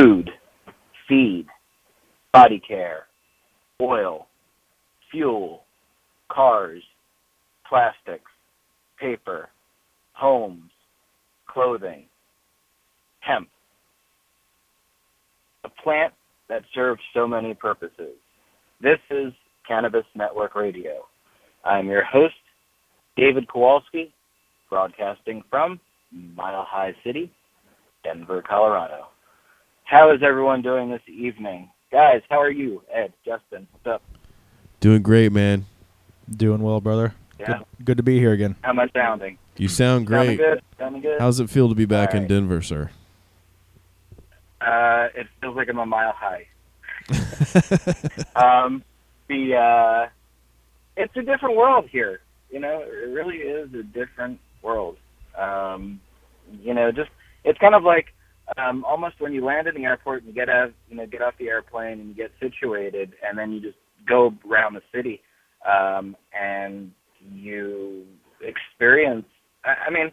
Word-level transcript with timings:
food, 0.00 0.30
feed, 1.08 1.46
body 2.32 2.60
care, 2.66 3.06
oil, 3.82 4.28
fuel, 5.10 5.64
cars, 6.30 6.82
plastics, 7.68 8.30
paper, 8.98 9.50
homes, 10.14 10.70
clothing, 11.46 12.04
hemp. 13.20 13.48
A 15.64 15.68
plant 15.82 16.14
that 16.48 16.62
serves 16.74 17.00
so 17.12 17.26
many 17.26 17.52
purposes. 17.52 18.16
This 18.80 18.98
is 19.10 19.32
Cannabis 19.68 20.06
Network 20.14 20.54
Radio. 20.54 21.04
I'm 21.64 21.88
your 21.88 22.04
host, 22.04 22.34
David 23.16 23.46
Kowalski, 23.48 24.14
broadcasting 24.70 25.42
from 25.50 25.78
Mile 26.10 26.64
High 26.66 26.94
City, 27.04 27.30
Denver, 28.02 28.42
Colorado. 28.48 29.09
How 29.90 30.12
is 30.12 30.22
everyone 30.22 30.62
doing 30.62 30.88
this 30.88 31.02
evening? 31.08 31.68
Guys, 31.90 32.22
how 32.30 32.40
are 32.40 32.50
you? 32.50 32.80
Ed, 32.94 33.12
Justin, 33.24 33.66
what's 33.72 33.92
up? 33.92 34.02
Doing 34.78 35.02
great, 35.02 35.32
man. 35.32 35.66
Doing 36.30 36.62
well, 36.62 36.80
brother. 36.80 37.12
Yeah. 37.40 37.46
Good, 37.46 37.84
good 37.84 37.96
to 37.96 38.04
be 38.04 38.16
here 38.20 38.30
again. 38.30 38.54
How 38.62 38.70
am 38.70 38.78
I 38.78 38.88
sounding? 38.94 39.36
You 39.56 39.66
sound 39.66 40.06
great. 40.06 40.18
Sounding 40.18 40.36
great. 40.36 40.48
good? 40.54 40.62
Sounding 40.78 41.02
good? 41.02 41.20
How's 41.20 41.40
it 41.40 41.50
feel 41.50 41.68
to 41.68 41.74
be 41.74 41.86
back 41.86 42.14
in 42.14 42.28
Denver, 42.28 42.62
sir? 42.62 42.92
Uh, 44.60 45.08
it 45.12 45.26
feels 45.40 45.56
like 45.56 45.68
I'm 45.68 45.78
a 45.80 45.86
mile 45.86 46.12
high. 46.12 46.46
Um, 48.36 48.84
the 49.26 49.56
uh, 49.56 50.08
it's 50.96 51.16
a 51.16 51.22
different 51.22 51.56
world 51.56 51.88
here. 51.90 52.20
You 52.48 52.60
know, 52.60 52.80
it 52.82 53.08
really 53.08 53.38
is 53.38 53.74
a 53.74 53.82
different 53.82 54.38
world. 54.62 54.98
Um, 55.36 56.00
you 56.62 56.74
know, 56.74 56.92
just 56.92 57.10
it's 57.42 57.58
kind 57.58 57.74
of 57.74 57.82
like 57.82 58.14
um, 58.56 58.84
almost 58.84 59.20
when 59.20 59.32
you 59.32 59.44
land 59.44 59.66
in 59.68 59.74
the 59.74 59.84
airport 59.84 60.22
and 60.22 60.28
you 60.28 60.34
get 60.34 60.48
out, 60.48 60.72
you 60.88 60.96
know, 60.96 61.06
get 61.06 61.22
off 61.22 61.34
the 61.38 61.48
airplane 61.48 62.00
and 62.00 62.08
you 62.08 62.14
get 62.14 62.30
situated, 62.40 63.12
and 63.26 63.38
then 63.38 63.52
you 63.52 63.60
just 63.60 63.78
go 64.08 64.32
around 64.50 64.74
the 64.74 64.82
city, 64.94 65.20
um, 65.68 66.16
and 66.38 66.90
you 67.20 68.04
experience. 68.42 69.26
I, 69.64 69.88
I 69.88 69.90
mean, 69.90 70.10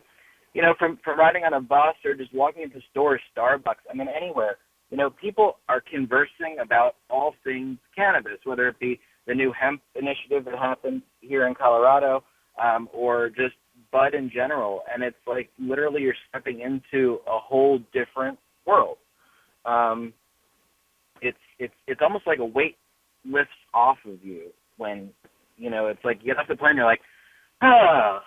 you 0.54 0.62
know, 0.62 0.74
from 0.78 1.00
from 1.04 1.20
riding 1.20 1.44
on 1.44 1.54
a 1.54 1.62
bus 1.62 1.96
or 2.06 2.14
just 2.14 2.34
walking 2.34 2.64
into 2.64 2.80
stores, 2.92 3.22
Starbucks. 3.36 3.86
I 3.92 3.96
mean, 3.96 4.08
anywhere. 4.10 4.58
You 4.90 4.98
know, 4.98 5.10
people 5.10 5.58
are 5.68 5.82
conversing 5.82 6.58
about 6.64 6.96
all 7.10 7.34
things 7.44 7.78
cannabis, 7.94 8.40
whether 8.46 8.70
it 8.70 8.80
be 8.80 9.00
the 9.28 9.36
new 9.36 9.52
hemp 9.52 9.82
initiative 9.96 10.46
that 10.46 10.58
happened 10.58 11.02
here 11.20 11.46
in 11.48 11.54
Colorado, 11.54 12.24
um, 12.62 12.88
or 12.94 13.30
just 13.30 13.56
bud 13.92 14.14
in 14.14 14.30
general. 14.34 14.82
And 14.94 15.04
it's 15.04 15.18
like 15.26 15.50
literally 15.60 16.02
you're 16.02 16.16
stepping 16.30 16.62
into 16.62 17.20
a 17.28 17.40
whole 17.40 17.80
different 17.94 18.38
world. 18.66 18.98
Um, 19.66 20.14
it's 21.22 21.38
it's 21.60 21.74
it's 21.88 22.02
almost 22.02 22.28
like 22.28 22.40
a 22.40 22.46
weight 22.46 22.78
lifts 23.26 23.52
off 23.74 23.98
of 24.06 24.24
you 24.24 24.52
when 24.78 25.10
you 25.58 25.70
know 25.70 25.88
it's 25.88 26.04
like 26.04 26.20
you 26.22 26.28
get 26.28 26.38
off 26.38 26.48
the 26.48 26.56
plane, 26.56 26.76
you're 26.76 26.86
like, 26.86 27.02
ah, 27.62 28.24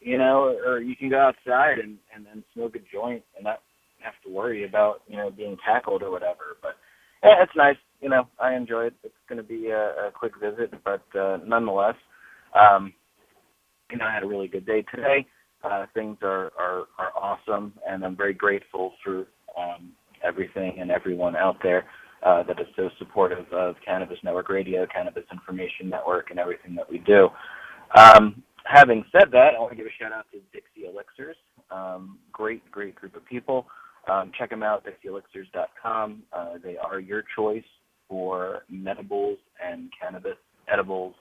you 0.00 0.18
know, 0.18 0.56
or 0.66 0.80
you 0.80 0.96
can 0.96 1.10
go 1.10 1.20
outside 1.20 1.78
and 1.78 1.96
and 2.14 2.26
then 2.26 2.42
smoke 2.54 2.74
a 2.76 2.80
joint 2.92 3.22
and 3.36 3.44
not 3.44 3.60
have 4.00 4.14
to 4.24 4.32
worry 4.32 4.64
about 4.64 5.02
you 5.06 5.16
know 5.16 5.30
being 5.30 5.56
tackled 5.64 6.02
or 6.02 6.10
whatever. 6.10 6.56
But 6.62 6.76
yeah, 7.22 7.42
it's 7.42 7.52
nice. 7.56 7.76
You 8.00 8.08
know, 8.08 8.26
I 8.38 8.54
enjoy 8.54 8.86
it. 8.86 8.94
It's 9.04 9.14
going 9.28 9.36
to 9.36 9.46
be 9.46 9.68
a, 9.68 10.08
a 10.08 10.10
quick 10.12 10.32
visit, 10.40 10.72
but 10.84 11.02
uh, 11.18 11.38
nonetheless, 11.46 11.96
um, 12.58 12.94
you 13.90 13.98
know, 13.98 14.06
I 14.06 14.12
had 14.12 14.22
a 14.22 14.26
really 14.26 14.48
good 14.48 14.66
day 14.66 14.82
today. 14.94 15.26
Uh, 15.62 15.86
things 15.92 16.16
are, 16.22 16.52
are 16.58 16.84
are 16.98 17.12
awesome, 17.14 17.74
and 17.86 18.04
I'm 18.04 18.16
very 18.16 18.32
grateful 18.32 18.92
for 19.04 19.26
um, 19.58 19.92
everything 20.24 20.78
and 20.80 20.90
everyone 20.90 21.36
out 21.36 21.56
there 21.62 21.84
uh, 22.22 22.42
that 22.44 22.60
is 22.60 22.66
so 22.76 22.88
supportive 22.98 23.46
of 23.52 23.76
Cannabis 23.84 24.18
Network 24.22 24.48
Radio, 24.48 24.86
Cannabis 24.86 25.24
Information 25.32 25.88
Network, 25.88 26.30
and 26.30 26.38
everything 26.38 26.74
that 26.74 26.90
we 26.90 26.98
do. 26.98 27.28
Um, 27.96 28.42
having 28.64 29.04
said 29.12 29.30
that, 29.32 29.54
I 29.54 29.60
want 29.60 29.72
to 29.72 29.76
give 29.76 29.86
a 29.86 30.02
shout 30.02 30.12
out 30.12 30.26
to 30.32 30.38
Dixie 30.52 30.88
Elixirs. 30.90 31.36
Um, 31.70 32.18
great, 32.32 32.68
great 32.70 32.94
group 32.94 33.16
of 33.16 33.24
people. 33.26 33.66
Um, 34.10 34.32
check 34.36 34.50
them 34.50 34.62
out, 34.62 34.84
dixieelixirs.com. 34.84 36.22
Uh, 36.32 36.54
they 36.62 36.76
are 36.76 37.00
your 37.00 37.22
choice 37.36 37.64
for 38.08 38.62
medibles 38.72 39.36
and 39.64 39.90
cannabis 40.00 40.36
edibles. 40.72 41.14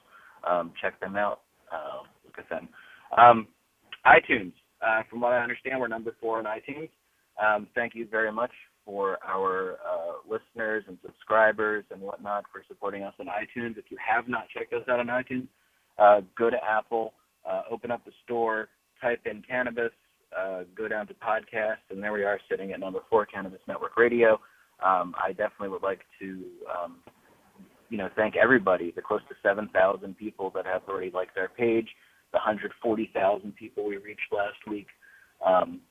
Um, 0.49 0.71
check 0.81 0.99
them 0.99 1.15
out. 1.15 1.41
Uh, 1.71 2.03
Um, 3.17 3.47
iTunes. 4.05 4.53
Uh, 4.81 5.03
from 5.09 5.21
what 5.21 5.33
I 5.33 5.39
understand, 5.39 5.79
we're 5.79 5.87
number 5.87 6.15
four 6.21 6.39
on 6.39 6.45
iTunes. 6.45 6.89
Um, 7.41 7.67
thank 7.75 7.95
you 7.95 8.07
very 8.09 8.31
much 8.31 8.51
for 8.85 9.17
our 9.27 9.77
uh, 9.85 10.13
listeners 10.29 10.83
and 10.87 10.97
subscribers 11.05 11.85
and 11.91 12.01
whatnot 12.01 12.45
for 12.51 12.63
supporting 12.67 13.03
us 13.03 13.13
on 13.19 13.27
iTunes. 13.27 13.77
If 13.77 13.85
you 13.89 13.97
have 13.97 14.27
not 14.27 14.47
checked 14.53 14.73
us 14.73 14.83
out 14.89 14.99
on 14.99 15.07
iTunes, 15.07 15.47
uh, 15.97 16.21
go 16.37 16.49
to 16.49 16.57
Apple, 16.63 17.13
uh, 17.49 17.63
open 17.69 17.91
up 17.91 18.03
the 18.05 18.11
store, 18.23 18.69
type 19.01 19.21
in 19.25 19.41
cannabis, 19.47 19.91
uh, 20.37 20.63
go 20.75 20.87
down 20.87 21.07
to 21.07 21.13
podcast, 21.15 21.81
and 21.89 22.01
there 22.01 22.13
we 22.13 22.23
are 22.23 22.39
sitting 22.49 22.71
at 22.71 22.79
number 22.79 22.99
four, 23.09 23.25
Cannabis 23.25 23.59
Network 23.67 23.97
Radio. 23.97 24.39
Um, 24.83 25.13
I 25.17 25.29
definitely 25.29 25.69
would 25.69 25.83
like 25.83 26.01
to, 26.19 26.43
um, 26.71 26.97
you 27.89 27.97
know, 27.97 28.09
thank 28.15 28.35
everybody, 28.35 28.91
the 28.95 29.01
close 29.01 29.21
to 29.29 29.35
7,000 29.43 30.17
people 30.17 30.51
that 30.55 30.65
have 30.65 30.83
already 30.87 31.11
liked 31.11 31.37
our 31.37 31.49
page, 31.49 31.87
the 32.31 32.37
140,000 32.37 33.55
people 33.55 33.85
we 33.85 33.97
reached 33.97 34.31
last 34.31 34.57
week, 34.67 34.87
um, 35.45 35.81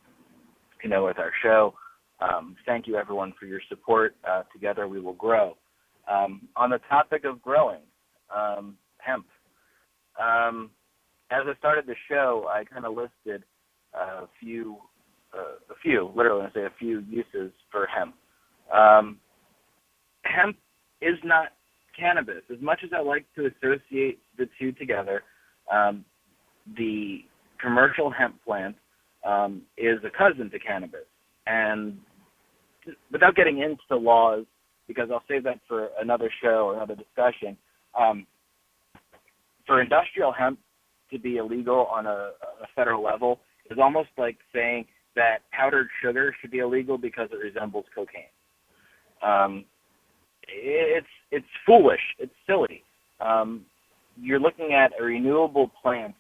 you 0.83 0.91
know, 0.91 1.05
with 1.05 1.19
our 1.19 1.33
show. 1.43 1.75
Um, 2.21 2.57
thank 2.67 2.87
you, 2.87 2.97
everyone, 2.97 3.33
for 3.39 3.47
your 3.47 3.61
support. 3.69 4.17
Uh, 4.29 4.43
together 4.53 4.89
we 4.89 5.01
will 5.01 5.15
grow. 5.15 5.57
Um, 6.11 6.49
on 6.57 6.71
the 6.71 6.81
topic 6.89 7.25
of 7.25 7.43
growing, 7.43 7.83
um, 8.35 8.77
hemp. 8.99 9.27
Um, 10.21 10.71
as 11.31 11.43
I 11.47 11.57
started 11.59 11.87
the 11.87 11.95
show, 12.09 12.49
I 12.49 12.65
kind 12.65 12.85
of 12.85 12.95
listed 12.97 13.45
a 13.95 14.27
few, 14.41 14.79
uh, 15.35 15.59
a 15.71 15.75
few, 15.83 16.11
literally, 16.15 16.47
I 16.47 16.55
say 16.55 16.65
a 16.65 16.73
few 16.79 17.05
uses 17.09 17.53
for 17.71 17.87
hemp. 17.87 18.15
Um, 18.73 19.19
hemp 20.25 20.57
is 21.01 21.17
not 21.25 21.49
cannabis. 21.99 22.43
As 22.51 22.61
much 22.61 22.81
as 22.85 22.91
I 22.97 23.03
like 23.03 23.27
to 23.37 23.47
associate 23.47 24.21
the 24.37 24.49
two 24.59 24.73
together, 24.73 25.23
um, 25.73 26.05
the 26.77 27.21
commercial 27.61 28.11
hemp 28.11 28.37
plant 28.45 28.77
um, 29.27 29.63
is 29.77 29.99
a 30.05 30.11
cousin 30.17 30.51
to 30.51 30.59
cannabis. 30.59 31.07
And 31.47 31.99
without 33.11 33.35
getting 33.35 33.59
into 33.59 34.01
laws, 34.01 34.45
because 34.87 35.09
I'll 35.13 35.23
save 35.29 35.45
that 35.45 35.61
for 35.67 35.89
another 36.01 36.31
show 36.43 36.67
or 36.67 36.77
another 36.77 36.95
discussion, 36.95 37.57
um, 37.99 38.27
for 39.67 39.83
industrial 39.83 40.33
hemp 40.33 40.59
to 41.11 41.19
be 41.19 41.37
illegal 41.37 41.89
on 41.93 42.07
a, 42.07 42.31
a 42.63 42.67
federal 42.75 43.03
level 43.03 43.41
is 43.71 43.79
almost 43.81 44.09
like 44.17 44.39
saying 44.55 44.87
that 45.15 45.39
powdered 45.53 45.89
sugar 46.03 46.35
should 46.41 46.51
be 46.51 46.59
illegal 46.59 46.97
because 46.97 47.29
it 47.33 47.37
resembles 47.37 47.85
cocaine. 47.95 48.25
Um, 49.23 49.65
it's 50.49 51.07
it's 51.31 51.47
foolish. 51.67 52.01
It's 52.19 52.33
silly. 52.47 52.83
Um, 53.21 53.67
you're 54.17 54.41
looking 54.41 54.73
at 54.73 54.93
a 54.99 55.05
renewable 55.05 55.71
plant 55.83 56.15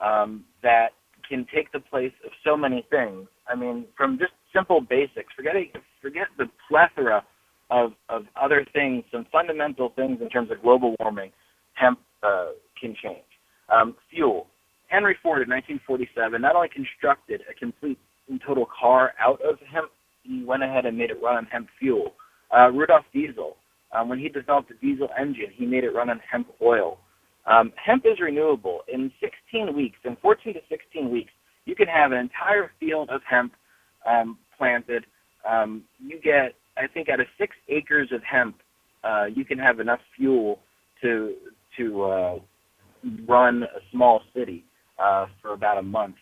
um, 0.00 0.44
that 0.62 0.88
can 1.28 1.46
take 1.54 1.72
the 1.72 1.80
place 1.80 2.12
of 2.24 2.32
so 2.44 2.56
many 2.56 2.86
things. 2.90 3.26
I 3.48 3.54
mean, 3.54 3.86
from 3.96 4.18
just 4.18 4.32
simple 4.54 4.80
basics. 4.80 5.32
Forgetting 5.36 5.70
forget 6.00 6.28
the 6.38 6.46
plethora 6.68 7.24
of 7.70 7.92
of 8.08 8.24
other 8.40 8.66
things, 8.72 9.04
some 9.10 9.26
fundamental 9.32 9.90
things 9.96 10.18
in 10.20 10.28
terms 10.28 10.50
of 10.50 10.62
global 10.62 10.94
warming. 11.00 11.30
Hemp 11.74 11.98
uh, 12.22 12.50
can 12.80 12.94
change. 13.02 13.24
Um, 13.68 13.96
fuel. 14.10 14.46
Henry 14.88 15.16
Ford 15.22 15.42
in 15.42 15.50
1947 15.50 16.40
not 16.40 16.54
only 16.54 16.68
constructed 16.68 17.40
a 17.50 17.54
complete 17.54 17.98
and 18.28 18.40
total 18.46 18.66
car 18.66 19.12
out 19.18 19.40
of 19.42 19.58
hemp, 19.70 19.90
he 20.22 20.44
went 20.44 20.62
ahead 20.62 20.86
and 20.86 20.96
made 20.96 21.10
it 21.10 21.20
run 21.22 21.36
on 21.36 21.46
hemp 21.46 21.68
fuel. 21.78 22.14
Uh, 22.56 22.70
Rudolf 22.70 23.04
Diesel, 23.12 23.56
um, 23.92 24.08
when 24.08 24.18
he 24.18 24.28
developed 24.28 24.68
the 24.68 24.74
diesel 24.74 25.08
engine, 25.18 25.50
he 25.52 25.66
made 25.66 25.84
it 25.84 25.94
run 25.94 26.10
on 26.10 26.20
hemp 26.30 26.48
oil. 26.62 26.98
Um, 27.46 27.72
hemp 27.82 28.04
is 28.06 28.20
renewable. 28.20 28.80
In 28.92 29.12
16 29.20 29.74
weeks, 29.76 29.98
in 30.04 30.16
14 30.22 30.54
to 30.54 30.60
16 30.68 31.10
weeks, 31.10 31.32
you 31.66 31.74
can 31.74 31.88
have 31.88 32.12
an 32.12 32.18
entire 32.18 32.70
field 32.80 33.10
of 33.10 33.20
hemp 33.28 33.52
um, 34.08 34.38
planted. 34.56 35.04
Um, 35.48 35.84
you 35.98 36.20
get, 36.20 36.54
I 36.76 36.86
think, 36.86 37.08
out 37.08 37.20
of 37.20 37.26
six 37.38 37.54
acres 37.68 38.10
of 38.12 38.22
hemp, 38.22 38.56
uh, 39.02 39.26
you 39.34 39.44
can 39.44 39.58
have 39.58 39.80
enough 39.80 40.00
fuel 40.16 40.60
to 41.02 41.34
to 41.76 42.02
uh, 42.02 42.38
run 43.26 43.64
a 43.64 43.80
small 43.92 44.22
city 44.34 44.64
uh, 44.98 45.26
for 45.42 45.52
about 45.52 45.78
a 45.78 45.82
month. 45.82 46.14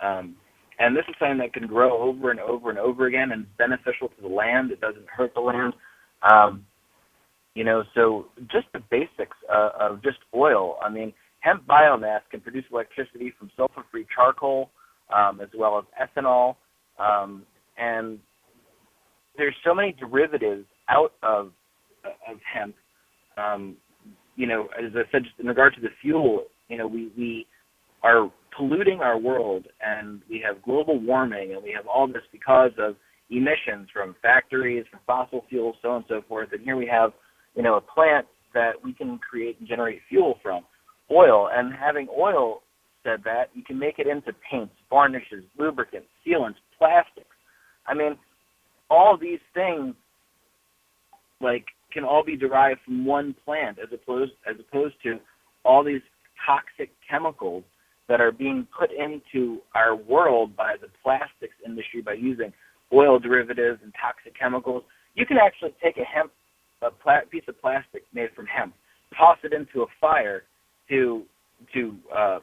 Um, 0.00 0.36
and 0.78 0.96
this 0.96 1.04
is 1.08 1.14
something 1.18 1.38
that 1.38 1.52
can 1.52 1.66
grow 1.66 1.98
over 2.02 2.30
and 2.30 2.40
over 2.40 2.70
and 2.70 2.78
over 2.78 3.06
again 3.06 3.32
and 3.32 3.42
is 3.42 3.48
beneficial 3.58 4.08
to 4.08 4.22
the 4.22 4.28
land. 4.28 4.70
It 4.70 4.80
doesn't 4.80 5.06
hurt 5.08 5.34
the 5.34 5.40
land. 5.40 5.74
Um, 6.22 6.64
you 7.54 7.64
know, 7.64 7.82
so 7.94 8.26
just 8.50 8.66
the 8.72 8.80
basics 8.90 9.36
uh, 9.52 9.70
of 9.78 10.02
just 10.02 10.18
oil. 10.34 10.76
I 10.82 10.88
mean, 10.88 11.12
hemp 11.40 11.66
biomass 11.66 12.20
can 12.30 12.40
produce 12.40 12.64
electricity 12.72 13.32
from 13.38 13.50
sulfur-free 13.56 14.06
charcoal, 14.14 14.70
um, 15.14 15.40
as 15.40 15.48
well 15.56 15.78
as 15.78 16.08
ethanol. 16.08 16.56
Um, 16.98 17.44
and 17.76 18.18
there's 19.36 19.54
so 19.64 19.74
many 19.74 19.92
derivatives 19.92 20.66
out 20.88 21.12
of 21.22 21.52
of 22.04 22.38
hemp. 22.52 22.74
Um, 23.36 23.76
you 24.36 24.46
know, 24.46 24.68
as 24.78 24.92
I 24.94 25.10
said, 25.12 25.24
just 25.24 25.38
in 25.38 25.46
regard 25.46 25.74
to 25.74 25.80
the 25.80 25.88
fuel, 26.00 26.44
you 26.68 26.78
know, 26.78 26.86
we 26.86 27.12
we 27.16 27.46
are 28.02 28.30
polluting 28.56 29.00
our 29.00 29.18
world, 29.18 29.66
and 29.80 30.20
we 30.28 30.42
have 30.46 30.62
global 30.62 31.00
warming, 31.00 31.54
and 31.54 31.62
we 31.62 31.72
have 31.74 31.86
all 31.86 32.06
this 32.06 32.22
because 32.32 32.72
of 32.78 32.96
emissions 33.30 33.88
from 33.92 34.14
factories, 34.20 34.84
from 34.90 35.00
fossil 35.06 35.44
fuels, 35.48 35.76
so 35.82 35.90
on 35.90 35.96
and 35.96 36.04
so 36.08 36.22
forth. 36.28 36.48
And 36.52 36.60
here 36.62 36.76
we 36.76 36.86
have, 36.86 37.12
you 37.54 37.62
know, 37.62 37.76
a 37.76 37.80
plant 37.80 38.26
that 38.54 38.72
we 38.82 38.92
can 38.92 39.18
create 39.18 39.58
and 39.58 39.68
generate 39.68 40.00
fuel 40.08 40.38
from, 40.42 40.64
oil. 41.10 41.48
And 41.52 41.72
having 41.72 42.08
oil 42.16 42.62
said 43.02 43.20
that, 43.24 43.50
you 43.54 43.62
can 43.64 43.78
make 43.78 43.98
it 43.98 44.06
into 44.06 44.32
paints, 44.50 44.74
varnishes, 44.88 45.44
lubricants, 45.58 46.08
sealants, 46.26 46.56
plastics. 46.78 47.26
I 47.86 47.94
mean, 47.94 48.16
all 48.90 49.16
these 49.20 49.40
things, 49.54 49.94
like, 51.40 51.64
can 51.92 52.04
all 52.04 52.24
be 52.24 52.36
derived 52.36 52.80
from 52.84 53.04
one 53.04 53.34
plant, 53.44 53.78
as 53.78 53.88
opposed 53.92 54.32
as 54.48 54.56
opposed 54.58 54.94
to 55.02 55.18
all 55.64 55.84
these 55.84 56.00
toxic 56.46 56.90
chemicals 57.08 57.64
that 58.08 58.20
are 58.20 58.32
being 58.32 58.66
put 58.78 58.90
into 58.90 59.58
our 59.74 59.94
world 59.94 60.56
by 60.56 60.76
the 60.80 60.88
plastics 61.02 61.54
industry 61.64 62.02
by 62.02 62.14
using 62.14 62.52
oil 62.92 63.18
derivatives 63.18 63.80
and 63.82 63.92
toxic 64.00 64.38
chemicals. 64.38 64.82
You 65.14 65.26
can 65.26 65.36
actually 65.36 65.74
take 65.82 65.96
a 65.98 66.04
hemp, 66.04 66.32
a 66.82 66.90
pla- 66.90 67.20
piece 67.30 67.44
of 67.48 67.60
plastic 67.60 68.04
made 68.12 68.30
from 68.34 68.46
hemp, 68.46 68.74
toss 69.16 69.38
it 69.44 69.52
into 69.52 69.82
a 69.82 69.86
fire 70.00 70.44
to 70.88 71.24
to 71.72 71.96
uh, 72.14 72.38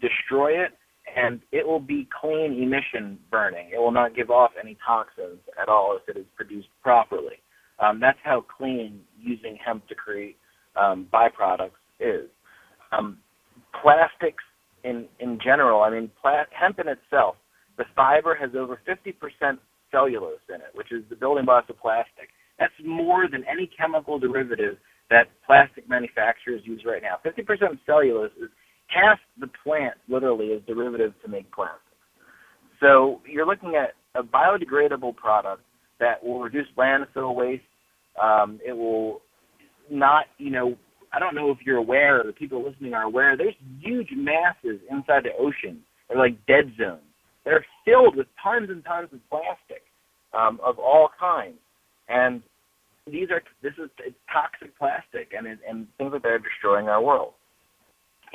destroy 0.00 0.52
it, 0.62 0.72
and 1.16 1.40
it 1.52 1.66
will 1.66 1.80
be 1.80 2.08
clean 2.20 2.62
emission 2.62 3.18
burning. 3.30 3.70
It 3.72 3.78
will 3.78 3.92
not 3.92 4.14
give 4.14 4.30
off 4.30 4.50
any 4.62 4.76
toxins 4.86 5.38
at 5.60 5.68
all 5.68 5.98
if 6.00 6.14
it 6.14 6.18
is 6.18 6.26
produced 6.36 6.68
properly. 6.82 7.40
Um, 7.78 7.98
that's 8.00 8.18
how 8.22 8.44
clean 8.56 9.00
using 9.18 9.56
hemp 9.64 9.86
to 9.88 9.94
create 9.94 10.36
um, 10.76 11.06
byproducts 11.12 11.70
is. 11.98 12.28
Um, 12.92 13.18
plastics 13.80 14.44
in 14.84 15.06
in 15.20 15.38
general, 15.42 15.82
I 15.82 15.90
mean, 15.90 16.10
pla- 16.20 16.44
hemp 16.50 16.78
in 16.78 16.88
itself, 16.88 17.36
the 17.78 17.84
fiber 17.96 18.34
has 18.34 18.50
over 18.56 18.80
50% 18.86 19.58
cellulose 19.90 20.40
in 20.48 20.56
it, 20.56 20.70
which 20.74 20.92
is 20.92 21.02
the 21.08 21.16
building 21.16 21.44
blocks 21.44 21.70
of 21.70 21.78
plastic. 21.78 22.28
That's 22.62 22.86
more 22.86 23.26
than 23.28 23.44
any 23.50 23.68
chemical 23.76 24.20
derivative 24.20 24.76
that 25.10 25.24
plastic 25.44 25.88
manufacturers 25.88 26.62
use 26.64 26.82
right 26.86 27.02
now. 27.02 27.16
50% 27.26 27.72
of 27.72 27.78
cellulose 27.84 28.30
is 28.40 28.50
half 28.86 29.18
the 29.40 29.48
plant, 29.64 29.94
literally, 30.08 30.46
is 30.46 30.62
derivative 30.68 31.12
to 31.24 31.28
make 31.28 31.50
plastics. 31.52 31.82
So 32.80 33.20
you're 33.28 33.46
looking 33.46 33.74
at 33.74 33.94
a 34.14 34.22
biodegradable 34.22 35.16
product 35.16 35.62
that 35.98 36.22
will 36.24 36.40
reduce 36.40 36.68
landfill 36.78 37.34
waste. 37.34 37.64
Um, 38.22 38.60
it 38.64 38.72
will 38.72 39.22
not, 39.90 40.26
you 40.38 40.50
know, 40.50 40.76
I 41.12 41.18
don't 41.18 41.34
know 41.34 41.50
if 41.50 41.58
you're 41.66 41.78
aware, 41.78 42.20
or 42.20 42.24
the 42.24 42.32
people 42.32 42.64
listening 42.64 42.94
are 42.94 43.02
aware, 43.02 43.36
there's 43.36 43.56
huge 43.80 44.10
masses 44.14 44.80
inside 44.90 45.24
the 45.24 45.32
ocean. 45.38 45.80
They're 46.08 46.18
like 46.18 46.46
dead 46.46 46.72
zones 46.78 47.02
They're 47.44 47.66
filled 47.84 48.16
with 48.16 48.28
tons 48.42 48.70
and 48.70 48.84
tons 48.84 49.10
of 49.12 49.20
plastic 49.30 49.82
um, 50.32 50.60
of 50.64 50.78
all 50.78 51.10
kinds. 51.18 51.58
And 52.08 52.42
these 53.10 53.28
are 53.30 53.42
this 53.62 53.72
is 53.78 53.90
toxic 54.32 54.76
plastic, 54.78 55.32
and 55.36 55.46
and 55.46 55.86
things 55.98 56.12
like 56.12 56.22
that 56.22 56.28
are 56.28 56.38
destroying 56.38 56.88
our 56.88 57.02
world. 57.02 57.32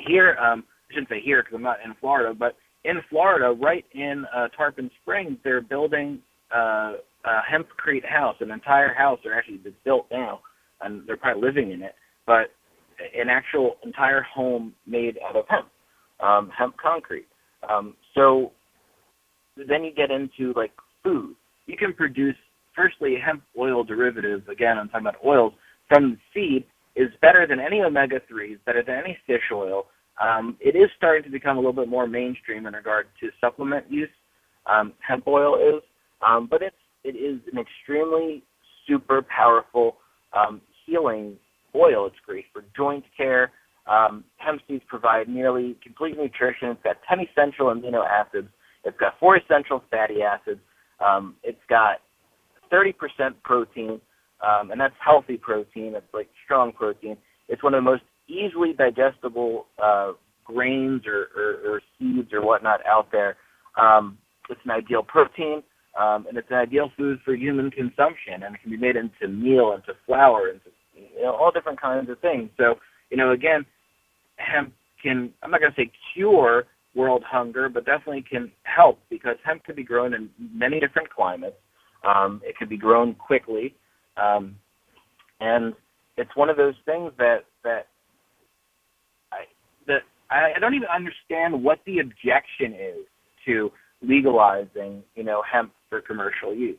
Here, 0.06 0.36
um, 0.36 0.64
I 0.90 0.94
shouldn't 0.94 1.08
say 1.08 1.20
here 1.22 1.42
because 1.42 1.56
I'm 1.56 1.62
not 1.62 1.78
in 1.84 1.94
Florida, 2.00 2.34
but 2.38 2.56
in 2.84 2.96
Florida, 3.10 3.54
right 3.60 3.84
in 3.92 4.24
uh, 4.34 4.48
Tarpon 4.56 4.90
Springs, 5.02 5.38
they're 5.42 5.60
building 5.60 6.20
uh, 6.54 6.94
a 7.24 7.40
hempcrete 7.50 8.06
house, 8.06 8.36
an 8.40 8.50
entire 8.50 8.94
house. 8.94 9.18
They're 9.24 9.36
actually 9.36 9.60
it's 9.64 9.76
built 9.84 10.06
now, 10.10 10.40
and 10.82 11.06
they're 11.06 11.16
probably 11.16 11.42
living 11.42 11.72
in 11.72 11.82
it. 11.82 11.94
But 12.26 12.52
an 13.18 13.28
actual 13.28 13.76
entire 13.84 14.22
home 14.22 14.74
made 14.86 15.18
out 15.26 15.36
of 15.36 15.44
hemp, 15.48 15.68
um, 16.20 16.50
hemp 16.56 16.76
concrete. 16.76 17.26
Um, 17.68 17.94
so 18.14 18.52
then 19.56 19.84
you 19.84 19.92
get 19.94 20.10
into 20.10 20.52
like 20.56 20.72
food. 21.02 21.34
You 21.66 21.76
can 21.76 21.92
produce 21.92 22.36
firstly 22.78 23.16
hemp 23.24 23.42
oil 23.58 23.82
derivatives. 23.84 24.48
Again, 24.48 24.78
I'm 24.78 24.88
talking 24.88 25.06
about 25.06 25.24
oils 25.24 25.52
from 25.88 26.12
the 26.12 26.18
seed 26.32 26.64
is 26.96 27.10
better 27.20 27.46
than 27.46 27.60
any 27.60 27.80
omega 27.80 28.20
threes, 28.28 28.58
better 28.64 28.82
than 28.86 28.96
any 28.96 29.18
fish 29.26 29.42
oil. 29.52 29.86
Um, 30.22 30.56
it 30.60 30.76
is 30.76 30.88
starting 30.96 31.24
to 31.24 31.30
become 31.30 31.56
a 31.56 31.60
little 31.60 31.72
bit 31.72 31.88
more 31.88 32.06
mainstream 32.06 32.66
in 32.66 32.74
regard 32.74 33.06
to 33.20 33.30
supplement 33.40 33.90
use. 33.90 34.08
Um, 34.66 34.92
hemp 35.06 35.26
oil 35.26 35.56
is, 35.56 35.82
um, 36.26 36.46
but 36.50 36.62
it's 36.62 36.76
it 37.04 37.16
is 37.16 37.40
an 37.52 37.58
extremely 37.58 38.42
super 38.86 39.22
powerful 39.22 39.96
um, 40.32 40.60
healing 40.84 41.36
oil. 41.74 42.06
It's 42.06 42.16
great 42.26 42.46
for 42.52 42.64
joint 42.76 43.04
care. 43.16 43.52
Um, 43.86 44.24
hemp 44.36 44.60
seeds 44.68 44.82
provide 44.88 45.28
nearly 45.28 45.76
complete 45.82 46.16
nutrition. 46.18 46.68
It's 46.68 46.82
got 46.82 46.96
10 47.08 47.20
essential 47.20 47.66
amino 47.66 48.04
acids 48.06 48.48
it's 48.84 48.98
got 48.98 49.18
four 49.18 49.36
essential 49.36 49.82
fatty 49.90 50.22
acids. 50.22 50.60
Um, 51.04 51.36
it's 51.42 51.60
got 51.68 52.00
30% 52.72 52.94
protein, 53.42 54.00
um, 54.46 54.70
and 54.70 54.80
that's 54.80 54.94
healthy 55.04 55.36
protein. 55.36 55.94
It's 55.94 56.12
like 56.12 56.28
strong 56.44 56.72
protein. 56.72 57.16
It's 57.48 57.62
one 57.62 57.74
of 57.74 57.78
the 57.78 57.90
most 57.90 58.02
easily 58.28 58.72
digestible 58.72 59.66
uh, 59.82 60.12
grains 60.44 61.02
or, 61.06 61.28
or, 61.36 61.74
or 61.74 61.82
seeds 61.98 62.32
or 62.32 62.44
whatnot 62.44 62.80
out 62.86 63.08
there. 63.12 63.36
Um, 63.80 64.18
it's 64.50 64.60
an 64.64 64.70
ideal 64.70 65.02
protein, 65.02 65.62
um, 65.98 66.26
and 66.28 66.38
it's 66.38 66.48
an 66.50 66.56
ideal 66.56 66.90
food 66.96 67.18
for 67.24 67.34
human 67.34 67.70
consumption, 67.70 68.42
and 68.44 68.54
it 68.54 68.62
can 68.62 68.70
be 68.70 68.76
made 68.76 68.96
into 68.96 69.28
meal, 69.28 69.72
into 69.72 69.98
flour, 70.06 70.48
into 70.48 70.70
you 70.94 71.22
know 71.22 71.34
all 71.34 71.50
different 71.50 71.80
kinds 71.80 72.08
of 72.10 72.18
things. 72.20 72.50
So 72.56 72.76
you 73.10 73.16
know, 73.16 73.32
again, 73.32 73.64
hemp 74.36 74.72
can 75.02 75.32
I'm 75.42 75.50
not 75.50 75.60
going 75.60 75.72
to 75.72 75.80
say 75.80 75.90
cure 76.14 76.64
world 76.94 77.22
hunger, 77.24 77.68
but 77.68 77.84
definitely 77.84 78.24
can 78.28 78.50
help 78.64 78.98
because 79.10 79.36
hemp 79.44 79.64
can 79.64 79.76
be 79.76 79.84
grown 79.84 80.14
in 80.14 80.30
many 80.52 80.80
different 80.80 81.10
climates. 81.10 81.56
Um, 82.04 82.40
it 82.44 82.56
can 82.56 82.68
be 82.68 82.76
grown 82.76 83.14
quickly, 83.14 83.74
um, 84.16 84.56
and 85.40 85.74
it's 86.16 86.34
one 86.34 86.48
of 86.48 86.56
those 86.56 86.74
things 86.84 87.12
that 87.18 87.44
that 87.64 87.86
I 89.32 89.44
that 89.86 90.02
I 90.30 90.58
don't 90.60 90.74
even 90.74 90.88
understand 90.88 91.62
what 91.62 91.80
the 91.86 91.98
objection 91.98 92.74
is 92.74 93.06
to 93.46 93.70
legalizing, 94.02 95.02
you 95.14 95.24
know, 95.24 95.42
hemp 95.50 95.72
for 95.88 96.00
commercial 96.00 96.54
use. 96.54 96.78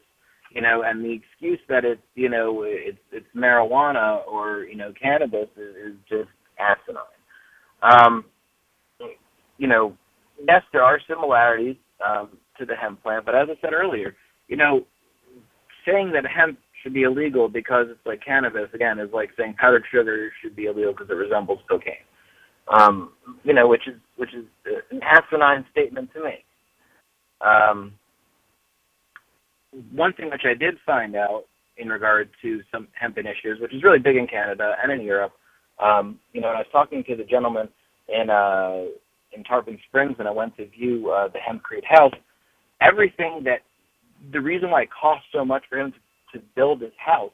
You 0.52 0.62
know, 0.62 0.82
and 0.84 1.06
the 1.06 1.12
excuse 1.14 1.60
that 1.70 1.86
it's, 1.86 2.02
you 2.16 2.30
know, 2.30 2.64
it's 2.66 2.98
it's 3.12 3.28
marijuana 3.36 4.26
or 4.28 4.64
you 4.64 4.76
know 4.76 4.94
cannabis 5.00 5.48
is, 5.56 5.76
is 5.76 5.96
just 6.10 6.30
asinine. 6.58 7.04
Um, 7.84 8.26
you 9.58 9.68
know, 9.68 9.96
yes, 10.48 10.64
there 10.74 10.84
are 10.84 11.00
similarities 11.08 11.76
um, 12.06 12.30
to 12.58 12.66
the 12.66 12.76
hemp 12.76 13.04
plant, 13.04 13.26
but 13.26 13.36
as 13.36 13.48
I 13.50 13.62
said 13.62 13.74
earlier, 13.74 14.16
you 14.48 14.58
know, 14.58 14.86
saying 15.86 16.12
that 16.14 16.26
hemp 16.26 16.60
should 16.82 16.94
be 16.94 17.04
illegal 17.04 17.50
because 17.50 17.88
it's 17.90 18.06
like 18.06 18.24
cannabis 18.24 18.70
again 18.74 19.00
is 19.00 19.10
like 19.14 19.30
saying 19.38 19.56
powdered 19.60 19.84
sugar 19.92 20.32
should 20.42 20.56
be 20.56 20.66
illegal 20.66 20.94
because 20.94 21.10
it 21.10 21.14
resembles 21.14 21.60
cocaine. 21.70 22.06
Um, 22.68 23.14
you 23.44 23.54
know, 23.54 23.68
which 23.68 23.88
is 23.88 23.96
which 24.18 24.34
is 24.34 24.46
an 24.92 25.02
asinine 25.04 25.66
statement 25.72 26.10
to 26.14 26.24
make. 26.24 26.46
Um, 27.42 27.94
one 29.92 30.14
thing 30.14 30.30
which 30.30 30.44
I 30.46 30.54
did 30.54 30.76
find 30.86 31.16
out 31.16 31.44
in 31.78 31.90
regard 31.90 32.30
to 32.42 32.62
some 32.72 32.88
hemp 33.00 33.18
issues, 33.18 33.60
which 33.62 33.74
is 33.74 33.84
really 33.84 34.00
big 34.00 34.18
in 34.18 34.28
Canada 34.28 34.76
and 34.82 34.92
in 34.92 35.02
Europe, 35.02 35.32
um, 35.80 36.20
you 36.34 36.42
know, 36.42 36.48
when 36.48 36.58
I 36.58 36.60
was 36.60 36.68
talking 36.72 37.04
to 37.06 37.16
the 37.16 37.24
gentleman 37.24 37.70
in 38.08 38.30
uh, 38.30 38.86
in 39.32 39.44
Tarpon 39.44 39.80
Springs 39.88 40.16
and 40.20 40.28
I 40.28 40.32
went 40.32 40.58
to 40.58 40.68
view 40.68 41.12
uh, 41.12 41.28
the 41.28 41.40
hempcrete 41.40 41.86
house, 41.86 42.14
everything 42.82 43.42
that 43.46 43.62
the 44.32 44.42
reason 44.42 44.72
why 44.72 44.84
it 44.84 44.90
cost 44.92 45.24
so 45.34 45.46
much 45.46 45.64
for 45.70 45.80
him 45.80 45.92
to, 45.92 46.40
to 46.40 46.46
build 46.56 46.82
his 46.82 46.92
house, 46.98 47.32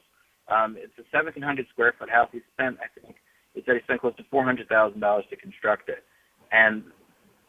um, 0.47 0.75
it's 0.77 0.93
a 0.97 1.03
1,700 1.15 1.65
square 1.71 1.93
foot 1.97 2.09
house. 2.09 2.29
He 2.31 2.39
spent, 2.53 2.77
I 2.79 2.87
think, 2.99 3.15
he 3.53 3.63
said 3.65 3.75
he 3.75 3.81
spent 3.83 4.01
close 4.01 4.15
to 4.17 4.23
$400,000 4.23 5.29
to 5.29 5.35
construct 5.35 5.89
it, 5.89 6.03
and 6.51 6.83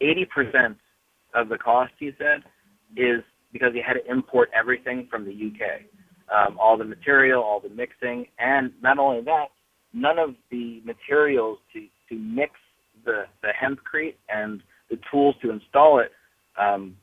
80% 0.01 0.75
of 1.35 1.49
the 1.49 1.57
cost, 1.57 1.91
he 1.99 2.11
said, 2.17 2.43
is 2.95 3.21
because 3.51 3.73
he 3.73 3.81
had 3.85 3.93
to 3.93 4.11
import 4.11 4.49
everything 4.57 5.07
from 5.09 5.25
the 5.25 5.31
UK, 5.31 5.81
um, 6.33 6.57
all 6.59 6.77
the 6.77 6.85
material, 6.85 7.41
all 7.43 7.59
the 7.59 7.69
mixing, 7.69 8.25
and 8.39 8.71
not 8.81 8.99
only 8.99 9.21
that, 9.23 9.47
none 9.93 10.19
of 10.19 10.35
the 10.51 10.81
materials 10.85 11.57
to 11.73 11.87
to 12.09 12.15
mix 12.15 12.53
the 13.05 13.23
the 13.41 13.49
hempcrete 13.49 14.15
and 14.29 14.61
the 14.89 14.97
tools 15.11 15.35
to 15.41 15.51
install 15.51 15.99
it 15.99 16.11
um, 16.59 16.95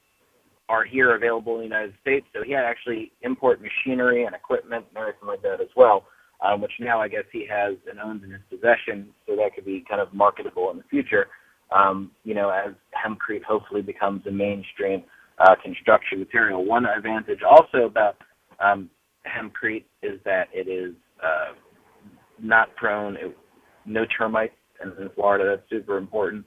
are 0.74 0.84
here 0.84 1.14
available 1.14 1.54
in 1.54 1.58
the 1.58 1.64
United 1.74 1.94
States. 2.02 2.26
So 2.34 2.42
he 2.44 2.52
had 2.52 2.64
actually 2.64 3.12
import 3.22 3.60
machinery 3.60 4.24
and 4.24 4.34
equipment 4.34 4.84
and 4.88 4.98
everything 4.98 5.28
like 5.28 5.42
that 5.42 5.60
as 5.60 5.68
well, 5.76 6.04
um, 6.44 6.60
which 6.60 6.72
now 6.80 7.00
I 7.00 7.08
guess 7.08 7.24
he 7.32 7.46
has 7.48 7.74
and 7.88 8.00
owns 8.00 8.24
in 8.24 8.30
his 8.30 8.40
possession. 8.50 9.08
So 9.26 9.36
that 9.36 9.54
could 9.54 9.64
be 9.64 9.84
kind 9.88 10.00
of 10.00 10.12
marketable 10.12 10.70
in 10.72 10.78
the 10.78 10.84
future. 10.90 11.28
Um, 11.70 12.10
you 12.24 12.34
know, 12.34 12.50
as 12.50 12.74
hempcrete 12.92 13.44
hopefully 13.44 13.82
becomes 13.82 14.26
a 14.26 14.32
mainstream 14.32 15.04
uh, 15.38 15.54
construction 15.62 16.18
material. 16.18 16.64
One 16.64 16.86
advantage 16.86 17.40
also 17.48 17.86
about 17.86 18.16
um, 18.60 18.90
hempcrete 19.26 19.84
is 20.02 20.18
that 20.24 20.48
it 20.52 20.68
is 20.68 20.94
uh, 21.22 21.54
not 22.40 22.74
prone, 22.76 23.16
it, 23.16 23.36
no 23.86 24.04
termites 24.16 24.54
in, 24.82 24.90
in 25.02 25.10
Florida. 25.14 25.56
That's 25.56 25.70
super 25.70 25.98
important. 25.98 26.44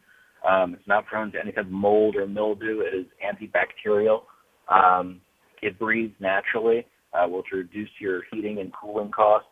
Um, 0.47 0.73
it's 0.73 0.87
not 0.87 1.05
prone 1.05 1.31
to 1.33 1.39
any 1.39 1.51
kind 1.51 1.67
of 1.67 1.73
mold 1.73 2.15
or 2.15 2.25
mildew. 2.25 2.81
It 2.81 2.95
is 2.95 3.05
antibacterial. 3.23 4.21
Um, 4.69 5.19
it 5.61 5.77
breathes 5.77 6.13
naturally, 6.19 6.85
uh, 7.13 7.27
which 7.27 7.47
will 7.51 7.59
reduce 7.59 7.89
your 7.99 8.21
heating 8.31 8.59
and 8.59 8.71
cooling 8.73 9.11
costs 9.11 9.49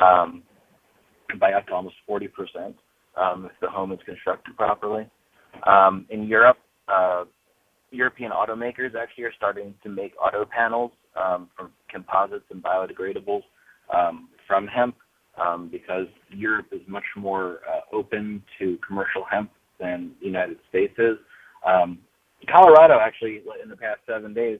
um, 0.00 0.42
by 1.38 1.52
up 1.52 1.66
to 1.68 1.74
almost 1.74 1.96
40% 2.08 2.28
um, 3.16 3.46
if 3.46 3.52
the 3.60 3.68
home 3.68 3.92
is 3.92 4.00
constructed 4.04 4.56
properly. 4.56 5.08
Um, 5.66 6.06
in 6.10 6.24
Europe, 6.24 6.58
uh, 6.88 7.24
European 7.90 8.32
automakers 8.32 8.96
actually 9.00 9.24
are 9.24 9.32
starting 9.36 9.74
to 9.84 9.88
make 9.88 10.14
auto 10.20 10.44
panels 10.44 10.90
um, 11.22 11.48
from 11.56 11.70
composites 11.88 12.44
and 12.50 12.62
biodegradables 12.62 13.42
from 14.48 14.66
hemp 14.66 14.96
because 15.70 16.06
Europe 16.30 16.66
is 16.72 16.80
much 16.88 17.04
more 17.16 17.60
uh, 17.70 17.96
open 17.96 18.42
to 18.58 18.78
commercial 18.86 19.24
hemp 19.30 19.50
than 19.78 20.12
the 20.20 20.26
United 20.26 20.58
States 20.68 20.94
is. 20.98 21.16
Um, 21.66 21.98
Colorado 22.48 22.98
actually, 23.00 23.42
in 23.62 23.68
the 23.68 23.76
past 23.76 24.00
seven 24.06 24.34
days, 24.34 24.58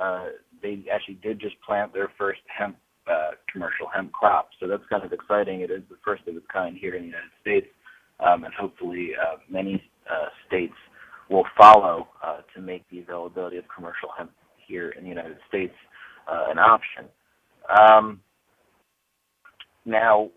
uh, 0.00 0.26
they 0.62 0.84
actually 0.92 1.18
did 1.22 1.40
just 1.40 1.60
plant 1.62 1.92
their 1.92 2.10
first 2.18 2.40
hemp 2.46 2.76
uh, 3.10 3.32
commercial 3.52 3.86
hemp 3.94 4.12
crop. 4.12 4.48
So 4.58 4.66
that's 4.66 4.82
kind 4.88 5.04
of 5.04 5.12
exciting. 5.12 5.60
It 5.60 5.70
is 5.70 5.82
the 5.90 5.96
first 6.04 6.22
of 6.26 6.36
its 6.36 6.46
kind 6.52 6.76
here 6.76 6.94
in 6.94 7.02
the 7.02 7.08
United 7.08 7.30
States, 7.40 7.66
um, 8.20 8.44
and 8.44 8.54
hopefully 8.54 9.10
uh, 9.20 9.36
many 9.50 9.82
uh, 10.10 10.28
states 10.46 10.74
will 11.28 11.44
follow 11.58 12.08
uh, 12.22 12.40
to 12.54 12.62
make 12.62 12.88
the 12.90 13.00
availability 13.00 13.56
of 13.58 13.64
commercial 13.74 14.08
hemp 14.16 14.30
here 14.66 14.90
in 14.90 15.02
the 15.02 15.08
United 15.08 15.36
States 15.48 15.74
uh, 16.30 16.46
an 16.50 16.58
option. 16.58 17.04
Um, 17.78 18.20
now, 19.84 20.30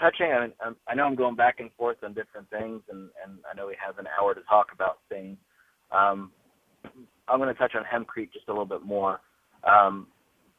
touching 0.00 0.26
on, 0.26 0.52
I 0.88 0.94
know 0.94 1.04
I'm 1.04 1.14
going 1.14 1.36
back 1.36 1.60
and 1.60 1.70
forth 1.76 1.98
on 2.02 2.14
different 2.14 2.48
things, 2.50 2.82
and, 2.90 3.10
and 3.24 3.38
I 3.50 3.54
know 3.56 3.66
we 3.66 3.76
have 3.84 3.98
an 3.98 4.06
hour 4.18 4.34
to 4.34 4.40
talk 4.48 4.68
about 4.74 4.98
things. 5.08 5.36
Um, 5.92 6.32
I'm 7.28 7.38
going 7.38 7.52
to 7.52 7.58
touch 7.58 7.74
on 7.76 7.84
hempcrete 7.84 8.32
just 8.32 8.48
a 8.48 8.52
little 8.52 8.66
bit 8.66 8.82
more. 8.82 9.20
Um, 9.64 10.08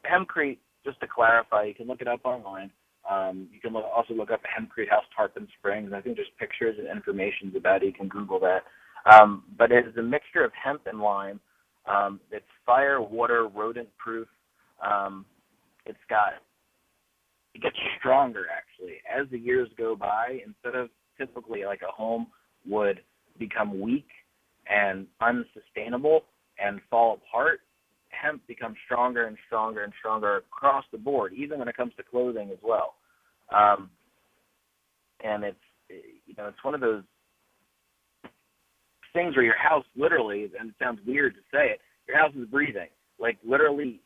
hempcrete, 0.10 0.60
just 0.86 1.00
to 1.02 1.08
clarify, 1.08 1.64
you 1.64 1.74
can 1.74 1.88
look 1.88 2.02
it 2.02 2.08
up 2.08 2.22
online. 2.24 2.72
Um, 3.10 3.48
you 3.52 3.60
can 3.60 3.74
look, 3.74 3.86
also 3.94 4.14
look 4.14 4.32
up 4.32 4.42
Hempcrete 4.44 4.90
House 4.90 5.04
Tarpon 5.16 5.48
Springs. 5.58 5.92
I 5.94 6.02
think 6.02 6.16
there's 6.18 6.28
pictures 6.40 6.76
and 6.78 6.88
information 6.88 7.52
about 7.56 7.84
it. 7.84 7.88
You 7.88 7.94
can 7.94 8.08
Google 8.08 8.40
that. 8.40 8.64
Um, 9.12 9.44
but 9.58 9.72
it 9.72 9.88
is 9.88 9.98
a 9.98 10.02
mixture 10.02 10.44
of 10.44 10.52
hemp 10.54 10.82
and 10.86 11.00
lime. 11.00 11.40
Um, 11.88 12.20
it's 12.32 12.46
fire, 12.66 13.02
water, 13.02 13.48
rodent 13.48 13.90
proof. 13.98 14.28
Um, 14.86 15.26
it's 15.86 15.98
got 16.10 16.34
it 17.54 17.62
gets 17.62 17.76
stronger 18.00 18.46
actually 18.56 18.98
as 19.10 19.28
the 19.32 19.38
years 19.38 19.70
go 19.78 19.96
by. 19.96 20.40
Instead 20.46 20.80
of 20.80 20.90
typically 21.18 21.66
like 21.66 21.82
a 21.88 21.92
home 21.92 22.28
would 22.68 23.02
become 23.40 23.80
weak 23.80 24.08
and 24.70 25.08
unsustainable 25.22 26.22
and 26.64 26.80
fall 26.90 27.20
apart, 27.28 27.62
hemp 28.10 28.46
becomes 28.48 28.76
stronger 28.86 29.26
and 29.26 29.38
stronger 29.48 29.84
and 29.84 29.94
stronger 30.00 30.38
across 30.38 30.86
the 30.92 30.98
board, 30.98 31.34
even 31.34 31.60
when 31.60 31.68
it 31.68 31.76
comes 31.76 31.94
to 31.98 32.04
clothing 32.04 32.50
as 32.52 32.60
well. 32.64 32.96
Um, 33.54 33.90
and 35.24 35.44
it's 35.44 35.58
you 35.90 36.34
know 36.38 36.48
it's 36.48 36.64
one 36.64 36.74
of 36.74 36.82
those 36.82 37.04
things 39.14 39.36
where 39.36 39.46
your 39.46 39.58
house 39.58 39.86
literally, 39.96 40.50
and 40.60 40.70
it 40.70 40.76
sounds 40.82 41.00
weird 41.06 41.34
to 41.36 41.42
say 41.52 41.72
it, 41.72 41.80
your 42.08 42.18
house 42.18 42.34
is 42.36 42.48
breathing. 42.48 42.88
Like 43.20 43.38
literally, 43.46 44.02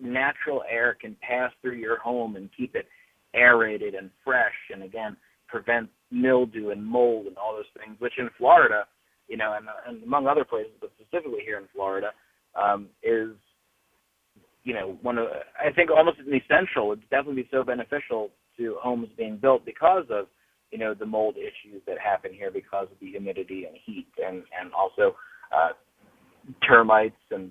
natural 0.00 0.62
air 0.70 0.96
can 1.00 1.16
pass 1.20 1.52
through 1.60 1.76
your 1.76 1.98
home 1.98 2.36
and 2.36 2.48
keep 2.56 2.74
it 2.74 2.86
aerated 3.34 3.94
and 3.94 4.10
fresh, 4.24 4.54
and 4.72 4.82
again 4.82 5.16
prevent 5.48 5.88
mildew 6.10 6.70
and 6.70 6.84
mold 6.84 7.26
and 7.26 7.36
all 7.36 7.54
those 7.54 7.64
things. 7.78 7.96
Which 8.00 8.14
in 8.18 8.30
Florida, 8.38 8.86
you 9.28 9.36
know, 9.36 9.54
and, 9.56 9.66
and 9.86 10.02
among 10.02 10.26
other 10.26 10.44
places, 10.44 10.72
but 10.80 10.90
specifically 10.98 11.40
here 11.44 11.58
in 11.58 11.68
Florida, 11.74 12.10
um, 12.60 12.88
is 13.02 13.30
you 14.64 14.74
know 14.74 14.98
one 15.02 15.18
of 15.18 15.26
I 15.58 15.72
think 15.72 15.90
almost 15.90 16.18
an 16.18 16.32
essential. 16.32 16.92
It's 16.92 17.02
definitely 17.10 17.48
so 17.50 17.62
beneficial 17.64 18.30
to 18.58 18.76
homes 18.80 19.08
being 19.16 19.36
built 19.36 19.64
because 19.64 20.04
of 20.10 20.26
you 20.70 20.78
know 20.78 20.94
the 20.94 21.06
mold 21.06 21.36
issues 21.36 21.82
that 21.86 21.98
happen 21.98 22.32
here 22.32 22.50
because 22.50 22.88
of 22.90 22.98
the 23.00 23.10
humidity 23.10 23.64
and 23.66 23.76
heat 23.84 24.08
and 24.18 24.42
and 24.58 24.72
also 24.72 25.16
uh, 25.54 25.70
termites 26.66 27.16
and 27.30 27.50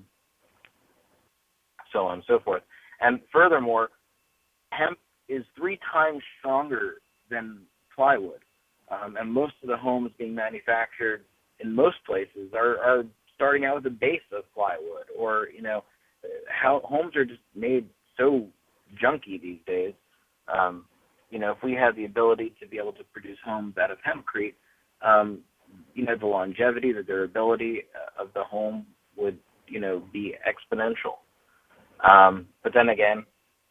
so 1.91 2.05
on 2.05 2.15
and 2.15 2.23
so 2.27 2.39
forth. 2.39 2.63
And 2.99 3.19
furthermore, 3.31 3.89
hemp 4.71 4.97
is 5.29 5.43
three 5.57 5.79
times 5.91 6.21
stronger 6.39 6.95
than 7.29 7.59
plywood. 7.95 8.41
Um, 8.89 9.15
and 9.19 9.31
most 9.31 9.53
of 9.63 9.69
the 9.69 9.77
homes 9.77 10.11
being 10.17 10.35
manufactured 10.35 11.23
in 11.59 11.73
most 11.73 11.97
places 12.05 12.53
are, 12.53 12.77
are 12.79 13.03
starting 13.35 13.65
out 13.65 13.75
with 13.75 13.85
a 13.85 13.95
base 13.95 14.21
of 14.33 14.43
plywood, 14.53 15.05
or 15.17 15.47
you 15.55 15.61
know, 15.61 15.83
how 16.47 16.81
homes 16.83 17.15
are 17.15 17.25
just 17.25 17.39
made 17.55 17.87
so 18.17 18.47
junky 19.01 19.41
these 19.41 19.59
days. 19.65 19.93
Um, 20.53 20.85
you 21.29 21.39
know, 21.39 21.51
if 21.51 21.57
we 21.63 21.73
had 21.73 21.95
the 21.95 22.05
ability 22.05 22.53
to 22.59 22.67
be 22.67 22.77
able 22.77 22.91
to 22.93 23.03
produce 23.13 23.37
homes 23.45 23.75
out 23.81 23.89
of 23.89 23.97
hempcrete, 23.99 24.55
um, 25.01 25.39
you 25.93 26.05
know, 26.05 26.17
the 26.19 26.25
longevity, 26.25 26.91
the 26.91 27.03
durability 27.03 27.83
of 28.19 28.27
the 28.35 28.43
home 28.43 28.85
would, 29.15 29.37
you 29.67 29.79
know, 29.79 30.03
be 30.11 30.35
exponential. 30.45 31.20
Um, 32.09 32.47
but 32.63 32.73
then 32.73 32.89
again, 32.89 33.25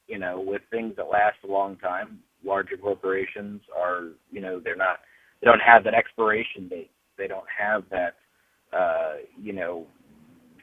you 0.06 0.18
know, 0.18 0.40
with 0.44 0.62
things 0.70 0.94
that 0.96 1.04
last 1.10 1.36
a 1.44 1.48
long 1.48 1.76
time, 1.76 2.20
larger 2.44 2.76
corporations 2.76 3.60
are, 3.76 4.08
you 4.30 4.40
know, 4.40 4.60
they're 4.62 4.76
not, 4.76 5.00
they 5.40 5.46
don't 5.46 5.60
have 5.60 5.84
that 5.84 5.94
expiration 5.94 6.68
date. 6.68 6.90
They 7.18 7.28
don't 7.28 7.46
have 7.58 7.84
that, 7.90 8.16
uh, 8.76 9.14
you 9.40 9.52
know, 9.52 9.86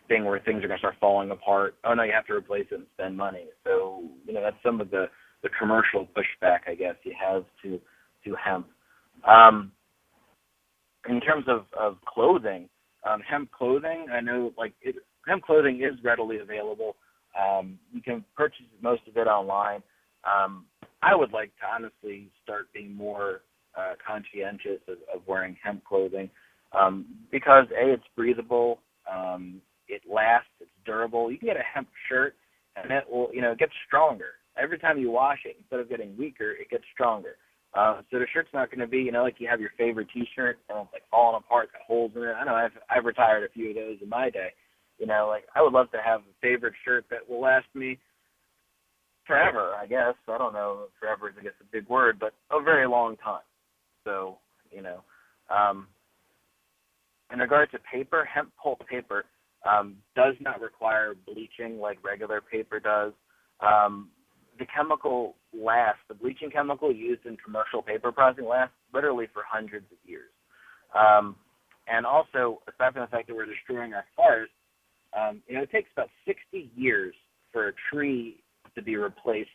thing 0.07 0.25
where 0.25 0.39
things 0.39 0.63
are 0.63 0.67
going 0.67 0.77
to 0.77 0.81
start 0.81 0.95
falling 0.99 1.31
apart. 1.31 1.75
Oh 1.85 1.93
no, 1.93 2.03
you 2.03 2.13
have 2.13 2.25
to 2.27 2.33
replace 2.33 2.67
it 2.71 2.75
and 2.75 2.85
spend 2.95 3.17
money. 3.17 3.45
So, 3.63 4.03
you 4.25 4.33
know, 4.33 4.41
that's 4.41 4.57
some 4.63 4.81
of 4.81 4.91
the 4.91 5.07
the 5.43 5.49
commercial 5.59 6.07
pushback, 6.17 6.59
I 6.67 6.75
guess, 6.75 6.95
you 7.03 7.13
have 7.19 7.45
to 7.63 7.79
to 8.25 8.35
hemp. 8.43 8.67
Um, 9.27 9.71
in 11.09 11.21
terms 11.21 11.45
of 11.47 11.65
of 11.79 11.97
clothing, 12.07 12.69
um, 13.09 13.21
hemp 13.21 13.51
clothing, 13.51 14.07
I 14.13 14.21
know 14.21 14.53
like 14.57 14.73
it, 14.81 14.95
hemp 15.27 15.43
clothing 15.43 15.81
is 15.83 16.03
readily 16.03 16.39
available. 16.39 16.95
Um, 17.37 17.77
you 17.93 18.01
can 18.01 18.23
purchase 18.35 18.65
most 18.81 19.01
of 19.07 19.17
it 19.17 19.27
online. 19.27 19.81
Um, 20.25 20.65
I 21.01 21.15
would 21.15 21.31
like 21.31 21.51
to 21.61 21.67
honestly 21.67 22.29
start 22.43 22.67
being 22.73 22.93
more 22.95 23.41
uh, 23.77 23.93
conscientious 24.05 24.81
of, 24.87 24.97
of 25.13 25.21
wearing 25.27 25.55
hemp 25.63 25.83
clothing 25.83 26.29
um, 26.77 27.05
because 27.31 27.65
a 27.79 27.93
it's 27.93 28.03
breathable, 28.15 28.79
um, 29.11 29.61
it 29.87 30.01
lasts, 30.11 30.49
it's 30.59 30.71
durable. 30.85 31.31
You 31.31 31.37
can 31.37 31.47
get 31.47 31.57
a 31.57 31.63
hemp 31.73 31.87
shirt 32.09 32.35
and 32.75 32.91
it 32.91 33.03
will 33.09 33.29
you 33.33 33.41
know 33.41 33.51
it 33.51 33.59
gets 33.59 33.73
stronger 33.85 34.37
every 34.59 34.79
time 34.79 34.97
you 34.97 35.11
wash 35.11 35.39
it. 35.45 35.55
Instead 35.59 35.79
of 35.79 35.89
getting 35.89 36.17
weaker, 36.17 36.51
it 36.51 36.69
gets 36.69 36.83
stronger. 36.93 37.35
Uh, 37.73 38.01
so 38.09 38.17
the 38.17 38.25
shirt's 38.33 38.49
not 38.53 38.71
going 38.71 38.79
to 38.79 38.87
be, 38.87 38.99
you 38.99 39.11
know, 39.11 39.23
like 39.23 39.35
you 39.39 39.47
have 39.47 39.61
your 39.61 39.71
favorite 39.77 40.07
T-shirt 40.13 40.57
and 40.69 40.79
it's 40.79 40.93
like 40.93 41.03
falling 41.11 41.37
apart, 41.37 41.71
got 41.71 41.81
holes 41.85 42.11
in 42.15 42.23
it. 42.23 42.31
I 42.33 42.43
know 42.43 42.55
I've 42.55 42.71
I've 42.89 43.05
retired 43.05 43.43
a 43.43 43.53
few 43.53 43.69
of 43.69 43.75
those 43.75 43.97
in 44.01 44.09
my 44.09 44.29
day. 44.29 44.49
You 44.97 45.05
know, 45.05 45.27
like 45.29 45.45
I 45.55 45.61
would 45.61 45.73
love 45.73 45.91
to 45.91 45.99
have 46.03 46.21
a 46.21 46.33
favorite 46.41 46.73
shirt 46.83 47.05
that 47.09 47.27
will 47.29 47.41
last 47.41 47.67
me 47.73 47.99
forever. 49.25 49.73
I 49.75 49.85
guess 49.85 50.15
I 50.27 50.37
don't 50.37 50.53
know. 50.53 50.85
Forever 50.99 51.29
is 51.29 51.35
I 51.39 51.43
guess 51.43 51.53
a 51.61 51.65
big 51.71 51.87
word, 51.87 52.17
but 52.19 52.33
a 52.51 52.61
very 52.61 52.87
long 52.87 53.17
time. 53.17 53.41
So 54.03 54.37
you 54.71 54.81
know, 54.81 55.01
um, 55.49 55.87
in 57.31 57.39
regard 57.39 57.71
to 57.71 57.79
paper, 57.91 58.25
hemp 58.25 58.51
pulp 58.61 58.81
paper 58.87 59.25
um, 59.69 59.95
does 60.15 60.35
not 60.39 60.61
require 60.61 61.13
bleaching 61.25 61.79
like 61.79 62.03
regular 62.03 62.41
paper 62.41 62.79
does. 62.79 63.13
Um, 63.59 64.09
the 64.59 64.65
chemical 64.65 65.35
lasts, 65.53 66.01
the 66.07 66.15
bleaching 66.15 66.49
chemical 66.49 66.91
used 66.91 67.25
in 67.25 67.37
commercial 67.37 67.81
paper 67.81 68.11
processing 68.11 68.47
lasts 68.47 68.73
literally 68.93 69.27
for 69.33 69.43
hundreds 69.47 69.85
of 69.91 69.97
years. 70.09 70.31
Um, 70.95 71.35
and 71.87 72.05
also, 72.05 72.61
aside 72.67 72.93
from 72.93 73.03
the 73.03 73.07
fact 73.07 73.27
that 73.27 73.35
we're 73.35 73.45
destroying 73.45 73.93
our 73.93 74.05
forests, 74.15 74.53
um, 75.15 75.41
you 75.47 75.55
know, 75.55 75.63
it 75.63 75.71
takes 75.71 75.89
about 75.93 76.09
60 76.25 76.71
years 76.75 77.13
for 77.51 77.69
a 77.69 77.71
tree 77.91 78.43
to 78.75 78.81
be 78.81 78.95
replaced 78.95 79.49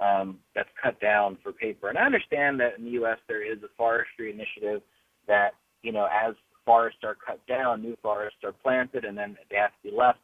um, 0.00 0.38
that's 0.54 0.68
cut 0.82 1.00
down 1.00 1.38
for 1.42 1.52
paper. 1.52 1.88
And 1.88 1.98
I 1.98 2.02
understand 2.02 2.58
that 2.60 2.78
in 2.78 2.84
the 2.84 2.90
U.S. 2.92 3.18
there 3.28 3.42
is 3.42 3.62
a 3.62 3.68
forestry 3.76 4.32
initiative 4.32 4.82
that, 5.28 5.50
you 5.82 5.92
know, 5.92 6.06
as 6.06 6.34
forests 6.64 7.00
are 7.04 7.16
cut 7.26 7.40
down, 7.46 7.82
new 7.82 7.96
forests 8.02 8.38
are 8.44 8.52
planted, 8.52 9.04
and 9.04 9.16
then 9.16 9.36
they 9.50 9.56
have 9.56 9.70
to 9.70 9.90
be 9.90 9.96
left. 9.96 10.18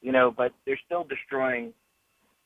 You 0.00 0.12
know, 0.12 0.34
but 0.36 0.52
they're 0.66 0.80
still 0.84 1.04
destroying 1.04 1.72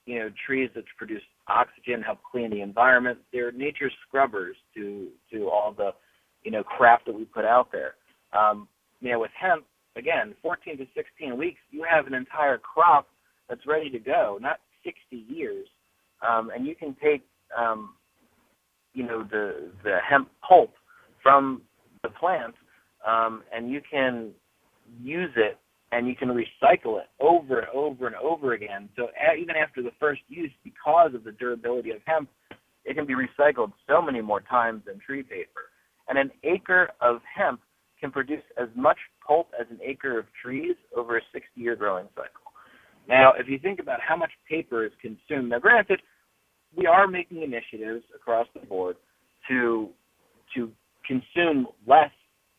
you 0.08 0.18
know, 0.18 0.30
trees 0.46 0.70
that 0.74 0.84
produce 0.96 1.22
oxygen, 1.48 2.00
help 2.00 2.18
clean 2.32 2.48
the 2.50 2.62
environment. 2.62 3.18
They're 3.30 3.52
nature's 3.52 3.92
scrubbers 4.06 4.56
to 4.74 5.08
to 5.30 5.50
all 5.50 5.74
the, 5.76 5.90
you 6.42 6.50
know, 6.50 6.62
crap 6.62 7.04
that 7.04 7.14
we 7.14 7.26
put 7.26 7.44
out 7.44 7.70
there. 7.70 7.94
Um, 8.32 8.68
you 9.00 9.12
know, 9.12 9.20
with 9.20 9.30
hemp, 9.38 9.66
again, 9.98 10.34
14 10.42 10.78
to 10.78 10.86
16 10.94 11.36
weeks, 11.36 11.58
you 11.70 11.84
have 11.90 12.06
an 12.06 12.14
entire 12.14 12.58
crop 12.58 13.08
that's 13.48 13.66
ready 13.66 13.90
to 13.90 13.98
go, 13.98 14.38
not 14.40 14.60
60 14.84 15.16
years. 15.28 15.66
um, 16.26 16.50
and 16.54 16.66
you 16.66 16.74
can 16.74 16.96
take 17.02 17.22
um, 17.56 17.94
you 18.94 19.04
know 19.06 19.22
the 19.22 19.70
the 19.84 19.98
hemp 20.08 20.28
pulp 20.46 20.72
from 21.22 21.62
the 22.02 22.08
plant, 22.10 22.54
um, 23.06 23.42
and 23.54 23.70
you 23.70 23.80
can 23.90 24.30
use 25.02 25.30
it 25.36 25.58
and 25.92 26.06
you 26.06 26.14
can 26.14 26.28
recycle 26.28 27.00
it 27.00 27.06
over 27.20 27.60
and 27.60 27.68
over 27.74 28.06
and 28.06 28.16
over 28.16 28.52
again. 28.52 28.88
So 28.96 29.08
even 29.38 29.56
after 29.56 29.82
the 29.82 29.90
first 29.98 30.20
use, 30.28 30.50
because 30.62 31.14
of 31.14 31.24
the 31.24 31.32
durability 31.32 31.90
of 31.92 31.98
hemp, 32.04 32.28
it 32.84 32.94
can 32.94 33.06
be 33.06 33.14
recycled 33.14 33.72
so 33.88 34.02
many 34.02 34.20
more 34.20 34.40
times 34.42 34.82
than 34.86 34.98
tree 34.98 35.22
paper. 35.22 35.70
And 36.08 36.18
an 36.18 36.30
acre 36.44 36.90
of 37.00 37.20
hemp 37.34 37.60
can 38.00 38.10
produce 38.10 38.42
as 38.60 38.68
much 38.74 38.98
pulp 39.26 39.48
as 39.58 39.66
an 39.70 39.78
acre 39.84 40.18
of 40.18 40.26
trees 40.42 40.76
over 40.96 41.16
a 41.16 41.20
60-year 41.34 41.76
growing 41.76 42.06
cycle. 42.14 42.48
Now, 43.08 43.32
if 43.38 43.48
you 43.48 43.58
think 43.58 43.80
about 43.80 44.00
how 44.06 44.16
much 44.16 44.30
paper 44.48 44.84
is 44.84 44.92
consumed, 45.00 45.50
now 45.50 45.58
granted, 45.58 46.00
we 46.76 46.86
are 46.86 47.06
making 47.06 47.42
initiatives 47.42 48.04
across 48.14 48.46
the 48.54 48.66
board 48.66 48.96
to 49.48 49.88
to 50.54 50.70
consume 51.06 51.66
less 51.86 52.10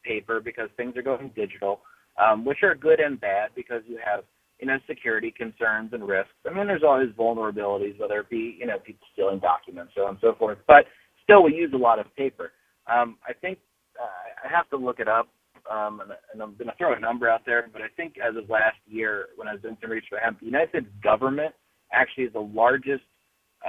paper 0.03 0.39
because 0.39 0.69
things 0.77 0.95
are 0.97 1.01
going 1.01 1.31
digital, 1.35 1.81
um, 2.17 2.45
which 2.45 2.59
are 2.63 2.75
good 2.75 2.99
and 2.99 3.19
bad 3.21 3.49
because 3.55 3.81
you 3.87 3.99
have 4.03 4.23
you 4.59 4.67
know 4.67 4.77
security 4.87 5.31
concerns 5.35 5.93
and 5.93 6.07
risks. 6.07 6.33
I 6.49 6.53
mean, 6.53 6.67
there's 6.67 6.83
always 6.83 7.09
vulnerabilities, 7.09 7.99
whether 7.99 8.19
it 8.19 8.29
be 8.29 8.57
you 8.59 8.65
know 8.65 8.79
people 8.79 9.05
stealing 9.13 9.39
documents, 9.39 9.93
so 9.95 10.03
on 10.03 10.09
and 10.09 10.17
so 10.21 10.33
forth. 10.37 10.57
But 10.67 10.85
still, 11.23 11.43
we 11.43 11.53
use 11.53 11.71
a 11.73 11.77
lot 11.77 11.99
of 11.99 12.13
paper. 12.15 12.51
Um, 12.91 13.17
I 13.27 13.33
think 13.33 13.59
uh, 14.01 14.47
I 14.47 14.55
have 14.55 14.69
to 14.69 14.77
look 14.77 14.99
it 14.99 15.07
up, 15.07 15.27
um, 15.69 16.01
and, 16.01 16.11
and 16.33 16.41
I'm 16.41 16.55
going 16.55 16.67
to 16.67 16.75
throw 16.77 16.93
a 16.93 16.99
number 16.99 17.29
out 17.29 17.41
there. 17.45 17.67
But 17.71 17.81
I 17.81 17.87
think 17.97 18.15
as 18.17 18.35
of 18.35 18.49
last 18.49 18.77
year, 18.87 19.27
when 19.35 19.47
I 19.47 19.53
was 19.53 19.61
doing 19.61 19.77
some 19.81 19.91
research 19.91 20.09
for 20.09 20.19
hemp, 20.19 20.39
the 20.39 20.45
United 20.45 20.69
States 20.69 20.87
government 21.03 21.53
actually 21.91 22.25
is 22.25 22.33
the 22.33 22.39
largest 22.39 23.03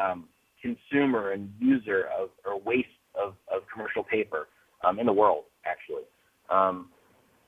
um, 0.00 0.28
consumer 0.62 1.32
and 1.32 1.50
user 1.58 2.04
of 2.18 2.30
or 2.44 2.60
waste 2.60 2.88
of, 3.14 3.34
of 3.52 3.62
commercial 3.72 4.04
paper 4.04 4.48
um, 4.84 4.98
in 4.98 5.06
the 5.06 5.12
world. 5.12 5.44
Actually, 5.64 6.04
um, 6.50 6.88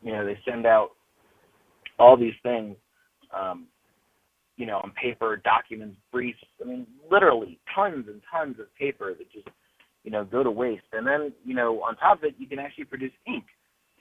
you 0.03 0.12
know, 0.12 0.25
they 0.25 0.39
send 0.49 0.67
out 0.67 0.91
all 1.99 2.17
these 2.17 2.35
things, 2.43 2.77
um, 3.39 3.67
you 4.57 4.67
know, 4.67 4.79
on 4.79 4.93
paper, 5.01 5.41
documents, 5.45 5.97
briefs. 6.11 6.39
I 6.61 6.69
mean, 6.69 6.87
literally 7.11 7.59
tons 7.75 8.07
and 8.09 8.21
tons 8.31 8.59
of 8.59 8.75
paper 8.77 9.15
that 9.15 9.31
just, 9.33 9.49
you 10.04 10.11
know, 10.11 10.25
go 10.25 10.42
to 10.42 10.50
waste. 10.50 10.85
And 10.92 11.06
then, 11.06 11.32
you 11.44 11.54
know, 11.54 11.82
on 11.82 11.97
top 11.97 12.18
of 12.18 12.25
it, 12.25 12.35
you 12.38 12.47
can 12.47 12.59
actually 12.59 12.85
produce 12.85 13.12
ink, 13.26 13.44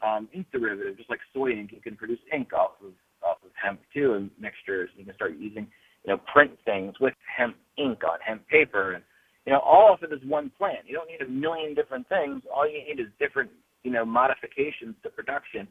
um, 0.06 0.28
ink 0.34 0.48
derivative, 0.52 0.98
just 0.98 1.10
like 1.10 1.20
soy 1.34 1.52
ink. 1.52 1.72
You 1.74 1.82
can 1.82 1.96
produce 1.96 2.20
ink 2.34 2.54
off 2.54 2.72
of 2.84 2.94
off 3.24 3.38
of 3.46 3.52
hemp 3.62 3.80
too, 3.94 4.14
and 4.14 4.32
mixtures. 4.40 4.90
You 4.98 5.06
can 5.06 5.14
start 5.16 5.34
using, 5.38 5.68
you 6.04 6.14
know, 6.14 6.20
print 6.34 6.52
things 6.66 6.96
with 7.00 7.14
hemp 7.38 7.56
ink 7.78 8.00
on 8.04 8.18
hemp 8.26 8.48
paper, 8.48 8.94
and 8.94 9.04
you 9.46 9.54
know, 9.54 9.60
all 9.60 9.92
off 9.92 10.02
of 10.02 10.10
this 10.10 10.20
one 10.26 10.52
plant. 10.58 10.80
You 10.86 10.96
don't 10.96 11.10
need 11.10 11.22
a 11.22 11.30
million 11.30 11.74
different 11.76 12.08
things. 12.10 12.42
All 12.54 12.68
you 12.68 12.80
need 12.84 13.00
is 13.00 13.08
different, 13.20 13.50
you 13.84 13.92
know, 13.92 14.06
modifications 14.06 14.96
to 15.04 15.10
production 15.10 15.68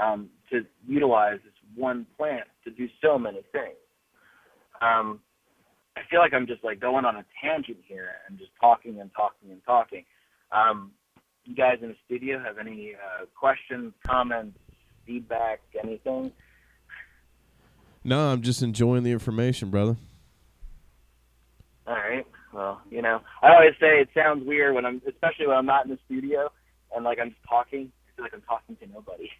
um, 0.00 0.28
to 0.50 0.62
utilize 0.86 1.38
this 1.44 1.54
one 1.76 2.06
plant 2.16 2.44
to 2.64 2.70
do 2.70 2.88
so 3.02 3.18
many 3.18 3.42
things. 3.52 3.76
Um, 4.80 5.20
I 5.96 6.00
feel 6.10 6.20
like 6.20 6.32
I'm 6.32 6.46
just 6.46 6.64
like 6.64 6.80
going 6.80 7.04
on 7.04 7.16
a 7.16 7.24
tangent 7.42 7.78
here 7.86 8.10
and 8.28 8.38
just 8.38 8.50
talking 8.60 9.00
and 9.00 9.10
talking 9.14 9.50
and 9.50 9.62
talking. 9.64 10.04
Um, 10.50 10.92
you 11.44 11.54
guys 11.54 11.78
in 11.82 11.88
the 11.88 11.96
studio 12.06 12.38
have 12.38 12.58
any 12.58 12.94
uh, 12.94 13.24
questions, 13.38 13.92
comments, 14.06 14.58
feedback, 15.06 15.60
anything? 15.82 16.32
No, 18.04 18.32
I'm 18.32 18.42
just 18.42 18.62
enjoying 18.62 19.02
the 19.02 19.12
information, 19.12 19.70
brother. 19.70 19.96
All 21.86 21.94
right. 21.94 22.26
Well, 22.52 22.80
you 22.90 23.02
know, 23.02 23.20
I 23.42 23.54
always 23.54 23.72
say 23.80 24.00
it 24.00 24.08
sounds 24.14 24.46
weird 24.46 24.74
when 24.74 24.84
I'm, 24.84 25.00
especially 25.08 25.46
when 25.46 25.56
I'm 25.56 25.66
not 25.66 25.84
in 25.84 25.90
the 25.90 25.98
studio 26.06 26.50
and 26.94 27.04
like 27.04 27.18
I'm 27.18 27.30
just 27.30 27.42
talking. 27.48 27.90
I 28.06 28.16
feel 28.16 28.24
like 28.24 28.34
I'm 28.34 28.42
talking 28.42 28.76
to 28.76 28.86
nobody. 28.86 29.30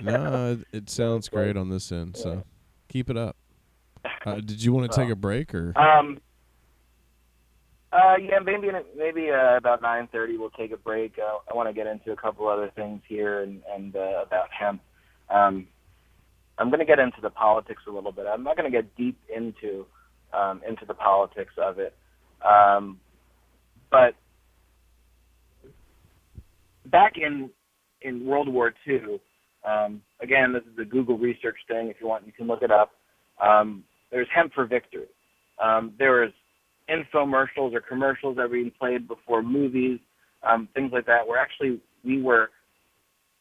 no, 0.04 0.52
it, 0.52 0.76
it 0.76 0.90
sounds 0.90 1.28
great 1.28 1.56
on 1.56 1.70
this 1.70 1.90
end. 1.90 2.16
So 2.16 2.44
keep 2.88 3.08
it 3.08 3.16
up. 3.16 3.36
Uh, 4.24 4.36
did 4.36 4.62
you 4.62 4.72
want 4.72 4.90
to 4.90 4.96
take 4.96 5.10
a 5.10 5.16
break 5.16 5.54
or? 5.54 5.76
Um. 5.78 6.20
Uh, 7.92 8.16
yeah, 8.16 8.38
maybe 8.38 8.68
maybe 8.96 9.30
uh, 9.30 9.56
about 9.56 9.82
nine 9.82 10.08
thirty 10.10 10.38
we'll 10.38 10.50
take 10.50 10.72
a 10.72 10.78
break. 10.78 11.18
Uh, 11.18 11.38
I 11.50 11.54
want 11.54 11.68
to 11.68 11.74
get 11.74 11.86
into 11.86 12.12
a 12.12 12.16
couple 12.16 12.48
other 12.48 12.70
things 12.74 13.02
here 13.06 13.42
and 13.42 13.60
and 13.70 13.94
uh, 13.94 14.22
about 14.26 14.48
hemp. 14.50 14.80
Um, 15.28 15.66
I'm 16.58 16.68
going 16.70 16.80
to 16.80 16.86
get 16.86 16.98
into 16.98 17.20
the 17.20 17.28
politics 17.28 17.82
a 17.86 17.90
little 17.90 18.12
bit. 18.12 18.26
I'm 18.26 18.44
not 18.44 18.56
going 18.56 18.70
to 18.70 18.74
get 18.74 18.96
deep 18.96 19.18
into 19.34 19.84
um, 20.32 20.62
into 20.66 20.86
the 20.86 20.94
politics 20.94 21.52
of 21.58 21.78
it, 21.78 21.94
um, 22.42 22.98
but 23.90 24.14
back 26.86 27.18
in 27.18 27.50
in 28.00 28.24
World 28.24 28.48
War 28.48 28.72
II, 28.86 29.20
um, 29.64 30.02
again, 30.20 30.52
this 30.52 30.62
is 30.62 30.78
a 30.78 30.84
Google 30.84 31.18
research 31.18 31.58
thing. 31.68 31.88
If 31.88 31.96
you 32.00 32.08
want, 32.08 32.26
you 32.26 32.32
can 32.32 32.46
look 32.46 32.62
it 32.62 32.70
up. 32.70 32.92
Um, 33.40 33.84
there's 34.12 34.28
hemp 34.32 34.52
for 34.54 34.66
victory. 34.66 35.08
Um, 35.62 35.94
there 35.98 36.30
infomercials 36.90 37.74
or 37.74 37.80
commercials 37.80 38.36
that 38.36 38.42
were 38.42 38.56
being 38.56 38.72
played 38.78 39.08
before 39.08 39.42
movies, 39.42 39.98
um, 40.48 40.68
things 40.74 40.90
like 40.92 41.06
that, 41.06 41.26
where 41.26 41.40
actually 41.40 41.80
we 42.04 42.22
were 42.22 42.50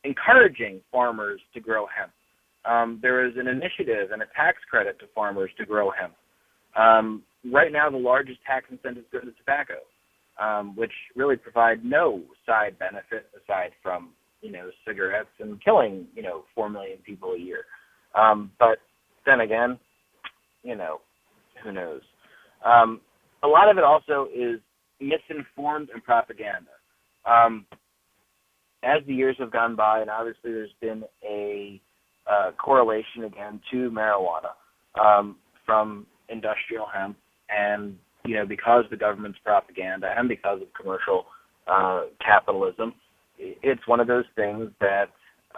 encouraging 0.03 0.81
farmers 0.91 1.39
to 1.53 1.59
grow 1.59 1.85
hemp. 1.85 2.11
Um, 2.65 2.99
there 3.01 3.25
is 3.25 3.33
an 3.37 3.47
initiative 3.47 4.11
and 4.11 4.21
a 4.21 4.25
tax 4.35 4.57
credit 4.69 4.99
to 4.99 5.05
farmers 5.13 5.51
to 5.57 5.65
grow 5.65 5.91
hemp. 5.91 6.13
Um, 6.75 7.23
right 7.51 7.71
now, 7.71 7.89
the 7.89 7.97
largest 7.97 8.39
tax 8.45 8.65
incentives 8.69 9.07
go 9.11 9.19
to 9.19 9.31
tobacco, 9.31 9.75
um, 10.39 10.75
which 10.75 10.91
really 11.15 11.35
provide 11.35 11.83
no 11.83 12.21
side 12.45 12.77
benefit 12.79 13.27
aside 13.35 13.71
from 13.81 14.11
you 14.41 14.51
know 14.51 14.69
cigarettes 14.87 15.29
and 15.39 15.63
killing 15.63 16.07
you 16.15 16.21
know 16.23 16.43
four 16.55 16.69
million 16.69 16.97
people 16.99 17.33
a 17.33 17.39
year. 17.39 17.65
Um, 18.15 18.51
but 18.59 18.77
then 19.25 19.41
again, 19.41 19.79
you 20.63 20.75
know, 20.75 21.01
who 21.63 21.71
knows? 21.71 22.01
Um, 22.65 23.01
a 23.43 23.47
lot 23.47 23.69
of 23.69 23.77
it 23.77 23.83
also 23.83 24.27
is 24.33 24.59
misinformed 24.99 25.89
and 25.93 26.03
propaganda. 26.03 26.69
Um, 27.25 27.65
as 28.83 29.01
the 29.07 29.13
years 29.13 29.35
have 29.39 29.51
gone 29.51 29.75
by, 29.75 30.01
and 30.01 30.09
obviously 30.09 30.51
there's 30.51 30.73
been 30.79 31.03
a 31.23 31.81
uh, 32.29 32.51
correlation 32.51 33.25
again 33.25 33.59
to 33.71 33.91
marijuana 33.91 34.51
um, 34.99 35.35
from 35.65 36.05
industrial 36.29 36.85
hemp, 36.91 37.17
and 37.49 37.95
you 38.25 38.35
know 38.35 38.45
because 38.45 38.85
the 38.89 38.97
government's 38.97 39.39
propaganda 39.43 40.13
and 40.17 40.27
because 40.27 40.61
of 40.61 40.67
commercial 40.79 41.25
uh, 41.67 42.03
capitalism, 42.25 42.93
it's 43.37 43.87
one 43.87 43.99
of 43.99 44.07
those 44.07 44.25
things 44.35 44.69
that 44.79 45.09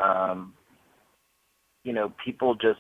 um, 0.02 0.54
you 1.84 1.94
know 1.94 2.12
people 2.26 2.56
just 2.56 2.80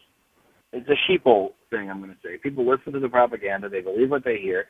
it's 0.74 0.88
a 0.90 1.12
sheeple 1.12 1.50
thing. 1.74 1.90
I'm 1.90 2.00
going 2.00 2.12
to 2.12 2.18
say 2.24 2.38
people 2.42 2.70
listen 2.70 2.94
to 2.94 3.00
the 3.00 3.10
propaganda, 3.10 3.70
they 3.70 3.82
believe 3.82 4.12
what 4.12 4.24
they 4.24 4.38
hear, 4.42 4.66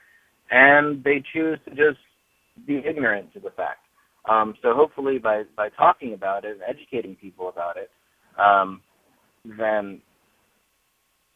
and 0.52 1.04
they 1.04 1.24
choose 1.34 1.60
to 1.66 1.72
just 1.72 2.00
be 2.66 2.82
ignorant 2.88 3.34
to 3.34 3.40
the 3.40 3.52
fact. 3.52 3.80
Um, 4.30 4.54
so 4.62 4.74
hopefully, 4.74 5.18
by 5.20 5.44
by 5.58 5.70
talking 5.70 6.14
about 6.14 6.46
it 6.46 6.54
and 6.54 6.62
educating 6.68 7.16
people 7.16 7.50
about 7.50 7.76
it, 7.78 7.92
um, 8.40 8.82
then 9.60 10.02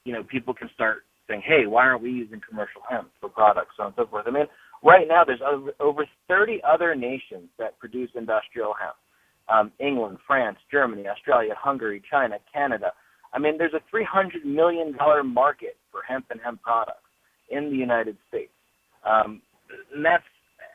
you 0.06 0.13
know 0.13 0.23
people 0.23 0.53
can 0.53 0.69
start 0.73 1.03
saying, 1.27 1.41
"Hey, 1.45 1.65
why 1.67 1.84
aren't 1.86 2.03
we 2.03 2.12
using 2.12 2.41
commercial 2.47 2.82
hemp 2.89 3.10
for 3.19 3.30
products, 3.30 3.71
so 3.75 3.84
on 3.84 3.88
and 3.88 3.95
so 3.97 4.08
forth?" 4.08 4.25
I 4.27 4.32
mean, 4.32 4.47
right 4.84 5.08
now 5.08 5.23
there's 5.25 5.41
over, 5.41 5.71
over 5.82 6.06
30 6.30 6.62
other 6.63 6.95
nations 6.95 7.49
that 7.60 7.77
produce 7.80 8.10
industrial 8.15 8.73
hemp. 8.80 8.95
Um, 9.49 9.71
England, 9.80 10.17
France, 10.25 10.58
Germany, 10.71 11.08
Australia, 11.08 11.53
Hungary, 11.58 12.01
China, 12.10 12.38
Canada. 12.53 12.91
I 13.34 13.40
mean, 13.40 13.58
there's 13.58 13.74
a 13.74 13.82
300 13.90 14.46
million 14.46 14.96
dollar 14.96 15.24
market 15.24 15.78
for 15.92 16.02
hemp 16.08 16.26
and 16.30 16.40
hemp 16.44 16.62
products 16.62 17.08
in 17.50 17.70
the 17.70 17.76
United 17.76 18.18
States. 18.28 18.52
Um, 19.06 19.42
and 19.94 20.04
that's, 20.04 20.24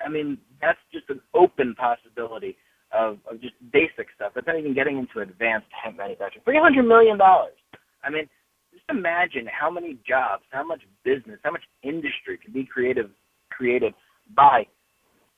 I 0.05 0.09
mean, 0.09 0.39
that's 0.61 0.79
just 0.93 1.09
an 1.11 1.21
open 1.35 1.75
possibility 1.75 2.57
of, 2.93 3.19
of 3.31 3.41
just 3.41 3.55
basic 3.73 4.09
stuff. 4.15 4.33
That's 4.35 4.47
not 4.47 4.59
even 4.59 4.75
getting 4.75 4.99
into 4.99 5.21
advanced 5.21 5.69
hemp 5.73 5.97
manufacturing. 5.97 6.45
Three 6.45 6.61
hundred 6.61 6.85
million 6.85 7.19
dollars. 7.19 7.57
I 8.05 8.11
mean, 8.11 8.29
just 8.73 8.85
imagine 8.91 9.47
how 9.49 9.71
many 9.71 9.99
jobs, 10.07 10.43
how 10.51 10.65
much 10.65 10.83
business, 11.05 11.39
how 11.43 11.53
much 11.53 11.63
industry 11.83 12.39
can 12.43 12.53
be 12.53 12.65
creative 12.65 13.11
created 13.51 13.95
by 14.37 14.67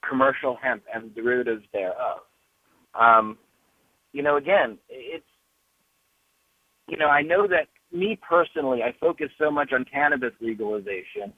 commercial 0.08 0.56
hemp 0.62 0.82
and 0.94 1.14
derivatives 1.14 1.64
thereof. 1.72 2.18
Um, 2.98 3.38
you 4.12 4.22
know, 4.22 4.36
again, 4.36 4.78
it's 4.88 5.24
you 6.88 6.96
know, 6.96 7.08
I 7.08 7.22
know 7.22 7.46
that 7.46 7.68
me 7.92 8.18
personally, 8.28 8.82
I 8.82 8.94
focus 9.00 9.28
so 9.38 9.50
much 9.50 9.72
on 9.72 9.84
cannabis 9.84 10.32
legalization, 10.40 11.32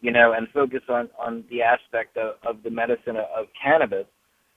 you 0.00 0.10
know, 0.10 0.32
and 0.32 0.48
focus 0.48 0.82
on 0.88 1.08
on 1.18 1.44
the 1.50 1.62
aspect 1.62 2.16
of, 2.16 2.36
of 2.46 2.62
the 2.62 2.70
medicine 2.70 3.16
of, 3.16 3.26
of 3.36 3.46
cannabis, 3.62 4.06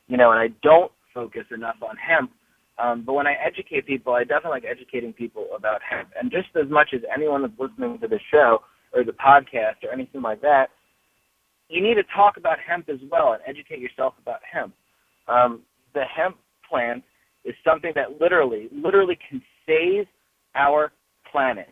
you 0.08 0.18
know, 0.18 0.32
and 0.32 0.40
I 0.40 0.48
don't 0.64 0.92
focus 1.14 1.46
enough 1.54 1.78
on 1.82 1.96
hemp. 1.98 2.32
Um, 2.78 3.04
but 3.06 3.14
when 3.14 3.28
I 3.28 3.34
educate 3.34 3.86
people, 3.86 4.14
I 4.14 4.24
definitely 4.24 4.62
like 4.62 4.66
educating 4.66 5.14
people 5.14 5.48
about 5.56 5.82
hemp. 5.88 6.10
And 6.20 6.32
just 6.32 6.48
as 6.56 6.70
much 6.70 6.90
as 6.96 7.02
anyone 7.14 7.42
that's 7.42 7.54
listening 7.60 8.00
to 8.00 8.08
the 8.08 8.20
show 8.32 8.60
or 8.94 9.04
the 9.04 9.12
podcast 9.12 9.84
or 9.84 9.92
anything 9.94 10.22
like 10.22 10.42
that, 10.42 10.70
you 11.70 11.82
need 11.82 11.96
to 11.96 12.04
talk 12.16 12.38
about 12.38 12.58
hemp 12.60 12.90
as 12.90 13.00
well 13.12 13.34
and 13.34 13.42
educate 13.46 13.80
yourself 13.80 14.14
about 14.22 14.40
hemp. 14.52 14.74
Um, 15.28 15.62
the 15.94 16.04
hemp 16.04 16.38
plant 16.68 17.04
is 17.46 17.54
something 17.64 17.92
that 17.96 18.20
literally, 18.20 18.70
literally 18.72 19.18
can 19.30 19.42
save 19.66 20.06
our 20.56 20.92
planet. 21.32 21.70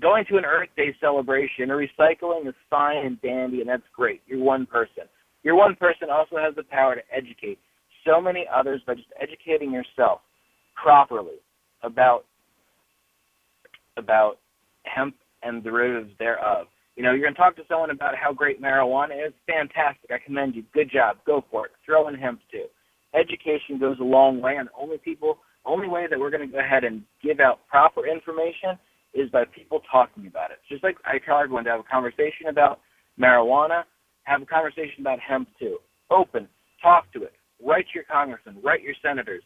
Going 0.00 0.24
to 0.28 0.36
an 0.36 0.44
Earth 0.44 0.68
Day 0.76 0.94
celebration 1.00 1.70
or 1.70 1.78
recycling 1.78 2.46
is 2.46 2.54
fine 2.68 3.06
and 3.06 3.20
dandy, 3.22 3.60
and 3.60 3.68
that's 3.68 3.82
great. 3.94 4.22
You're 4.26 4.42
one 4.42 4.66
person. 4.66 5.04
Your 5.42 5.54
one 5.54 5.74
person 5.76 6.08
also 6.10 6.36
has 6.36 6.54
the 6.54 6.64
power 6.64 6.96
to 6.96 7.02
educate 7.14 7.58
so 8.04 8.20
many 8.20 8.46
others 8.52 8.82
by 8.86 8.94
just 8.94 9.08
educating 9.20 9.72
yourself 9.72 10.20
properly 10.74 11.36
about 11.82 12.24
about 13.96 14.38
hemp 14.84 15.14
and 15.42 15.64
derivatives 15.64 16.10
thereof. 16.18 16.66
You 16.96 17.02
know, 17.02 17.12
you're 17.12 17.22
going 17.22 17.34
to 17.34 17.38
talk 17.38 17.56
to 17.56 17.62
someone 17.68 17.90
about 17.90 18.14
how 18.16 18.32
great 18.32 18.60
marijuana 18.60 19.26
is. 19.26 19.32
Fantastic. 19.46 20.10
I 20.10 20.18
commend 20.24 20.54
you. 20.54 20.64
Good 20.72 20.90
job. 20.90 21.18
Go 21.26 21.44
for 21.50 21.66
it. 21.66 21.72
Throw 21.84 22.08
in 22.08 22.14
hemp 22.14 22.40
too. 22.50 22.64
Education 23.14 23.78
goes 23.78 23.96
a 24.00 24.04
long 24.04 24.40
way, 24.40 24.56
and 24.56 24.68
only 24.78 24.98
people, 24.98 25.38
only 25.66 25.88
way 25.88 26.06
that 26.08 26.18
we're 26.18 26.30
going 26.30 26.46
to 26.46 26.52
go 26.52 26.58
ahead 26.58 26.84
and 26.84 27.02
give 27.22 27.40
out 27.40 27.66
proper 27.68 28.06
information 28.06 28.78
is 29.14 29.30
by 29.30 29.44
people 29.44 29.80
talking 29.90 30.26
about 30.26 30.50
it. 30.50 30.58
Just 30.68 30.84
like 30.84 30.96
I 31.04 31.18
tell 31.18 31.38
everyone 31.38 31.64
to 31.64 31.70
have 31.70 31.80
a 31.80 31.90
conversation 31.90 32.48
about 32.48 32.80
marijuana, 33.18 33.84
have 34.24 34.42
a 34.42 34.46
conversation 34.46 35.00
about 35.00 35.18
hemp 35.20 35.48
too. 35.58 35.78
Open, 36.10 36.48
talk 36.82 37.10
to 37.12 37.22
it. 37.22 37.32
Write 37.64 37.86
your 37.94 38.04
congressmen, 38.04 38.58
write 38.62 38.82
your 38.82 38.94
senators. 39.02 39.42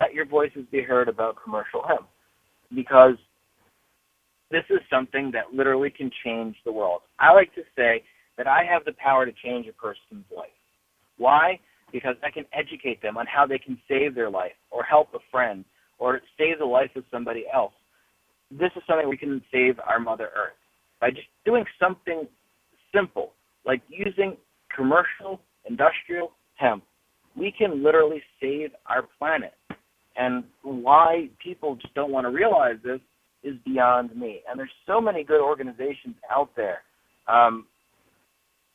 Let 0.00 0.14
your 0.14 0.26
voices 0.26 0.64
be 0.70 0.82
heard 0.82 1.08
about 1.08 1.36
commercial 1.42 1.82
hemp, 1.86 2.06
because 2.74 3.16
this 4.50 4.64
is 4.70 4.78
something 4.90 5.30
that 5.32 5.52
literally 5.52 5.90
can 5.90 6.10
change 6.24 6.56
the 6.64 6.72
world. 6.72 7.00
I 7.18 7.32
like 7.32 7.54
to 7.54 7.62
say 7.76 8.04
that 8.36 8.46
I 8.46 8.64
have 8.64 8.84
the 8.84 8.92
power 8.92 9.26
to 9.26 9.32
change 9.32 9.66
a 9.66 9.72
person's 9.72 10.24
life. 10.34 10.50
Why? 11.16 11.58
Because 11.92 12.16
I 12.22 12.30
can 12.30 12.44
educate 12.52 13.00
them 13.02 13.16
on 13.16 13.26
how 13.26 13.46
they 13.46 13.58
can 13.58 13.78
save 13.88 14.14
their 14.14 14.30
life 14.30 14.52
or 14.70 14.82
help 14.82 15.08
a 15.14 15.18
friend 15.30 15.64
or 15.98 16.20
save 16.36 16.58
the 16.58 16.64
life 16.64 16.90
of 16.96 17.04
somebody 17.10 17.44
else. 17.52 17.72
This 18.50 18.70
is 18.76 18.82
something 18.86 19.08
we 19.08 19.16
can 19.16 19.42
save 19.52 19.78
our 19.86 19.98
Mother 19.98 20.30
Earth 20.36 20.56
by 21.00 21.10
just 21.10 21.26
doing 21.44 21.64
something 21.80 22.26
simple, 22.94 23.32
like 23.64 23.82
using 23.88 24.36
commercial 24.74 25.40
industrial 25.68 26.32
hemp. 26.56 26.84
We 27.36 27.52
can 27.56 27.82
literally 27.82 28.22
save 28.40 28.70
our 28.86 29.04
planet. 29.18 29.54
And 30.16 30.44
why 30.62 31.28
people 31.42 31.76
just 31.76 31.94
don't 31.94 32.10
want 32.10 32.24
to 32.24 32.30
realize 32.30 32.76
this 32.82 33.00
is 33.44 33.54
beyond 33.64 34.16
me. 34.16 34.40
And 34.48 34.58
there's 34.58 34.70
so 34.86 35.00
many 35.00 35.22
good 35.22 35.40
organizations 35.40 36.16
out 36.30 36.50
there 36.56 36.82
um, 37.28 37.66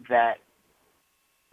that 0.10 0.36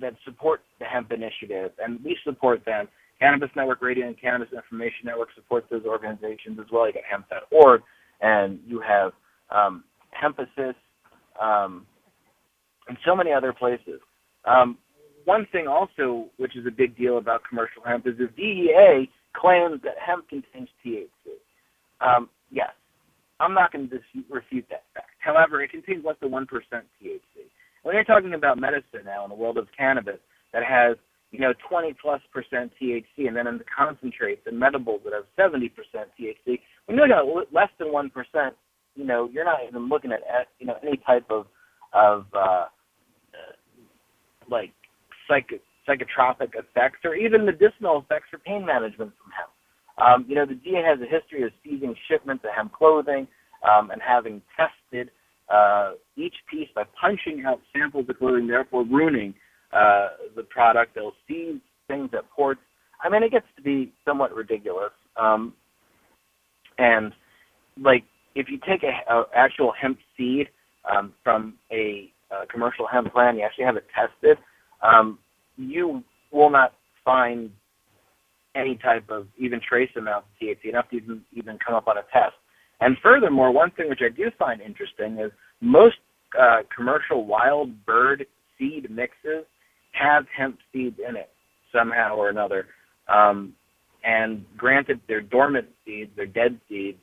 that 0.01 0.15
support 0.25 0.63
the 0.79 0.85
hemp 0.85 1.13
initiative, 1.13 1.73
and 1.83 2.03
we 2.05 2.17
support 2.25 2.65
them. 2.65 2.89
Cannabis 3.19 3.51
Network 3.55 3.83
Radio 3.83 4.07
and 4.07 4.19
Cannabis 4.19 4.49
Information 4.53 5.05
Network 5.05 5.29
supports 5.35 5.67
those 5.71 5.85
organizations 5.85 6.59
as 6.59 6.67
well. 6.73 6.87
You 6.87 6.95
got 6.95 7.03
hemp.org, 7.11 7.83
and 8.23 8.59
you 8.67 8.81
have 8.81 9.13
um, 9.51 9.85
um, 11.41 11.87
and 12.89 12.99
so 13.05 13.15
many 13.15 13.33
other 13.33 13.53
places. 13.53 14.01
Um, 14.45 14.79
one 15.25 15.47
thing 15.53 15.67
also, 15.67 16.27
which 16.39 16.57
is 16.57 16.67
a 16.67 16.71
big 16.71 16.97
deal 16.97 17.19
about 17.19 17.43
commercial 17.49 17.83
hemp, 17.85 18.07
is 18.07 18.17
the 18.19 18.29
DEA 18.37 19.11
claims 19.35 19.81
that 19.85 19.95
hemp 20.05 20.29
contains 20.29 20.69
THC. 20.85 21.07
Um, 22.01 22.29
yes, 22.51 22.71
I'm 23.39 23.55
not 23.55 23.73
going 23.73 23.89
to 23.89 24.01
refute 24.29 24.67
that 24.71 24.85
fact. 24.95 25.11
However, 25.19 25.63
it 25.63 25.71
contains 25.71 26.05
less 26.05 26.17
than 26.21 26.31
1% 26.31 26.47
THC. 26.47 27.21
When 27.83 27.95
you're 27.95 28.05
talking 28.05 28.35
about 28.35 28.59
medicine 28.59 29.05
now 29.05 29.25
in 29.25 29.31
the 29.31 29.37
world 29.37 29.59
of 29.59 29.67
cannabis 29.77 30.19
that 30.53 30.63
has, 30.65 30.97
you 31.31 31.39
know, 31.39 31.53
20 31.69 31.95
plus 32.01 32.21
percent 32.33 32.73
THC, 32.81 33.27
and 33.29 33.37
then 33.37 33.47
in 33.47 33.59
the 33.59 33.65
concentrates 33.65 34.43
and 34.47 34.61
medibles 34.61 35.03
that 35.05 35.13
have 35.13 35.25
70 35.37 35.69
percent 35.71 36.09
THC, 36.19 36.61
when 36.87 36.97
you're 36.97 37.09
looking 37.09 37.45
at 37.47 37.55
less 37.55 37.71
than 37.79 37.89
1%, 37.89 38.11
you 38.97 39.05
know, 39.05 39.29
you're 39.33 39.45
not 39.45 39.61
even 39.67 39.89
looking 39.89 40.13
at, 40.13 40.21
at 40.21 40.49
you 40.59 40.67
know, 40.67 40.77
any 40.83 40.97
type 41.07 41.25
of, 41.31 41.47
of 41.95 42.27
uh, 42.35 42.65
like 44.51 44.73
psych- 45.29 45.61
psychotropic 45.89 46.51
effects 46.55 46.99
or 47.05 47.15
even 47.15 47.45
medicinal 47.45 48.01
effects 48.01 48.27
for 48.31 48.39
pain 48.39 48.67
management 48.67 49.13
from 49.23 49.33
hemp. 49.33 49.51
Um, 49.99 50.25
you 50.29 50.35
know, 50.35 50.47
the 50.47 50.55
DEA 50.55 50.83
has 50.85 50.99
a 51.01 51.11
history 51.11 51.43
of 51.45 51.53
seizing 51.63 51.95
shipments 52.09 52.45
of 52.45 52.51
hemp 52.55 52.73
clothing 52.73 53.27
um, 53.63 53.91
and 53.91 54.01
having 54.03 54.43
tested 54.57 55.11
uh, 55.51 55.93
each 56.17 56.35
piece 56.51 56.69
by 56.75 56.85
punching 57.01 57.45
out 57.47 57.61
samples 57.73 58.07
of 58.09 58.19
clothing, 58.19 58.47
therefore 58.47 58.85
ruining 58.85 59.35
uh, 59.73 60.09
the 60.37 60.43
product. 60.45 60.95
They'll 60.95 61.13
seize 61.29 61.61
things 61.89 62.11
at 62.17 62.31
ports. 62.31 62.61
I 63.03 63.09
mean, 63.09 63.23
it 63.23 63.33
gets 63.33 63.47
to 63.57 63.63
be 63.63 63.93
somewhat 64.05 64.35
ridiculous. 64.35 64.93
Um, 65.17 65.55
and 66.79 67.13
like, 67.83 68.05
if 68.35 68.49
you 68.49 68.59
take 68.69 68.83
a, 68.83 69.13
a 69.13 69.25
actual 69.35 69.73
hemp 69.81 69.99
seed 70.17 70.49
um, 70.91 71.13
from 71.25 71.55
a, 71.73 72.11
a 72.31 72.47
commercial 72.47 72.87
hemp 72.87 73.13
plant, 73.13 73.39
you 73.39 73.43
actually 73.43 73.65
have 73.65 73.77
it 73.77 73.87
tested. 73.95 74.39
Um, 74.83 75.19
you 75.57 76.03
will 76.33 76.51
not 76.51 76.75
find 77.05 77.51
any 78.55 78.77
type 78.77 79.09
of 79.11 79.27
even 79.39 79.61
trace 79.67 79.91
amount 79.97 80.25
of 80.25 80.31
THC, 80.41 80.71
enough 80.71 80.89
to 80.91 80.97
even 80.97 81.23
even 81.33 81.59
come 81.65 81.75
up 81.75 81.89
on 81.89 81.99
a 81.99 82.03
test. 82.13 82.35
And 82.81 82.97
furthermore, 83.03 83.53
one 83.53 83.71
thing 83.73 83.89
which 83.89 84.01
I 84.03 84.15
do 84.15 84.31
find 84.39 84.61
interesting 84.61 85.19
is 85.19 85.31
most 85.61 85.97
uh, 86.39 86.61
commercial 86.75 87.27
wild 87.27 87.85
bird 87.85 88.27
seed 88.59 88.91
mixes 88.91 89.45
have 89.93 90.25
hemp 90.37 90.59
seeds 90.73 90.97
in 91.07 91.17
it 91.17 91.31
somehow 91.73 92.17
or 92.17 92.29
another. 92.29 92.67
Um, 93.09 93.55
and 94.05 94.45
granted, 94.57 95.01
they're 95.09 95.21
dormant 95.21 95.69
seeds, 95.85 96.11
they're 96.17 96.27
dead 96.27 96.59
seeds. 96.69 96.99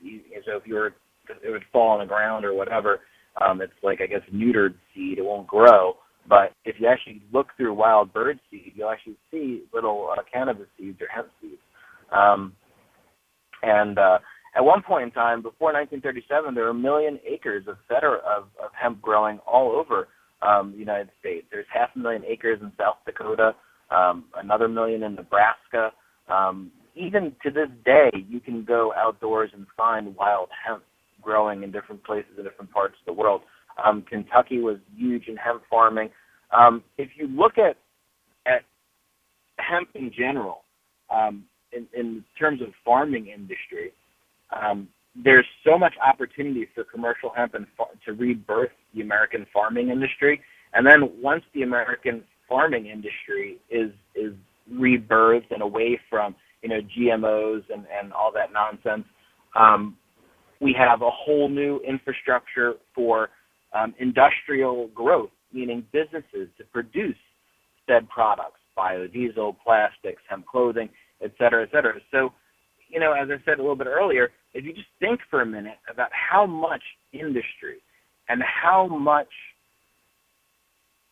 So 0.45 0.57
if 0.57 0.63
you 0.65 0.75
were, 0.75 0.95
it 1.43 1.51
would 1.51 1.63
fall 1.71 1.89
on 1.89 1.99
the 1.99 2.05
ground 2.05 2.45
or 2.45 2.53
whatever. 2.53 3.01
Um, 3.39 3.61
it's 3.61 3.73
like 3.83 4.01
I 4.01 4.07
guess 4.07 4.21
neutered 4.33 4.73
seed; 4.95 5.19
it 5.19 5.25
won't 5.25 5.45
grow. 5.45 5.97
But 6.27 6.53
if 6.65 6.75
you 6.79 6.87
actually 6.87 7.21
look 7.31 7.47
through 7.55 7.73
wild 7.73 8.11
bird 8.11 8.39
seed, 8.49 8.73
you'll 8.75 8.89
actually 8.89 9.17
see 9.31 9.63
little 9.73 10.09
uh, 10.11 10.21
cannabis 10.31 10.67
seeds 10.77 10.99
or 11.01 11.07
hemp 11.13 11.27
seeds. 11.41 11.61
Um, 12.11 12.53
and 13.61 13.97
uh, 13.97 14.19
at 14.57 14.65
one 14.65 14.81
point 14.81 15.03
in 15.03 15.11
time, 15.11 15.43
before 15.43 15.71
1937, 15.71 16.55
there 16.55 16.63
were 16.63 16.71
a 16.71 16.73
million 16.73 17.19
acres 17.25 17.65
of 17.67 17.77
of, 17.91 18.43
of 18.61 18.71
hemp 18.73 18.99
growing 19.01 19.37
all 19.45 19.71
over 19.71 20.07
um, 20.41 20.71
the 20.71 20.79
United 20.79 21.09
States. 21.19 21.45
There's 21.51 21.67
half 21.71 21.89
a 21.95 21.99
million 21.99 22.23
acres 22.25 22.59
in 22.61 22.71
South 22.75 22.97
Dakota, 23.05 23.53
um, 23.91 24.25
another 24.35 24.67
million 24.67 25.03
in 25.03 25.13
Nebraska. 25.13 25.91
Um, 26.27 26.71
even 26.95 27.35
to 27.43 27.51
this 27.51 27.69
day, 27.85 28.09
you 28.27 28.39
can 28.39 28.63
go 28.63 28.93
outdoors 28.97 29.51
and 29.53 29.67
find 29.77 30.15
wild 30.15 30.49
hemp 30.65 30.83
growing 31.21 31.61
in 31.61 31.71
different 31.71 32.03
places 32.03 32.31
in 32.35 32.43
different 32.43 32.71
parts 32.71 32.95
of 32.99 33.05
the 33.05 33.13
world. 33.13 33.41
Um, 33.85 34.01
Kentucky 34.09 34.59
was 34.59 34.77
huge 34.95 35.27
in 35.27 35.37
hemp 35.37 35.61
farming. 35.69 36.09
Um, 36.51 36.83
if 36.97 37.09
you 37.15 37.27
look 37.27 37.59
at 37.59 37.77
at 38.47 38.63
hemp 39.59 39.89
in 39.93 40.11
general, 40.17 40.63
um, 41.13 41.43
in, 41.71 41.85
in 41.95 42.23
terms 42.39 42.61
of 42.61 42.69
farming 42.83 43.27
industry, 43.27 43.91
um, 44.51 44.87
there's 45.23 45.45
so 45.65 45.77
much 45.77 45.93
opportunity 46.05 46.67
for 46.75 46.83
commercial 46.83 47.31
hemp 47.35 47.53
and 47.55 47.65
far- 47.75 47.89
to 48.05 48.13
rebirth 48.13 48.71
the 48.93 49.01
American 49.01 49.45
farming 49.53 49.89
industry. 49.89 50.41
And 50.73 50.85
then 50.85 51.21
once 51.21 51.43
the 51.53 51.63
American 51.63 52.23
farming 52.47 52.87
industry 52.87 53.57
is 53.69 53.91
is 54.15 54.33
rebirthed 54.71 55.51
and 55.51 55.61
away 55.61 55.99
from 56.09 56.35
you 56.61 56.69
know 56.69 56.79
GMOs 56.97 57.63
and 57.73 57.85
and 57.91 58.13
all 58.13 58.31
that 58.33 58.53
nonsense, 58.53 59.05
um, 59.57 59.97
we 60.61 60.75
have 60.77 61.01
a 61.01 61.09
whole 61.09 61.49
new 61.49 61.79
infrastructure 61.87 62.73
for 62.93 63.29
um, 63.73 63.93
industrial 63.99 64.87
growth, 64.89 65.31
meaning 65.51 65.85
businesses 65.91 66.49
to 66.57 66.63
produce 66.71 67.15
said 67.87 68.07
products, 68.09 68.59
biodiesel, 68.77 69.55
plastics, 69.63 70.21
hemp 70.29 70.45
clothing, 70.45 70.89
et 71.23 71.31
cetera, 71.37 71.63
et 71.63 71.69
cetera. 71.71 71.93
So, 72.11 72.31
you 72.89 72.99
know, 72.99 73.13
as 73.13 73.27
I 73.29 73.43
said 73.45 73.59
a 73.59 73.61
little 73.61 73.75
bit 73.75 73.87
earlier, 73.87 74.29
if 74.53 74.65
you 74.65 74.73
just 74.73 74.87
think 74.99 75.19
for 75.29 75.41
a 75.41 75.45
minute 75.45 75.77
about 75.91 76.09
how 76.11 76.45
much 76.45 76.81
industry 77.13 77.77
and 78.29 78.41
how 78.41 78.87
much, 78.87 79.29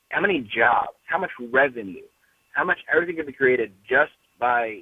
how 0.10 0.22
many 0.22 0.40
jobs, 0.40 0.98
how 1.08 1.20
much 1.20 1.32
revenue, 1.52 2.06
how 2.54 2.64
much 2.64 2.78
everything 2.94 3.18
could 3.18 3.28
be 3.28 3.34
created 3.34 3.72
just 3.88 4.12
by 4.40 4.80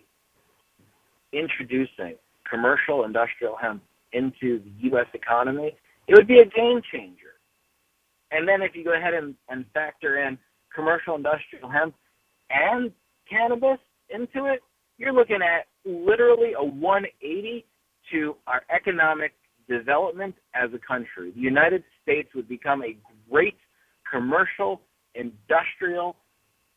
introducing 1.31 2.15
commercial 2.49 3.03
industrial 3.03 3.55
hemp 3.59 3.81
into 4.13 4.59
the 4.59 4.89
U.S. 4.89 5.07
economy, 5.13 5.75
it 6.07 6.15
would 6.15 6.27
be 6.27 6.39
a 6.39 6.45
game 6.45 6.81
changer. 6.91 7.33
And 8.31 8.47
then 8.47 8.61
if 8.61 8.75
you 8.75 8.83
go 8.83 8.95
ahead 8.95 9.13
and, 9.13 9.35
and 9.49 9.65
factor 9.73 10.23
in 10.23 10.37
commercial 10.73 11.15
industrial 11.15 11.69
hemp 11.69 11.95
and 12.49 12.91
cannabis 13.29 13.79
into 14.09 14.45
it, 14.45 14.59
you're 14.97 15.13
looking 15.13 15.39
at 15.41 15.65
literally 15.85 16.53
a 16.57 16.63
180 16.63 17.65
to 18.11 18.35
our 18.47 18.63
economic 18.73 19.33
development 19.69 20.35
as 20.55 20.69
a 20.73 20.79
country. 20.79 21.31
The 21.35 21.41
United 21.41 21.83
States 22.01 22.29
would 22.35 22.47
become 22.47 22.83
a 22.83 22.97
great 23.29 23.57
commercial 24.11 24.81
industrial 25.15 26.15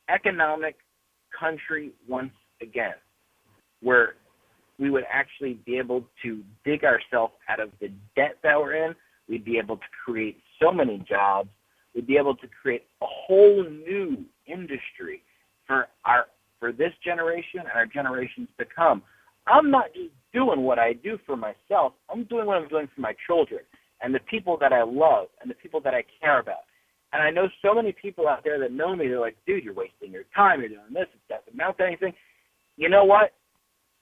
economic 0.08 0.76
country 1.38 1.92
once 2.08 2.32
again, 2.62 2.94
where 3.82 4.14
we 4.78 4.90
would 4.90 5.04
actually 5.10 5.54
be 5.66 5.78
able 5.78 6.04
to 6.22 6.42
dig 6.64 6.84
ourselves 6.84 7.32
out 7.48 7.60
of 7.60 7.70
the 7.80 7.88
debt 8.14 8.36
that 8.42 8.58
we're 8.58 8.86
in. 8.86 8.94
We'd 9.28 9.44
be 9.44 9.58
able 9.58 9.76
to 9.76 9.84
create 10.04 10.38
so 10.62 10.70
many 10.70 11.04
jobs. 11.08 11.48
We'd 11.94 12.06
be 12.06 12.16
able 12.18 12.36
to 12.36 12.46
create 12.62 12.84
a 13.02 13.06
whole 13.08 13.64
new 13.64 14.24
industry 14.46 15.22
for 15.66 15.88
our 16.04 16.26
for 16.66 16.72
this 16.72 16.92
generation 17.04 17.60
and 17.60 17.70
our 17.76 17.86
generations 17.86 18.48
to 18.58 18.64
come. 18.74 19.00
I'm 19.46 19.70
not 19.70 19.94
just 19.94 20.10
doing 20.34 20.62
what 20.62 20.80
I 20.80 20.94
do 20.94 21.16
for 21.24 21.36
myself. 21.36 21.92
I'm 22.10 22.24
doing 22.24 22.46
what 22.46 22.56
I'm 22.56 22.66
doing 22.68 22.88
for 22.92 23.00
my 23.00 23.14
children 23.28 23.60
and 24.02 24.12
the 24.12 24.18
people 24.28 24.58
that 24.60 24.72
I 24.72 24.82
love 24.82 25.28
and 25.40 25.48
the 25.48 25.54
people 25.54 25.80
that 25.82 25.94
I 25.94 26.02
care 26.20 26.40
about. 26.40 26.66
And 27.12 27.22
I 27.22 27.30
know 27.30 27.46
so 27.62 27.72
many 27.72 27.94
people 28.02 28.26
out 28.26 28.42
there 28.42 28.58
that 28.58 28.72
know 28.72 28.96
me. 28.96 29.06
They're 29.06 29.20
like, 29.20 29.36
dude, 29.46 29.62
you're 29.62 29.74
wasting 29.74 30.10
your 30.10 30.24
time. 30.34 30.58
You're 30.58 30.70
doing 30.70 30.92
this. 30.92 31.06
It 31.14 31.20
doesn't 31.32 31.54
amount 31.54 31.78
to 31.78 31.84
anything. 31.84 32.12
You 32.76 32.88
know 32.88 33.04
what? 33.04 33.32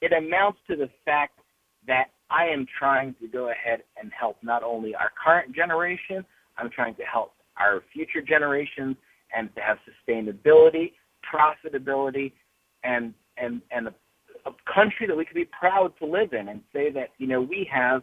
It 0.01 0.13
amounts 0.15 0.59
to 0.71 0.77
the 0.77 0.89
fact 1.05 1.39
that 1.87 2.05
I 2.31 2.47
am 2.47 2.67
trying 2.79 3.15
to 3.21 3.29
go 3.29 3.51
ahead 3.51 3.83
and 4.01 4.11
help 4.19 4.39
not 4.43 4.63
only 4.63 4.95
our 4.95 5.13
current 5.23 5.55
generation, 5.55 6.25
I'm 6.57 6.71
trying 6.71 6.95
to 6.95 7.03
help 7.03 7.33
our 7.59 7.83
future 7.93 8.23
generations 8.27 8.97
and 9.37 9.55
to 9.55 9.61
have 9.61 9.77
sustainability, 9.85 10.93
profitability, 11.25 12.33
and 12.85 13.15
and 13.37 13.61
and 13.71 13.89
a, 13.89 13.95
a 14.47 14.53
country 14.73 15.07
that 15.07 15.17
we 15.17 15.25
could 15.25 15.35
be 15.35 15.49
proud 15.59 15.93
to 15.99 16.07
live 16.07 16.33
in 16.33 16.49
and 16.49 16.61
say 16.73 16.91
that 16.93 17.09
you 17.19 17.27
know 17.27 17.41
we 17.41 17.69
have 17.73 18.03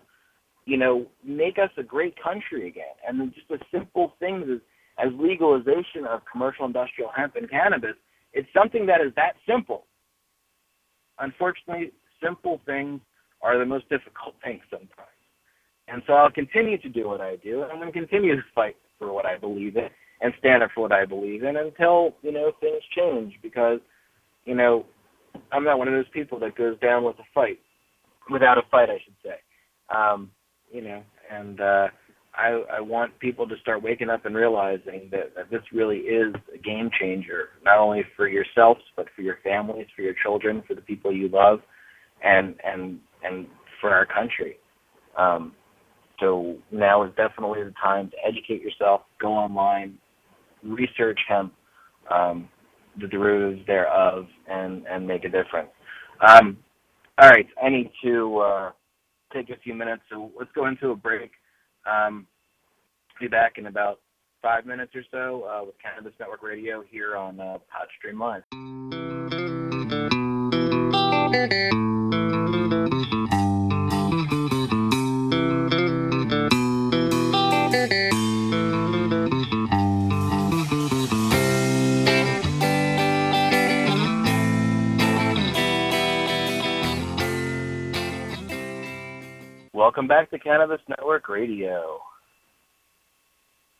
you 0.65 0.77
know 0.77 1.05
make 1.23 1.57
us 1.57 1.69
a 1.77 1.83
great 1.83 2.15
country 2.21 2.67
again. 2.67 2.95
And 3.07 3.19
then 3.19 3.33
just 3.33 3.49
a 3.51 3.63
simple 3.71 4.13
things 4.19 4.45
as 4.51 4.59
as 4.97 5.13
legalization 5.17 6.05
of 6.09 6.21
commercial 6.31 6.65
industrial 6.65 7.11
hemp 7.15 7.35
and 7.35 7.49
cannabis 7.49 7.95
it's 8.33 8.47
something 8.53 8.85
that 8.85 9.01
is 9.01 9.13
that 9.15 9.33
simple. 9.47 9.85
Unfortunately 11.19 11.91
simple 12.23 12.61
things 12.65 13.01
are 13.41 13.57
the 13.57 13.65
most 13.65 13.89
difficult 13.89 14.35
things 14.43 14.61
sometimes. 14.69 15.07
And 15.87 16.01
so 16.07 16.13
I'll 16.13 16.31
continue 16.31 16.77
to 16.77 16.89
do 16.89 17.07
what 17.07 17.21
I 17.21 17.35
do 17.37 17.63
and 17.63 17.71
I'm 17.71 17.79
going 17.79 17.91
to 17.91 17.99
continue 17.99 18.35
to 18.35 18.41
fight 18.55 18.75
for 18.97 19.11
what 19.13 19.25
I 19.25 19.37
believe 19.37 19.75
in 19.75 19.89
and 20.21 20.33
stand 20.39 20.63
up 20.63 20.69
for 20.73 20.81
what 20.81 20.91
I 20.91 21.05
believe 21.05 21.43
in 21.43 21.57
until 21.57 22.15
you 22.21 22.31
know 22.31 22.51
things 22.59 22.81
change 22.95 23.33
because 23.41 23.79
you 24.45 24.55
know, 24.55 24.85
I'm 25.51 25.63
not 25.63 25.77
one 25.77 25.87
of 25.87 25.93
those 25.93 26.09
people 26.13 26.39
that 26.39 26.55
goes 26.55 26.79
down 26.79 27.03
with 27.03 27.17
a 27.19 27.23
fight, 27.33 27.59
without 28.29 28.57
a 28.57 28.63
fight, 28.69 28.89
I 28.89 28.99
should 29.03 29.15
say. 29.23 29.35
Um, 29.95 30.31
you 30.71 30.81
know, 30.81 31.03
and 31.31 31.59
uh, 31.59 31.87
I 32.33 32.63
I 32.77 32.81
want 32.81 33.17
people 33.19 33.47
to 33.47 33.55
start 33.61 33.83
waking 33.83 34.09
up 34.09 34.25
and 34.25 34.35
realizing 34.35 35.09
that, 35.11 35.35
that 35.35 35.49
this 35.51 35.61
really 35.73 35.97
is 35.97 36.33
a 36.53 36.57
game 36.57 36.89
changer, 36.99 37.49
not 37.63 37.77
only 37.77 38.03
for 38.15 38.27
yourselves 38.27 38.81
but 38.95 39.07
for 39.15 39.21
your 39.21 39.39
families, 39.43 39.87
for 39.95 40.01
your 40.01 40.15
children, 40.23 40.63
for 40.67 40.75
the 40.75 40.81
people 40.81 41.11
you 41.11 41.27
love, 41.27 41.59
and 42.23 42.55
and 42.63 42.99
and 43.23 43.47
for 43.79 43.91
our 43.91 44.05
country. 44.05 44.57
Um, 45.17 45.53
so 46.19 46.57
now 46.71 47.03
is 47.03 47.11
definitely 47.17 47.63
the 47.63 47.73
time 47.81 48.11
to 48.11 48.15
educate 48.25 48.61
yourself, 48.61 49.01
go 49.19 49.33
online, 49.33 49.97
research 50.63 51.19
hemp. 51.27 51.53
Um, 52.09 52.47
the 52.99 53.07
derivatives 53.07 53.65
thereof 53.67 54.25
and 54.47 54.85
and 54.87 55.07
make 55.07 55.23
a 55.23 55.29
difference. 55.29 55.69
Um, 56.27 56.57
all 57.17 57.29
right, 57.29 57.47
I 57.61 57.69
need 57.69 57.91
to 58.03 58.37
uh, 58.39 58.71
take 59.33 59.49
a 59.49 59.57
few 59.63 59.73
minutes, 59.73 60.03
so 60.09 60.31
let's 60.37 60.51
go 60.53 60.67
into 60.67 60.89
a 60.89 60.95
break. 60.95 61.31
Um, 61.85 62.27
be 63.19 63.27
back 63.27 63.57
in 63.57 63.67
about 63.67 63.99
five 64.41 64.65
minutes 64.65 64.93
or 64.95 65.03
so 65.11 65.43
uh, 65.43 65.63
with 65.65 65.75
Cannabis 65.81 66.13
Network 66.19 66.41
Radio 66.43 66.83
here 66.89 67.15
on 67.15 67.39
uh, 67.39 67.57
Podstream 67.69 68.19
Live. 68.19 68.43
Welcome 89.91 90.07
back 90.07 90.31
to 90.31 90.39
Cannabis 90.39 90.79
Network 90.87 91.27
Radio. 91.27 91.99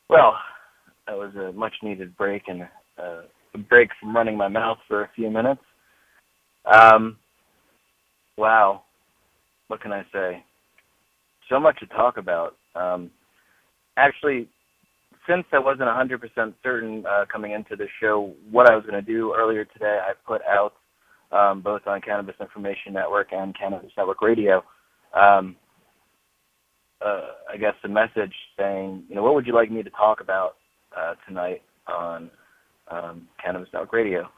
Well, 0.09 0.33
that 1.07 1.15
was 1.15 1.33
a 1.35 1.53
much 1.53 1.71
needed 1.81 2.17
break 2.17 2.49
and 2.49 2.67
a 2.97 3.57
break 3.69 3.91
from 3.97 4.13
running 4.13 4.35
my 4.35 4.49
mouth 4.49 4.77
for 4.89 5.03
a 5.03 5.09
few 5.15 5.31
minutes. 5.31 5.61
Um, 6.65 7.15
wow, 8.35 8.81
what 9.69 9.79
can 9.79 9.93
I 9.93 10.03
say? 10.11 10.43
So 11.47 11.61
much 11.61 11.79
to 11.79 11.85
talk 11.85 12.17
about. 12.17 12.57
Um, 12.75 13.09
actually, 13.95 14.49
since 15.29 15.45
I 15.53 15.59
wasn't 15.59 15.87
100% 15.87 16.53
certain 16.61 17.05
uh, 17.09 17.23
coming 17.31 17.53
into 17.53 17.77
the 17.77 17.87
show 18.01 18.33
what 18.51 18.69
I 18.69 18.75
was 18.75 18.83
going 18.85 19.01
to 19.01 19.13
do 19.13 19.33
earlier 19.33 19.63
today, 19.63 19.97
I 20.03 20.11
put 20.27 20.41
out 20.41 20.73
um, 21.31 21.61
both 21.61 21.87
on 21.87 22.01
Cannabis 22.01 22.35
Information 22.41 22.91
Network 22.91 23.31
and 23.31 23.57
Cannabis 23.57 23.93
Network 23.95 24.21
Radio 24.21 24.61
um, 25.13 25.55
uh, 27.03 27.27
I 27.51 27.57
guess, 27.57 27.73
a 27.83 27.87
message 27.87 28.33
saying, 28.57 29.03
you 29.09 29.15
know, 29.15 29.23
what 29.23 29.35
would 29.35 29.47
you 29.47 29.53
like 29.53 29.71
me 29.71 29.83
to 29.83 29.89
talk 29.91 30.21
about 30.21 30.55
uh, 30.97 31.15
tonight 31.27 31.61
on 31.87 32.29
um, 32.89 33.27
Cannabis 33.43 33.69
Network 33.73 33.93
Radio? 33.93 34.29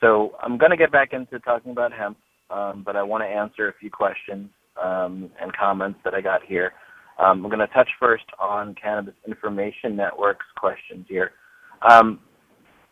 So 0.00 0.32
I'm 0.42 0.58
going 0.58 0.70
to 0.70 0.76
get 0.76 0.92
back 0.92 1.12
into 1.12 1.38
talking 1.40 1.72
about 1.72 1.92
hemp, 1.92 2.16
um, 2.50 2.82
but 2.84 2.96
I 2.96 3.02
want 3.02 3.22
to 3.22 3.28
answer 3.28 3.68
a 3.68 3.74
few 3.78 3.90
questions 3.90 4.48
um, 4.82 5.30
and 5.40 5.52
comments 5.56 6.00
that 6.04 6.14
I 6.14 6.20
got 6.20 6.42
here. 6.42 6.72
Um, 7.18 7.44
I'm 7.44 7.50
going 7.50 7.58
to 7.58 7.66
touch 7.68 7.88
first 8.00 8.24
on 8.40 8.74
Cannabis 8.74 9.14
Information 9.26 9.96
Network's 9.96 10.46
questions 10.56 11.06
here. 11.08 11.32
Um, 11.88 12.20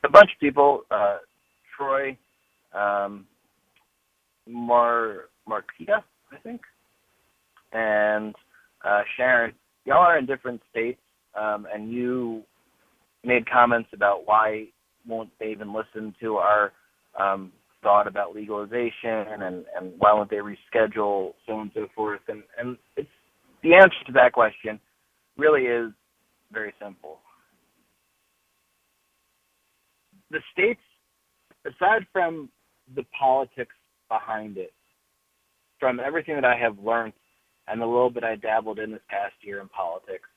a 0.05 0.09
bunch 0.09 0.31
of 0.33 0.41
people, 0.41 0.83
uh, 0.91 1.19
Troy, 1.77 2.17
um, 2.75 3.27
Mar 4.47 5.27
Marquita, 5.49 6.03
I 6.33 6.37
think, 6.43 6.61
and 7.73 8.35
uh, 8.85 9.03
Sharon, 9.17 9.53
y'all 9.85 9.99
are 9.99 10.19
in 10.19 10.27
different 10.27 10.61
states, 10.71 11.01
um, 11.39 11.67
and 11.73 11.91
you 11.91 12.43
made 13.25 13.49
comments 13.51 13.91
about 13.93 14.27
why 14.27 14.67
won't 15.07 15.31
they 15.39 15.47
even 15.51 15.73
listen 15.73 16.15
to 16.21 16.37
our 16.37 16.73
um, 17.19 17.53
thought 17.83 18.07
about 18.07 18.35
legalization 18.35 18.93
and, 19.05 19.43
and 19.43 19.93
why 19.99 20.13
won't 20.13 20.31
they 20.31 20.37
reschedule 20.37 21.33
so 21.47 21.61
and 21.61 21.71
so 21.75 21.87
forth. 21.95 22.21
And, 22.29 22.43
and 22.59 22.77
it's 22.97 23.09
the 23.63 23.75
answer 23.75 23.97
to 24.07 24.13
that 24.13 24.33
question 24.33 24.79
really 25.37 25.63
is 25.63 25.93
very 26.53 26.73
simple. 26.83 27.19
The 30.31 30.41
states, 30.53 30.81
aside 31.67 32.07
from 32.13 32.49
the 32.95 33.05
politics 33.19 33.75
behind 34.09 34.57
it, 34.59 34.73
from 35.79 35.99
everything 35.99 36.35
that 36.35 36.45
I 36.45 36.57
have 36.57 36.79
learned 36.79 37.15
and 37.71 37.81
the 37.81 37.87
little 37.87 38.11
bit 38.11 38.25
I 38.25 38.37
dabbled 38.37 38.79
in 38.79 38.91
this 38.91 39.01
past 39.09 39.35
year 39.43 39.61
in 39.61 39.69
politics, 39.69 40.29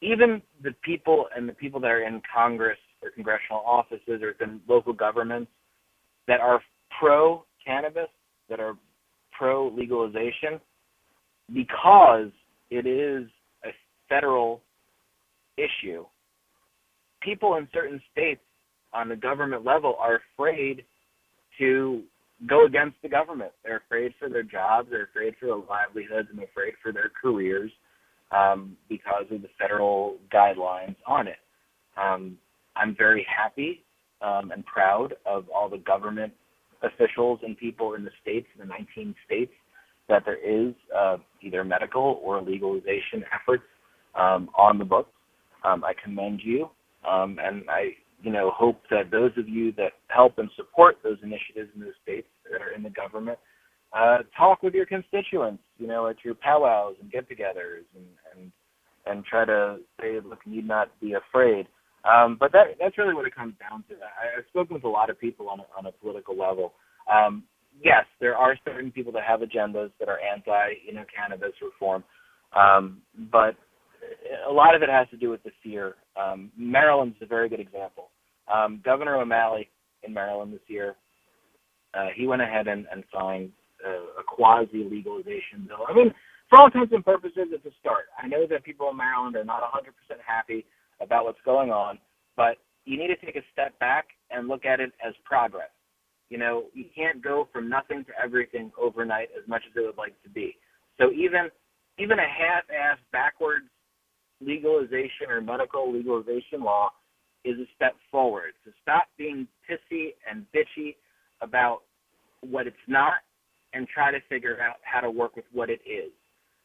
even 0.00 0.42
the 0.62 0.72
people 0.82 1.26
and 1.36 1.48
the 1.48 1.52
people 1.52 1.80
that 1.80 1.90
are 1.90 2.06
in 2.06 2.22
Congress 2.32 2.78
or 3.02 3.10
congressional 3.10 3.62
offices 3.66 4.22
or 4.22 4.34
in 4.44 4.60
local 4.68 4.92
governments 4.92 5.50
that 6.28 6.40
are 6.40 6.60
pro 6.98 7.44
cannabis, 7.64 8.08
that 8.48 8.60
are 8.60 8.74
pro 9.36 9.68
legalization, 9.68 10.60
because 11.52 12.30
it 12.70 12.86
is 12.86 13.28
a 13.64 13.70
federal 14.08 14.60
issue, 15.56 16.04
people 17.20 17.56
in 17.56 17.68
certain 17.72 18.00
states 18.10 18.40
on 18.94 19.08
the 19.08 19.16
government 19.16 19.64
level 19.64 19.96
are 19.98 20.20
afraid 20.34 20.84
to 21.58 22.02
go 22.48 22.66
against 22.66 22.96
the 23.02 23.08
government. 23.08 23.52
They're 23.64 23.82
afraid 23.86 24.14
for 24.18 24.28
their 24.28 24.42
jobs, 24.42 24.88
they're 24.90 25.04
afraid 25.04 25.34
for 25.38 25.46
their 25.46 25.56
livelihoods, 25.56 26.28
and 26.30 26.38
they're 26.38 26.46
afraid 26.46 26.74
for 26.82 26.92
their 26.92 27.10
careers 27.20 27.70
um, 28.30 28.76
because 28.88 29.26
of 29.30 29.42
the 29.42 29.48
federal 29.58 30.16
guidelines 30.32 30.96
on 31.06 31.28
it. 31.28 31.38
Um, 31.96 32.38
I'm 32.76 32.96
very 32.96 33.26
happy 33.28 33.82
um, 34.22 34.50
and 34.50 34.64
proud 34.64 35.14
of 35.26 35.44
all 35.54 35.68
the 35.68 35.78
government 35.78 36.32
officials 36.82 37.40
and 37.42 37.56
people 37.56 37.94
in 37.94 38.04
the 38.04 38.10
states, 38.20 38.46
the 38.58 38.64
19 38.64 39.14
states, 39.26 39.52
that 40.08 40.24
there 40.24 40.36
is 40.36 40.74
uh, 40.96 41.18
either 41.42 41.64
medical 41.64 42.20
or 42.22 42.42
legalization 42.42 43.24
efforts 43.32 43.64
um, 44.14 44.50
on 44.56 44.78
the 44.78 44.84
books. 44.84 45.10
Um, 45.64 45.84
I 45.84 45.92
commend 46.02 46.40
you, 46.42 46.70
um, 47.08 47.38
and 47.42 47.64
I 47.70 47.92
you 48.22 48.30
know, 48.30 48.50
hope 48.54 48.80
that 48.90 49.10
those 49.10 49.32
of 49.36 49.48
you 49.48 49.72
that 49.72 49.92
help 50.08 50.38
and 50.38 50.48
support 50.56 50.96
those 51.02 51.18
initiatives 51.22 51.70
in 51.74 51.80
those 51.80 51.94
states 52.02 52.28
that 52.50 52.62
are 52.62 52.70
in 52.70 52.82
the 52.82 52.90
government 52.90 53.38
uh, 53.92 54.18
talk 54.36 54.62
with 54.62 54.74
your 54.74 54.86
constituents, 54.86 55.62
you 55.78 55.86
know, 55.86 56.06
at 56.06 56.16
your 56.24 56.34
powwows 56.34 56.94
and 57.00 57.10
get-togethers, 57.10 57.84
and 57.94 58.06
and 58.34 58.52
and 59.04 59.24
try 59.24 59.44
to 59.44 59.78
say, 60.00 60.18
look, 60.24 60.38
you 60.46 60.52
need 60.52 60.66
not 60.66 60.88
be 61.00 61.14
afraid. 61.14 61.66
Um, 62.04 62.36
but 62.38 62.52
that 62.52 62.76
that's 62.80 62.96
really 62.98 63.14
what 63.14 63.26
it 63.26 63.34
comes 63.34 63.54
down 63.60 63.84
to. 63.88 63.94
I, 63.94 64.38
I've 64.38 64.46
spoken 64.48 64.74
with 64.74 64.84
a 64.84 64.88
lot 64.88 65.10
of 65.10 65.20
people 65.20 65.48
on 65.48 65.60
a, 65.60 65.64
on 65.76 65.86
a 65.86 65.92
political 65.92 66.36
level. 66.36 66.72
Um, 67.12 67.44
yes, 67.82 68.04
there 68.20 68.36
are 68.36 68.56
certain 68.64 68.90
people 68.90 69.12
that 69.12 69.24
have 69.24 69.40
agendas 69.40 69.90
that 70.00 70.08
are 70.08 70.18
anti, 70.20 70.74
you 70.86 70.94
know, 70.94 71.04
cannabis 71.14 71.52
reform, 71.60 72.02
um, 72.56 73.02
but 73.30 73.56
a 74.48 74.52
lot 74.52 74.74
of 74.74 74.82
it 74.82 74.88
has 74.88 75.08
to 75.10 75.16
do 75.16 75.30
with 75.30 75.42
the 75.42 75.50
fear. 75.62 75.96
Um, 76.20 76.50
Maryland's 76.56 77.16
a 77.20 77.26
very 77.26 77.48
good 77.48 77.60
example. 77.60 78.10
Um, 78.52 78.80
Governor 78.84 79.16
O'Malley 79.16 79.70
in 80.02 80.12
Maryland 80.12 80.52
this 80.52 80.60
year, 80.66 80.96
uh, 81.94 82.08
he 82.14 82.26
went 82.26 82.42
ahead 82.42 82.68
and, 82.68 82.86
and 82.90 83.04
signed 83.14 83.50
a, 83.84 84.20
a 84.20 84.24
quasi 84.26 84.84
legalization 84.90 85.66
bill. 85.66 85.86
I 85.88 85.94
mean, 85.94 86.12
for 86.48 86.58
all 86.58 86.66
intents 86.66 86.92
and 86.92 87.04
purposes, 87.04 87.48
it's 87.50 87.64
a 87.64 87.70
start. 87.80 88.06
I 88.22 88.26
know 88.26 88.46
that 88.48 88.64
people 88.64 88.90
in 88.90 88.96
Maryland 88.96 89.36
are 89.36 89.44
not 89.44 89.62
100% 89.62 89.86
happy 90.24 90.66
about 91.00 91.24
what's 91.24 91.40
going 91.44 91.70
on, 91.70 91.98
but 92.36 92.58
you 92.84 92.98
need 92.98 93.08
to 93.08 93.16
take 93.16 93.36
a 93.36 93.42
step 93.52 93.78
back 93.78 94.06
and 94.30 94.48
look 94.48 94.64
at 94.64 94.80
it 94.80 94.92
as 95.06 95.14
progress. 95.24 95.70
You 96.28 96.38
know, 96.38 96.64
you 96.72 96.86
can't 96.94 97.22
go 97.22 97.48
from 97.52 97.68
nothing 97.68 98.04
to 98.04 98.12
everything 98.22 98.72
overnight 98.80 99.28
as 99.36 99.46
much 99.48 99.62
as 99.68 99.76
it 99.76 99.84
would 99.84 99.98
like 99.98 100.20
to 100.22 100.30
be. 100.30 100.56
So 100.98 101.12
even 101.12 101.50
even 101.98 102.18
a 102.18 102.26
half-ass 102.26 102.98
backwards 103.12 103.66
legalization 104.44 105.30
or 105.30 105.40
medical 105.40 105.92
legalization 105.92 106.62
law 106.62 106.90
is 107.44 107.58
a 107.58 107.66
step 107.74 107.96
forward. 108.10 108.52
So 108.64 108.70
stop 108.82 109.04
being 109.18 109.46
pissy 109.68 110.14
and 110.30 110.46
bitchy 110.54 110.96
about 111.40 111.80
what 112.40 112.66
it's 112.66 112.76
not 112.86 113.14
and 113.72 113.88
try 113.88 114.10
to 114.10 114.18
figure 114.28 114.58
out 114.60 114.76
how 114.82 115.00
to 115.00 115.10
work 115.10 115.36
with 115.36 115.44
what 115.52 115.70
it 115.70 115.80
is. 115.86 116.12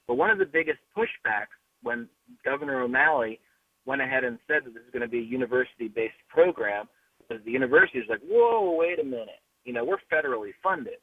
But 0.07 0.15
one 0.15 0.29
of 0.29 0.37
the 0.37 0.45
biggest 0.45 0.79
pushbacks 0.95 1.55
when 1.83 2.07
Governor 2.43 2.81
O'Malley 2.81 3.39
went 3.85 4.01
ahead 4.01 4.23
and 4.23 4.37
said 4.47 4.65
that 4.65 4.73
this 4.73 4.83
is 4.83 4.91
going 4.91 5.01
to 5.01 5.07
be 5.07 5.19
a 5.19 5.21
university-based 5.21 6.13
program 6.29 6.87
was 7.29 7.39
the 7.45 7.51
university 7.51 7.99
is 7.99 8.05
like, 8.09 8.21
whoa, 8.29 8.75
wait 8.77 8.99
a 8.99 9.03
minute. 9.03 9.41
You 9.63 9.73
know, 9.73 9.83
we're 9.83 9.97
federally 10.11 10.51
funded. 10.61 10.99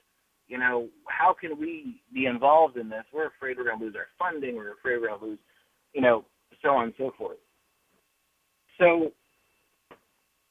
You 0.48 0.58
know, 0.58 0.88
how 1.08 1.34
can 1.38 1.58
we 1.58 2.02
be 2.12 2.26
involved 2.26 2.76
in 2.76 2.88
this? 2.88 3.04
We're 3.12 3.28
afraid 3.28 3.56
we're 3.56 3.64
going 3.64 3.78
to 3.78 3.84
lose 3.84 3.94
our 3.96 4.08
funding. 4.18 4.56
We're 4.56 4.74
afraid 4.74 5.00
we're 5.00 5.08
going 5.08 5.20
to 5.20 5.26
lose, 5.26 5.38
you 5.94 6.02
know, 6.02 6.24
so 6.64 6.70
on 6.70 6.84
and 6.86 6.94
so 6.98 7.12
forth. 7.16 7.36
So 8.78 9.12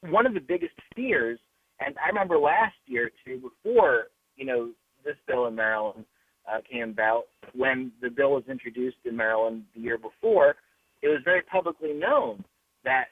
one 0.09 0.25
of 0.25 0.33
the 0.33 0.39
biggest 0.39 0.73
fears, 0.95 1.39
and 1.79 1.95
I 2.03 2.07
remember 2.07 2.37
last 2.37 2.75
year 2.85 3.11
too, 3.25 3.41
before 3.41 4.05
you 4.37 4.45
know 4.45 4.69
this 5.03 5.15
bill 5.27 5.47
in 5.47 5.55
Maryland 5.55 6.05
uh, 6.49 6.59
came 6.69 6.91
about, 6.91 7.23
when 7.53 7.91
the 8.01 8.09
bill 8.09 8.31
was 8.31 8.43
introduced 8.49 8.97
in 9.05 9.17
Maryland 9.17 9.63
the 9.75 9.81
year 9.81 9.97
before, 9.97 10.55
it 11.01 11.07
was 11.07 11.19
very 11.25 11.41
publicly 11.41 11.93
known 11.93 12.43
that 12.85 13.05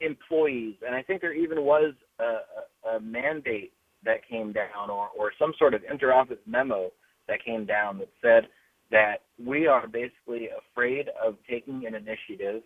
employees, 0.00 0.74
and 0.86 0.94
I 0.94 1.02
think 1.02 1.20
there 1.20 1.34
even 1.34 1.62
was 1.62 1.94
a, 2.20 2.88
a, 2.88 2.96
a 2.96 3.00
mandate 3.00 3.72
that 4.04 4.26
came 4.28 4.52
down, 4.52 4.90
or, 4.90 5.08
or 5.18 5.32
some 5.38 5.52
sort 5.58 5.74
of 5.74 5.82
interoffice 5.82 6.38
memo 6.46 6.90
that 7.26 7.44
came 7.44 7.66
down 7.66 7.98
that 7.98 8.08
said 8.22 8.48
that 8.90 9.22
we 9.44 9.66
are 9.66 9.86
basically 9.86 10.48
afraid 10.48 11.06
of 11.24 11.36
taking 11.48 11.86
an 11.86 11.94
initiative 11.94 12.62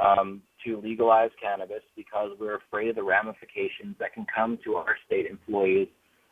um, 0.00 0.42
to 0.64 0.80
legalize 0.80 1.30
cannabis 1.40 1.82
because 1.96 2.30
we're 2.40 2.56
afraid 2.56 2.88
of 2.88 2.96
the 2.96 3.02
ramifications 3.02 3.96
that 3.98 4.12
can 4.14 4.26
come 4.34 4.58
to 4.64 4.74
our 4.74 4.96
state 5.06 5.26
employees 5.26 5.88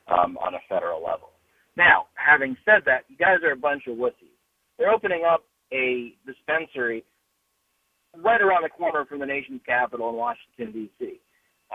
um, 0.08 0.38
on 0.38 0.54
a 0.54 0.58
federal 0.68 1.02
level. 1.02 1.30
Now, 1.76 2.06
having 2.14 2.56
said 2.64 2.82
that, 2.86 3.04
you 3.08 3.16
guys 3.16 3.38
are 3.44 3.52
a 3.52 3.56
bunch 3.56 3.84
of 3.86 3.96
wussies. 3.96 4.34
They're 4.78 4.90
opening 4.90 5.22
up 5.30 5.44
a 5.72 6.14
dispensary 6.26 7.04
right 8.16 8.40
around 8.40 8.62
the 8.62 8.70
corner 8.70 9.04
from 9.04 9.20
the 9.20 9.26
nation's 9.26 9.60
capital 9.66 10.08
in 10.08 10.16
Washington, 10.16 10.72
D.C. 10.72 11.20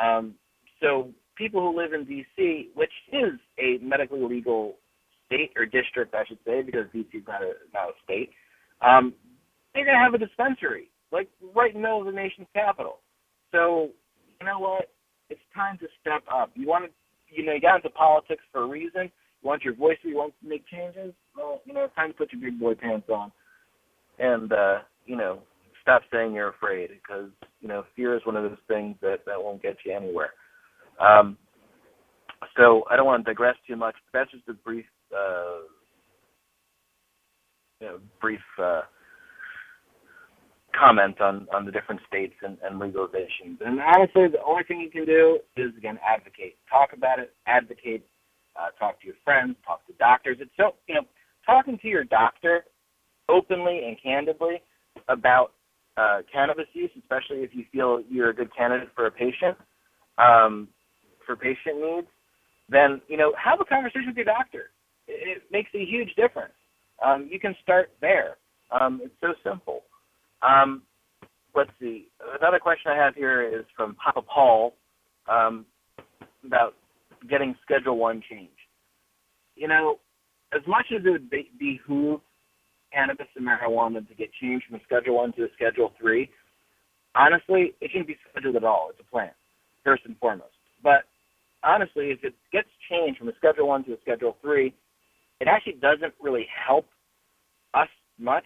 Um, 0.02 0.34
so 0.82 1.10
people 1.38 1.62
who 1.62 1.78
live 1.78 1.94
in 1.94 2.06
D.C., 2.06 2.70
which 2.76 2.92
is 3.12 3.40
a 3.60 3.78
medically 3.84 4.22
legal 4.22 4.76
state 5.26 5.52
or 5.56 5.66
district, 5.66 6.14
I 6.14 6.26
should 6.26 6.40
say, 6.46 6.62
because 6.62 6.86
D.C. 6.94 7.18
is 7.18 7.24
not 7.28 7.42
a 7.42 7.54
not 7.74 7.90
a 7.90 7.94
state. 8.04 8.30
Um, 8.82 9.14
they're 9.74 9.86
gonna 9.86 10.04
have 10.04 10.14
a 10.14 10.18
dispensary 10.18 10.90
like 11.12 11.30
right 11.56 11.74
in 11.74 11.82
the 11.82 11.88
middle 11.88 12.00
of 12.00 12.06
the 12.08 12.12
nation's 12.12 12.48
capital. 12.54 13.00
So 13.52 13.90
you 14.40 14.46
know 14.46 14.60
what? 14.60 14.90
It's 15.30 15.42
time 15.56 15.78
to 15.78 15.88
step 16.02 16.24
up. 16.32 16.52
You 16.56 16.68
want 16.68 16.86
to, 16.86 16.92
you 17.34 17.46
know, 17.46 17.54
you 17.54 17.62
got 17.62 17.78
into 17.78 17.90
politics 17.90 18.44
for 18.52 18.64
a 18.64 18.68
reason. 18.68 19.04
You 19.04 19.48
want 19.48 19.64
your 19.64 19.76
voice. 19.76 19.98
You 20.02 20.18
want 20.18 20.34
to 20.42 20.50
make 20.50 20.66
changes. 20.68 21.14
Well, 21.38 21.62
you 21.66 21.74
know, 21.74 21.86
it's 21.86 21.96
time 21.96 22.12
to 22.12 22.18
put 22.18 22.34
your 22.34 22.42
big 22.42 22.60
boy 22.60 22.76
pants 22.76 23.08
on, 23.10 23.32
and 24.20 24.52
uh, 24.52 24.80
you 25.06 25.16
know, 25.16 25.40
stop 25.82 26.02
saying 26.12 26.34
you're 26.34 26.50
afraid 26.50 26.90
because 26.90 27.30
you 27.62 27.68
know, 27.68 27.84
fear 27.96 28.16
is 28.16 28.26
one 28.26 28.36
of 28.36 28.44
those 28.44 28.60
things 28.68 28.96
that 29.02 29.20
that 29.26 29.42
won't 29.42 29.62
get 29.62 29.78
you 29.86 29.96
anywhere. 29.96 30.32
Um, 31.00 31.38
so 32.58 32.84
I 32.90 32.96
don't 32.96 33.06
want 33.06 33.26
to 33.26 33.32
digress 33.32 33.56
too 33.68 33.76
much. 33.76 33.96
But 34.12 34.20
that's 34.20 34.32
just 34.32 34.48
a 34.50 34.54
brief 34.54 34.86
uh, 35.14 35.68
you 37.82 37.88
know, 37.88 38.00
brief 38.22 38.40
uh, 38.62 38.82
comment 40.78 41.22
on, 41.22 41.48
on 41.54 41.66
the 41.66 41.72
different 41.72 42.02
states 42.08 42.34
and, 42.42 42.58
and 42.64 42.80
legalizations. 42.82 43.60
And 43.64 43.80
honestly, 43.80 44.28
the 44.32 44.44
only 44.46 44.64
thing 44.64 44.80
you 44.80 44.90
can 44.90 45.06
do 45.06 45.40
is 45.56 45.72
again 45.78 46.00
advocate, 46.08 46.56
talk 46.70 46.90
about 46.94 47.20
it, 47.20 47.34
advocate, 47.46 48.06
uh, 48.56 48.70
talk 48.80 49.00
to 49.02 49.08
your 49.08 49.16
friends, 49.24 49.56
talk 49.66 49.86
to 49.88 49.94
doctors. 49.94 50.38
It's 50.40 50.52
so 50.58 50.76
you 50.88 50.96
know, 50.96 51.02
talking 51.46 51.78
to 51.82 51.88
your 51.88 52.04
doctor 52.04 52.66
openly 53.30 53.82
and 53.88 53.98
candidly 54.02 54.62
about 55.10 55.54
uh, 55.98 56.22
cannabis 56.32 56.66
use, 56.74 56.92
especially 56.98 57.44
if 57.44 57.52
you 57.54 57.66
feel 57.72 58.02
you're 58.10 58.30
a 58.30 58.36
good 58.36 58.56
candidate 58.56 58.90
for 58.96 59.06
a 59.06 59.12
patient, 59.12 59.58
um, 60.18 60.68
for 61.26 61.36
patient 61.36 61.80
needs, 61.82 62.08
then 62.70 63.02
you 63.08 63.18
know 63.18 63.34
have 63.42 63.60
a 63.62 63.66
conversation 63.66 64.08
with 64.08 64.16
your 64.16 64.26
doctor 64.26 64.72
it 65.08 65.44
makes 65.52 65.70
a 65.76 65.84
huge 65.84 66.10
difference. 66.16 66.54
Um, 67.04 67.28
you 67.32 67.40
can 67.40 67.56
start 67.62 67.92
there. 68.02 68.38
Um, 68.72 69.02
it's 69.04 69.14
so 69.22 69.34
simple. 69.44 69.82
Um, 70.42 70.84
let's 71.56 71.72
see. 71.80 72.08
Another 72.40 72.60
question 72.60 72.92
I 72.92 72.96
have 72.96 73.16
here 73.16 73.42
is 73.42 73.66
from 73.76 73.96
Papa 73.96 74.22
Paul 74.22 74.74
um, 75.28 75.66
about 76.46 76.76
getting 77.30 77.56
Schedule 77.64 77.98
One 77.98 78.22
changed. 78.30 78.52
You 79.56 79.68
know, 79.68 80.00
as 80.54 80.62
much 80.68 80.86
as 80.96 81.06
it 81.06 81.10
would 81.10 81.30
be, 81.30 81.50
behoove 81.60 82.22
cannabis 82.92 83.28
and 83.36 83.46
marijuana 83.46 84.08
to 84.08 84.16
get 84.16 84.30
changed 84.42 84.66
from 84.70 84.80
Schedule 84.86 85.16
One 85.16 85.34
to 85.34 85.48
Schedule 85.56 85.94
Three, 86.00 86.30
honestly, 87.16 87.74
it 87.82 87.92
shouldn't 87.92 88.08
be 88.08 88.18
scheduled 88.30 88.56
at 88.56 88.64
all. 88.64 88.88
It's 88.90 89.00
a 89.00 89.12
plant, 89.12 89.34
first 89.84 90.04
and 90.06 90.18
foremost. 90.18 90.54
But 90.82 91.04
honestly, 91.64 92.12
if 92.12 92.24
it 92.24 92.36
gets 92.52 92.68
changed 92.90 93.20
from 93.20 93.30
a 93.30 93.36
Schedule 93.38 93.68
One 93.68 93.84
to 93.86 93.94
a 93.94 94.02
Schedule 94.02 94.38
Three, 94.42 94.74
it 95.44 95.50
actually 95.50 95.74
doesn't 95.74 96.14
really 96.22 96.48
help 96.66 96.88
us 97.74 97.90
much 98.18 98.46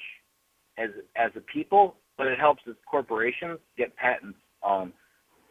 as 0.79 0.89
as 1.15 1.29
a 1.35 1.41
people, 1.41 1.95
but 2.17 2.25
it 2.25 2.39
helps 2.39 2.63
as 2.67 2.73
corporations 2.89 3.59
get 3.77 3.95
patents 3.95 4.39
on, 4.63 4.91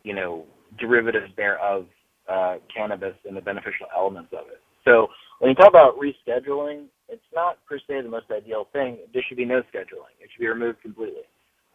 you 0.02 0.12
know, 0.12 0.44
derivatives 0.80 1.30
thereof 1.36 1.86
uh, 2.28 2.56
cannabis 2.74 3.14
and 3.24 3.36
the 3.36 3.40
beneficial 3.40 3.86
elements 3.96 4.30
of 4.32 4.48
it. 4.48 4.60
So 4.84 5.06
when 5.38 5.50
you 5.50 5.54
talk 5.54 5.68
about 5.68 5.94
rescheduling, 6.00 6.86
it's 7.08 7.22
not 7.32 7.64
per 7.64 7.78
se 7.78 8.02
the 8.02 8.08
most 8.08 8.26
ideal 8.32 8.66
thing. 8.72 8.98
There 9.12 9.22
should 9.28 9.36
be 9.36 9.44
no 9.44 9.62
scheduling. 9.72 10.18
It 10.18 10.28
should 10.32 10.40
be 10.40 10.48
removed 10.48 10.82
completely 10.82 11.22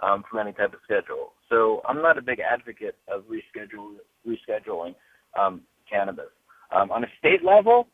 um, 0.03 0.25
from 0.29 0.39
any 0.39 0.51
type 0.51 0.73
of 0.73 0.79
schedule. 0.83 1.31
So 1.47 1.81
I'm 1.87 2.01
not 2.01 2.17
a 2.17 2.21
big 2.21 2.39
advocate 2.41 2.97
of 3.07 3.23
reschedule 3.23 3.95
rescheduling 4.27 4.95
um, 5.39 5.61
cannabis. 5.89 6.31
Um, 6.75 6.91
on 6.91 7.05
a 7.05 7.07
state 7.19 7.45
level, 7.45 7.87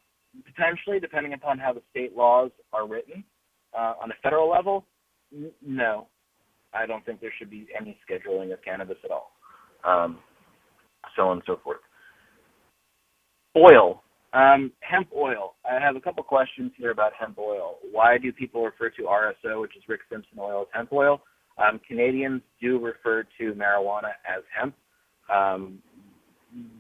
potentially, 0.45 0.99
depending 0.99 1.33
upon 1.33 1.59
how 1.59 1.73
the 1.73 1.81
state 1.91 2.15
laws 2.15 2.51
are 2.73 2.87
written. 2.87 3.23
Uh, 3.77 3.93
on 4.01 4.11
a 4.11 4.13
federal 4.23 4.49
level, 4.49 4.85
n- 5.33 5.51
no, 5.65 6.07
I 6.73 6.85
don't 6.85 7.05
think 7.05 7.21
there 7.21 7.33
should 7.37 7.49
be 7.49 7.67
any 7.79 7.97
scheduling 8.09 8.53
of 8.53 8.61
cannabis 8.63 8.97
at 9.03 9.11
all. 9.11 9.31
Um, 9.83 10.19
so 11.15 11.23
on 11.27 11.37
and 11.37 11.43
so 11.45 11.59
forth. 11.63 11.79
Oil, 13.55 14.03
um, 14.33 14.71
hemp 14.81 15.09
oil. 15.15 15.55
I 15.69 15.79
have 15.79 15.95
a 15.95 16.01
couple 16.01 16.23
questions 16.23 16.71
here 16.77 16.91
about 16.91 17.11
hemp 17.19 17.37
oil. 17.39 17.77
Why 17.91 18.17
do 18.17 18.31
people 18.31 18.63
refer 18.63 18.89
to 18.91 19.03
RSO, 19.03 19.61
which 19.61 19.75
is 19.75 19.83
Rick 19.87 20.01
Simpson 20.11 20.37
oil, 20.39 20.61
as 20.61 20.67
hemp 20.73 20.93
oil? 20.93 21.21
Um, 21.57 21.79
Canadians 21.87 22.41
do 22.61 22.77
refer 22.79 23.23
to 23.39 23.53
marijuana 23.53 24.11
as 24.27 24.43
hemp. 24.57 24.75
Um, 25.33 25.79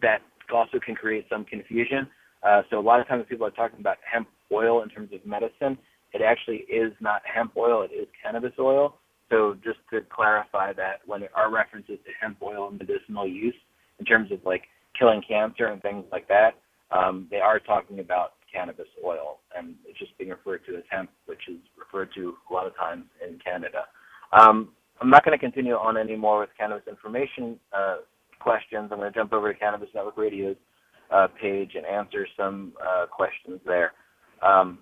that 0.01 0.19
also 0.53 0.79
can 0.83 0.95
create 0.95 1.25
some 1.29 1.45
confusion. 1.45 2.07
Uh, 2.47 2.61
so 2.69 2.79
a 2.79 2.81
lot 2.81 2.99
of 2.99 3.07
times 3.07 3.25
people 3.27 3.45
are 3.45 3.51
talking 3.51 3.79
about 3.79 3.97
hemp 4.09 4.27
oil 4.51 4.83
in 4.83 4.89
terms 4.89 5.09
of 5.13 5.25
medicine. 5.25 5.77
It 6.13 6.21
actually 6.21 6.63
is 6.69 6.93
not 7.01 7.21
hemp 7.25 7.57
oil; 7.57 7.81
it 7.81 7.93
is 7.93 8.07
cannabis 8.23 8.53
oil. 8.57 8.95
So 9.29 9.57
just 9.63 9.79
to 9.91 9.99
clarify 10.09 10.71
that, 10.73 11.01
when 11.05 11.19
there 11.19 11.35
are 11.35 11.51
references 11.51 11.97
to 12.05 12.11
hemp 12.21 12.37
oil 12.41 12.69
and 12.69 12.79
medicinal 12.79 13.27
use 13.27 13.55
in 13.99 14.05
terms 14.05 14.31
of 14.31 14.39
like 14.45 14.63
killing 14.97 15.21
cancer 15.27 15.65
and 15.65 15.81
things 15.81 16.05
like 16.11 16.27
that, 16.29 16.51
um, 16.91 17.27
they 17.29 17.37
are 17.37 17.59
talking 17.59 17.99
about 17.99 18.33
cannabis 18.53 18.87
oil, 19.05 19.39
and 19.55 19.75
it's 19.85 19.99
just 19.99 20.17
being 20.17 20.29
referred 20.29 20.61
to 20.67 20.77
as 20.77 20.83
hemp, 20.89 21.09
which 21.25 21.41
is 21.49 21.57
referred 21.77 22.09
to 22.15 22.33
a 22.49 22.53
lot 22.53 22.65
of 22.65 22.75
times 22.77 23.03
in 23.27 23.37
Canada. 23.39 23.83
Um, 24.31 24.69
I'm 25.01 25.09
not 25.09 25.25
going 25.25 25.37
to 25.37 25.43
continue 25.43 25.73
on 25.73 25.97
any 25.97 26.15
more 26.15 26.39
with 26.39 26.49
cannabis 26.57 26.87
information 26.87 27.59
uh, 27.75 27.97
questions. 28.39 28.89
I'm 28.91 28.99
going 28.99 29.11
to 29.11 29.19
jump 29.19 29.33
over 29.33 29.51
to 29.51 29.59
Cannabis 29.59 29.89
Network 29.93 30.17
Radio's 30.17 30.55
uh, 31.11 31.27
page 31.41 31.71
and 31.75 31.85
answer 31.85 32.27
some 32.37 32.73
uh, 32.81 33.05
questions 33.07 33.59
there. 33.65 33.93
Um, 34.41 34.79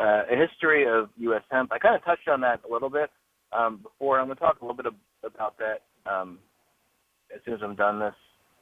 uh, 0.00 0.22
a 0.30 0.36
history 0.36 0.86
of 0.88 1.08
U.S. 1.18 1.42
hemp. 1.50 1.72
I 1.72 1.78
kind 1.78 1.94
of 1.94 2.04
touched 2.04 2.28
on 2.28 2.40
that 2.40 2.60
a 2.68 2.72
little 2.72 2.90
bit 2.90 3.10
um, 3.52 3.80
before. 3.82 4.18
I'm 4.18 4.26
going 4.26 4.36
to 4.36 4.42
talk 4.42 4.60
a 4.60 4.64
little 4.64 4.76
bit 4.76 4.92
about 5.24 5.56
that 5.58 6.10
um, 6.10 6.38
as 7.34 7.40
soon 7.44 7.54
as 7.54 7.60
I'm 7.62 7.76
done 7.76 8.00
this 8.00 8.14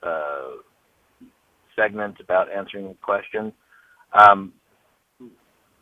uh, 0.03 0.57
segment 1.77 2.17
about 2.21 2.53
answering 2.53 2.95
questions. 3.03 3.53
Um, 4.13 4.53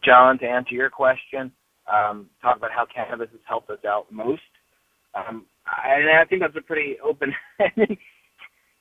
John, 0.05 0.39
to 0.39 0.47
answer 0.47 0.75
your 0.75 0.91
question, 0.91 1.53
um, 1.93 2.27
talk 2.41 2.57
about 2.57 2.71
how 2.71 2.87
cannabis 2.93 3.29
has 3.33 3.41
helped 3.47 3.71
us 3.71 3.85
out 3.87 4.07
most. 4.11 4.43
Um, 5.15 5.47
I, 5.67 6.23
I 6.23 6.25
think 6.27 6.43
that's 6.43 6.57
a 6.57 6.63
pretty 6.63 6.97
open. 7.05 7.35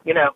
you 0.06 0.14
know, 0.14 0.32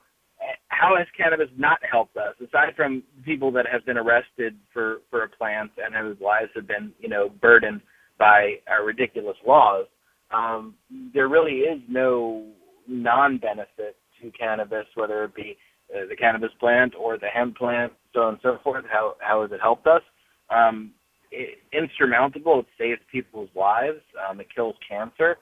how 0.67 0.95
has 0.97 1.07
cannabis 1.15 1.49
not 1.57 1.79
helped 1.89 2.17
us 2.17 2.35
aside 2.45 2.75
from 2.75 3.03
people 3.23 3.51
that 3.51 3.65
have 3.71 3.85
been 3.85 3.97
arrested 3.97 4.55
for 4.71 4.97
for 5.09 5.23
a 5.23 5.29
plant 5.29 5.71
and 5.77 5.95
whose 5.95 6.19
lives 6.21 6.49
have 6.55 6.67
been 6.67 6.91
you 6.99 7.09
know 7.09 7.29
burdened 7.41 7.81
by 8.19 8.55
our 8.67 8.85
ridiculous 8.85 9.37
laws? 9.45 9.85
Um, 10.31 10.75
there 11.13 11.27
really 11.27 11.59
is 11.59 11.81
no 11.87 12.47
non-benefit 12.87 13.95
to 14.21 14.31
cannabis, 14.31 14.85
whether 14.95 15.23
it 15.25 15.35
be 15.35 15.57
uh, 15.93 16.07
the 16.09 16.15
cannabis 16.15 16.49
plant 16.59 16.93
or 16.99 17.17
the 17.17 17.27
hemp 17.27 17.57
plant, 17.57 17.93
so 18.13 18.21
on 18.21 18.29
and 18.29 18.39
so 18.41 18.57
forth. 18.63 18.85
How 18.91 19.15
how 19.19 19.41
has 19.41 19.51
it 19.51 19.61
helped 19.61 19.87
us? 19.87 20.01
Um, 20.49 20.91
it, 21.31 21.59
insurmountable. 21.71 22.59
It 22.59 22.65
saves 22.77 23.01
people's 23.11 23.49
lives. 23.55 24.01
Um, 24.29 24.39
it 24.39 24.47
kills 24.53 24.75
cancer. 24.87 25.37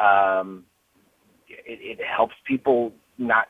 Um, 0.00 0.64
it, 1.48 1.98
it 1.98 2.04
helps 2.04 2.34
people 2.46 2.92
not, 3.18 3.48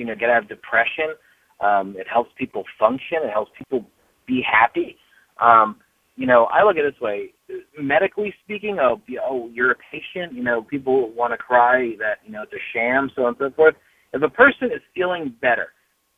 you 0.00 0.06
know, 0.06 0.14
get 0.14 0.30
out 0.30 0.42
of 0.42 0.48
depression. 0.48 1.14
Um, 1.60 1.94
it 1.98 2.06
helps 2.10 2.30
people 2.38 2.64
function. 2.78 3.18
It 3.22 3.30
helps 3.30 3.52
people 3.56 3.84
be 4.26 4.42
happy. 4.50 4.96
Um, 5.40 5.76
you 6.16 6.26
know, 6.26 6.44
I 6.44 6.64
look 6.64 6.76
at 6.76 6.84
it 6.86 6.94
this 6.94 7.00
way: 7.02 7.34
medically 7.78 8.32
speaking, 8.42 8.78
oh, 8.80 9.00
oh, 9.22 9.50
you're 9.52 9.72
a 9.72 9.76
patient. 9.92 10.32
You 10.32 10.42
know, 10.42 10.62
people 10.62 11.12
want 11.12 11.34
to 11.34 11.36
cry 11.36 11.92
that 11.98 12.18
you 12.24 12.32
know 12.32 12.42
it's 12.42 12.52
a 12.52 12.64
sham, 12.72 13.10
so 13.14 13.22
on 13.22 13.28
and 13.28 13.36
so 13.38 13.50
forth. 13.54 13.74
If 14.14 14.22
a 14.22 14.30
person 14.30 14.68
is 14.74 14.80
feeling 14.94 15.34
better, 15.42 15.68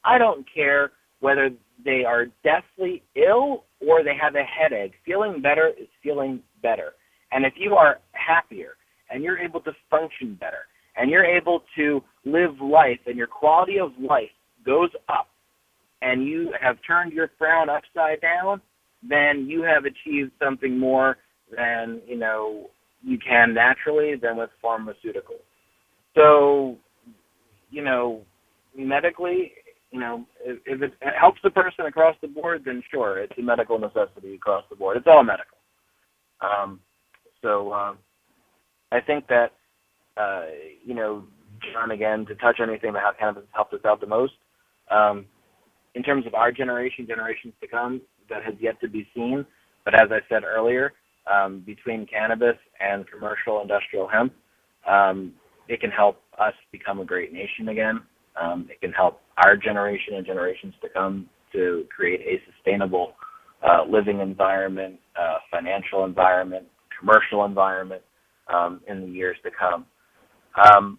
I 0.05 0.17
don't 0.17 0.47
care 0.55 0.93
whether 1.19 1.51
they 1.85 2.05
are 2.07 2.27
deathly 2.45 3.03
ill 3.17 3.65
or 3.81 4.05
they 4.05 4.15
have 4.21 4.37
a 4.37 4.45
headache. 4.45 4.93
Feeling 5.05 5.43
better 5.43 5.73
is 5.79 5.89
feeling 6.03 6.41
better. 6.63 6.93
And 7.33 7.45
if 7.45 7.55
you 7.57 7.75
are 7.75 7.99
happier 8.13 8.75
and 9.11 9.25
you're 9.25 9.39
able 9.39 9.61
to 9.63 9.73
function 9.91 10.37
better 10.39 10.67
and 10.97 11.11
you're 11.11 11.25
able 11.25 11.63
to 11.77 12.03
live 12.25 12.61
life 12.61 13.01
and 13.07 13.17
your 13.17 13.27
quality 13.27 13.79
of 13.79 13.93
life 13.99 14.31
goes 14.65 14.91
up 15.09 15.29
and 16.03 16.27
you 16.27 16.53
have 16.61 16.77
turned 16.87 17.13
your 17.13 17.31
frown 17.39 17.69
upside 17.69 18.21
down, 18.21 18.61
then 19.09 19.47
you 19.49 19.63
have 19.63 19.85
achieved 19.85 20.33
something 20.43 20.79
more 20.79 21.17
than, 21.57 22.01
you 22.07 22.17
know, 22.17 22.71
you 23.03 23.19
can 23.19 23.55
naturally 23.55 24.15
than 24.17 24.37
with 24.37 24.51
pharmaceuticals. 24.63 25.43
So, 26.17 26.77
you 27.71 27.83
know, 27.83 28.23
medically, 28.77 29.53
you 29.91 30.01
know, 30.01 30.25
if, 30.45 30.59
if 30.67 30.83
it 30.83 30.93
helps 31.19 31.41
the 31.43 31.51
person 31.51 31.87
across 31.87 32.17
the 32.21 32.29
board, 32.29 32.63
then 32.65 32.83
sure, 32.91 33.19
it's 33.19 33.33
a 33.39 33.43
medical 33.43 33.79
necessity 33.79 34.35
across 34.35 34.65
the 34.71 34.77
board. 34.77 34.97
It's 34.97 35.07
all 35.07 35.23
medical. 35.23 35.59
Um, 36.41 36.81
so 37.43 37.73
um, 37.73 37.99
I 38.91 39.01
think 39.01 39.27
that, 39.29 39.53
uh, 40.17 40.47
you 40.85 40.95
know, 40.95 41.25
John, 41.73 41.91
again, 41.91 42.27
to 42.27 42.35
touch 42.37 42.57
on 42.61 42.69
anything 42.69 42.91
about 42.91 43.03
how 43.03 43.13
cannabis 43.19 43.43
has 43.45 43.55
helped 43.55 43.75
us 43.75 43.81
out 43.87 44.01
the 44.01 44.07
most, 44.07 44.33
um, 44.91 45.27
in 45.95 46.03
terms 46.03 46.27
of 46.27 46.35
our 46.35 46.51
generation, 46.51 47.07
generations 47.07 47.55
to 47.61 47.69
come, 47.69 48.01
that 48.29 48.43
has 48.43 48.55
yet 48.61 48.81
to 48.81 48.89
be 48.89 49.07
seen. 49.15 49.45
But 49.85 49.95
as 49.95 50.09
I 50.11 50.21
said 50.29 50.43
earlier, 50.45 50.93
um, 51.33 51.63
between 51.65 52.07
cannabis 52.07 52.57
and 52.81 53.05
commercial 53.11 53.61
industrial 53.61 54.09
hemp, 54.09 54.33
um, 54.89 55.33
it 55.69 55.81
can 55.81 55.91
help 55.91 56.21
us 56.39 56.55
become 56.73 57.01
a 57.01 57.05
great 57.05 57.33
nation 57.33 57.69
again. 57.69 58.01
Um, 58.41 58.69
it 58.71 58.81
can 58.81 58.93
help 58.93 59.21
our 59.45 59.57
generation 59.57 60.15
and 60.15 60.27
generations 60.27 60.75
to 60.83 60.89
come 60.89 61.29
to 61.53 61.85
create 61.95 62.21
a 62.21 62.41
sustainable 62.51 63.13
uh, 63.63 63.85
living 63.89 64.21
environment, 64.21 64.99
uh, 65.21 65.39
financial 65.51 66.05
environment, 66.05 66.67
commercial 66.99 67.45
environment 67.45 68.03
um, 68.53 68.81
in 68.89 69.01
the 69.01 69.07
years 69.07 69.37
to 69.45 69.51
come. 69.57 69.87
Um, 70.57 70.99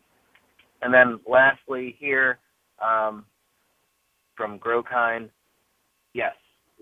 and 0.81 0.93
then 0.93 1.19
lastly 1.27 1.95
here 1.99 2.39
um, 2.81 3.25
from 4.35 4.59
GrowKind, 4.59 5.29
yes, 6.13 6.33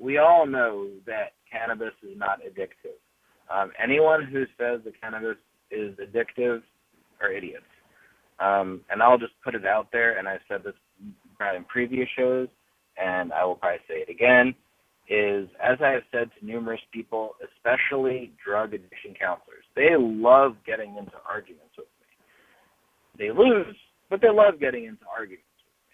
we 0.01 0.17
all 0.17 0.45
know 0.45 0.87
that 1.05 1.33
cannabis 1.51 1.93
is 2.03 2.17
not 2.17 2.39
addictive. 2.41 2.97
Um, 3.53 3.71
anyone 3.81 4.23
who 4.23 4.45
says 4.57 4.81
that 4.85 4.99
cannabis 5.01 5.37
is 5.69 5.95
addictive 5.97 6.61
are 7.21 7.31
idiots. 7.31 7.65
Um, 8.39 8.81
and 8.89 9.03
I'll 9.03 9.19
just 9.19 9.33
put 9.43 9.53
it 9.53 9.65
out 9.65 9.89
there, 9.91 10.17
and 10.17 10.27
I've 10.27 10.39
said 10.47 10.63
this 10.63 10.73
probably 11.37 11.57
in 11.57 11.63
previous 11.65 12.07
shows, 12.17 12.47
and 12.97 13.31
I 13.33 13.45
will 13.45 13.55
probably 13.55 13.79
say 13.87 14.03
it 14.07 14.09
again, 14.09 14.55
is 15.09 15.49
as 15.61 15.77
I 15.83 15.89
have 15.89 16.03
said 16.11 16.29
to 16.39 16.45
numerous 16.45 16.81
people, 16.91 17.35
especially 17.43 18.31
drug 18.43 18.73
addiction 18.73 19.13
counselors, 19.19 19.65
they 19.75 19.89
love 19.97 20.55
getting 20.65 20.95
into 20.97 21.13
arguments 21.29 21.73
with. 21.77 21.87
They 23.21 23.29
lose, 23.29 23.77
but 24.09 24.19
they 24.19 24.33
love 24.33 24.57
getting 24.59 24.85
into 24.89 25.05
arguments 25.05 25.45
with 25.61 25.77
me. 25.85 25.93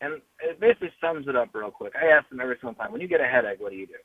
And 0.00 0.10
it 0.40 0.56
basically 0.58 0.88
sums 1.04 1.28
it 1.28 1.36
up 1.36 1.52
real 1.52 1.70
quick. 1.70 1.92
I 1.92 2.06
ask 2.16 2.24
them 2.30 2.40
every 2.40 2.56
single 2.56 2.72
time, 2.72 2.92
when 2.92 3.02
you 3.02 3.08
get 3.08 3.20
a 3.20 3.28
headache, 3.28 3.60
what 3.60 3.72
do 3.72 3.76
you 3.76 3.86
do? 3.86 4.00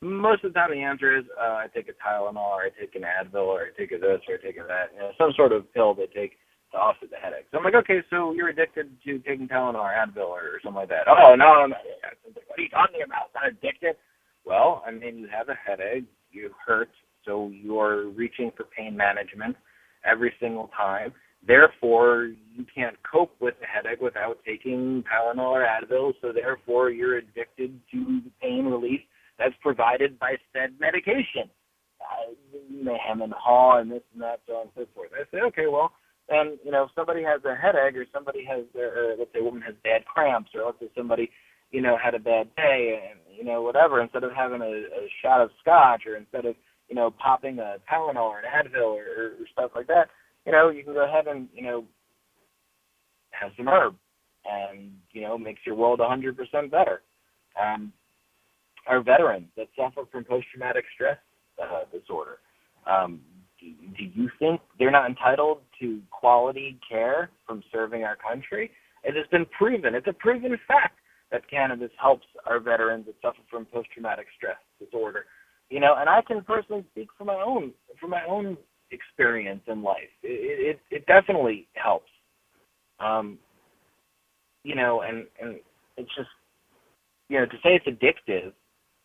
Most 0.00 0.44
of 0.44 0.52
the 0.52 0.58
time, 0.58 0.70
the 0.70 0.78
answer 0.78 1.18
is 1.18 1.24
uh, 1.34 1.58
I 1.58 1.66
take 1.74 1.90
a 1.90 1.96
Tylenol, 1.98 2.36
or 2.54 2.62
I 2.62 2.70
take 2.78 2.94
an 2.94 3.02
Advil, 3.02 3.50
or 3.50 3.66
I 3.66 3.70
take 3.76 3.90
a 3.90 3.98
this, 3.98 4.22
or 4.30 4.38
I 4.38 4.46
take 4.46 4.56
a 4.56 4.64
that. 4.68 4.94
You 4.94 5.00
know, 5.00 5.10
some 5.18 5.32
sort 5.34 5.50
of 5.50 5.66
pill 5.74 5.92
they 5.92 6.06
take 6.06 6.38
to 6.70 6.78
offset 6.78 7.10
the 7.10 7.16
headache. 7.16 7.46
So 7.50 7.58
I'm 7.58 7.64
like, 7.64 7.74
okay, 7.74 7.98
so 8.10 8.30
you're 8.30 8.50
addicted 8.50 8.94
to 9.02 9.18
taking 9.18 9.48
Tylenol 9.48 9.82
or 9.82 9.90
Advil 9.90 10.30
or 10.30 10.60
something 10.62 10.86
like 10.86 10.90
that. 10.90 11.08
Oh 11.08 11.34
no, 11.34 11.66
I'm 11.66 11.70
not. 11.70 11.80
What 12.46 12.58
are 12.58 12.62
you 12.62 12.68
talking 12.68 13.02
about? 13.04 13.26
It's 13.26 13.34
not 13.34 13.50
addicted. 13.50 13.96
Well, 14.46 14.84
I 14.86 14.92
mean, 14.92 15.18
you 15.18 15.26
have 15.36 15.48
a 15.48 15.54
headache, 15.54 16.04
you 16.30 16.50
hurt, 16.64 16.90
so 17.24 17.50
you're 17.52 18.08
reaching 18.10 18.52
for 18.56 18.64
pain 18.64 18.96
management 18.96 19.56
every 20.04 20.32
single 20.38 20.70
time. 20.76 21.12
Therefore, 21.46 22.30
you 22.54 22.66
can't 22.74 22.96
cope 23.10 23.34
with 23.40 23.54
the 23.60 23.66
headache 23.66 24.00
without 24.00 24.38
taking 24.44 25.04
Tylenol 25.04 25.52
or 25.52 25.66
Advil. 25.66 26.12
So 26.20 26.32
therefore, 26.32 26.90
you're 26.90 27.18
addicted 27.18 27.80
to 27.92 28.20
the 28.24 28.30
pain 28.42 28.66
relief 28.66 29.00
that's 29.38 29.54
provided 29.62 30.18
by 30.18 30.36
said 30.52 30.74
medication. 30.80 31.48
Uh, 32.00 32.32
you 32.68 32.84
hem 33.06 33.22
and 33.22 33.32
haw 33.32 33.80
and 33.80 33.90
this 33.90 34.02
and 34.12 34.22
that, 34.22 34.40
so 34.46 34.54
on 34.54 34.62
and 34.62 34.70
so 34.74 34.86
forth. 34.94 35.10
I 35.14 35.24
say, 35.30 35.42
okay, 35.42 35.66
well, 35.70 35.92
and 36.28 36.58
you 36.64 36.70
know, 36.70 36.84
if 36.84 36.90
somebody 36.94 37.22
has 37.22 37.40
a 37.44 37.54
headache, 37.54 37.96
or 37.96 38.06
somebody 38.12 38.44
has, 38.44 38.64
or 38.74 39.16
let's 39.18 39.32
say, 39.32 39.40
a 39.40 39.44
woman 39.44 39.62
has 39.62 39.74
bad 39.82 40.04
cramps, 40.04 40.50
or 40.54 40.64
let's 40.64 40.78
say 40.80 40.90
somebody, 40.96 41.30
you 41.70 41.80
know, 41.80 41.96
had 42.02 42.14
a 42.14 42.18
bad 42.18 42.54
day, 42.56 43.00
and 43.10 43.20
you 43.36 43.44
know, 43.44 43.62
whatever. 43.62 44.00
Instead 44.00 44.24
of 44.24 44.32
having 44.32 44.60
a, 44.60 44.64
a 44.66 45.08
shot 45.22 45.40
of 45.40 45.50
scotch, 45.60 46.02
or 46.06 46.16
instead 46.16 46.44
of 46.44 46.54
you 46.88 46.94
know 46.94 47.10
popping 47.10 47.58
a 47.58 47.76
Tylenol 47.90 48.30
or 48.30 48.40
an 48.40 48.44
Advil 48.44 48.94
or, 48.94 49.06
or, 49.16 49.26
or 49.40 49.46
stuff 49.52 49.70
like 49.74 49.86
that, 49.86 50.08
you 50.48 50.52
know, 50.52 50.70
you 50.70 50.82
can 50.82 50.94
go 50.94 51.04
ahead 51.04 51.26
and 51.26 51.46
you 51.52 51.62
know 51.62 51.84
have 53.32 53.50
some 53.56 53.68
herb, 53.68 53.94
and 54.46 54.92
you 55.12 55.20
know, 55.20 55.36
makes 55.36 55.60
your 55.66 55.74
world 55.74 56.00
100% 56.00 56.70
better. 56.70 57.02
Um, 57.60 57.92
our 58.86 59.02
veterans 59.02 59.48
that 59.58 59.68
suffer 59.76 60.08
from 60.10 60.24
post-traumatic 60.24 60.84
stress 60.94 61.18
uh, 61.62 61.82
disorder. 61.92 62.38
Um, 62.86 63.20
do 63.60 64.04
you 64.04 64.30
think 64.38 64.62
they're 64.78 64.90
not 64.90 65.10
entitled 65.10 65.58
to 65.80 66.00
quality 66.10 66.78
care 66.88 67.28
from 67.46 67.62
serving 67.70 68.04
our 68.04 68.16
country? 68.16 68.70
It 69.04 69.14
has 69.16 69.26
been 69.30 69.44
proven. 69.58 69.94
It's 69.94 70.06
a 70.06 70.14
proven 70.14 70.56
fact 70.66 70.98
that 71.30 71.48
cannabis 71.50 71.90
helps 72.00 72.26
our 72.46 72.58
veterans 72.58 73.04
that 73.04 73.16
suffer 73.20 73.40
from 73.50 73.66
post-traumatic 73.66 74.28
stress 74.34 74.56
disorder. 74.82 75.26
You 75.68 75.80
know, 75.80 75.96
and 75.98 76.08
I 76.08 76.22
can 76.22 76.42
personally 76.42 76.86
speak 76.92 77.08
from 77.18 77.26
my 77.26 77.34
own 77.34 77.72
from 78.00 78.10
my 78.10 78.24
own 78.26 78.56
experience 78.90 79.62
in 79.66 79.82
life. 79.82 80.10
It 80.22 80.78
it, 80.90 80.96
it 80.96 81.06
definitely 81.06 81.68
helps. 81.74 82.10
Um, 83.00 83.38
you 84.64 84.74
know, 84.74 85.02
and 85.02 85.26
and 85.40 85.56
it's 85.96 86.14
just 86.16 86.28
you 87.28 87.38
know 87.38 87.46
to 87.46 87.56
say 87.62 87.80
it's 87.80 87.86
addictive. 87.86 88.52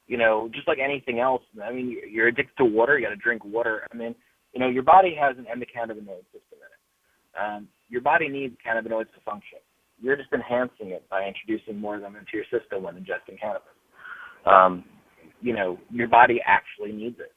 You 0.08 0.18
know, 0.18 0.50
just 0.54 0.68
like 0.68 0.80
anything 0.80 1.20
else. 1.20 1.44
I 1.64 1.72
mean, 1.72 1.98
you're 2.12 2.28
addicted 2.28 2.58
to 2.58 2.66
water. 2.66 3.00
You 3.00 3.06
got 3.06 3.12
to 3.12 3.16
drink 3.16 3.44
water. 3.46 3.88
I 3.92 3.96
mean, 3.96 4.14
you 4.54 4.60
know, 4.60 4.68
your 4.68 4.84
body 4.84 5.16
has 5.20 5.38
an 5.38 5.46
endocannabinoid 5.46 6.26
system 6.32 6.60
in 6.60 6.70
it. 6.70 7.40
Um, 7.40 7.68
your 7.90 8.02
body 8.02 8.28
needs 8.28 8.56
cannabinoids 8.66 9.14
to 9.14 9.22
function. 9.24 9.60
You're 10.02 10.18
just 10.18 10.34
enhancing 10.34 10.90
it 10.90 11.08
by 11.10 11.26
introducing 11.26 11.80
more 11.80 11.96
of 11.96 12.02
them 12.02 12.16
into 12.16 12.32
your 12.34 12.44
system 12.52 12.84
when 12.84 12.96
ingesting 12.96 13.40
cannabis. 13.40 13.70
Um, 14.46 14.84
you 15.42 15.54
know, 15.54 15.78
your 15.90 16.08
body 16.08 16.42
actually 16.46 16.92
needs 16.92 17.18
it. 17.20 17.32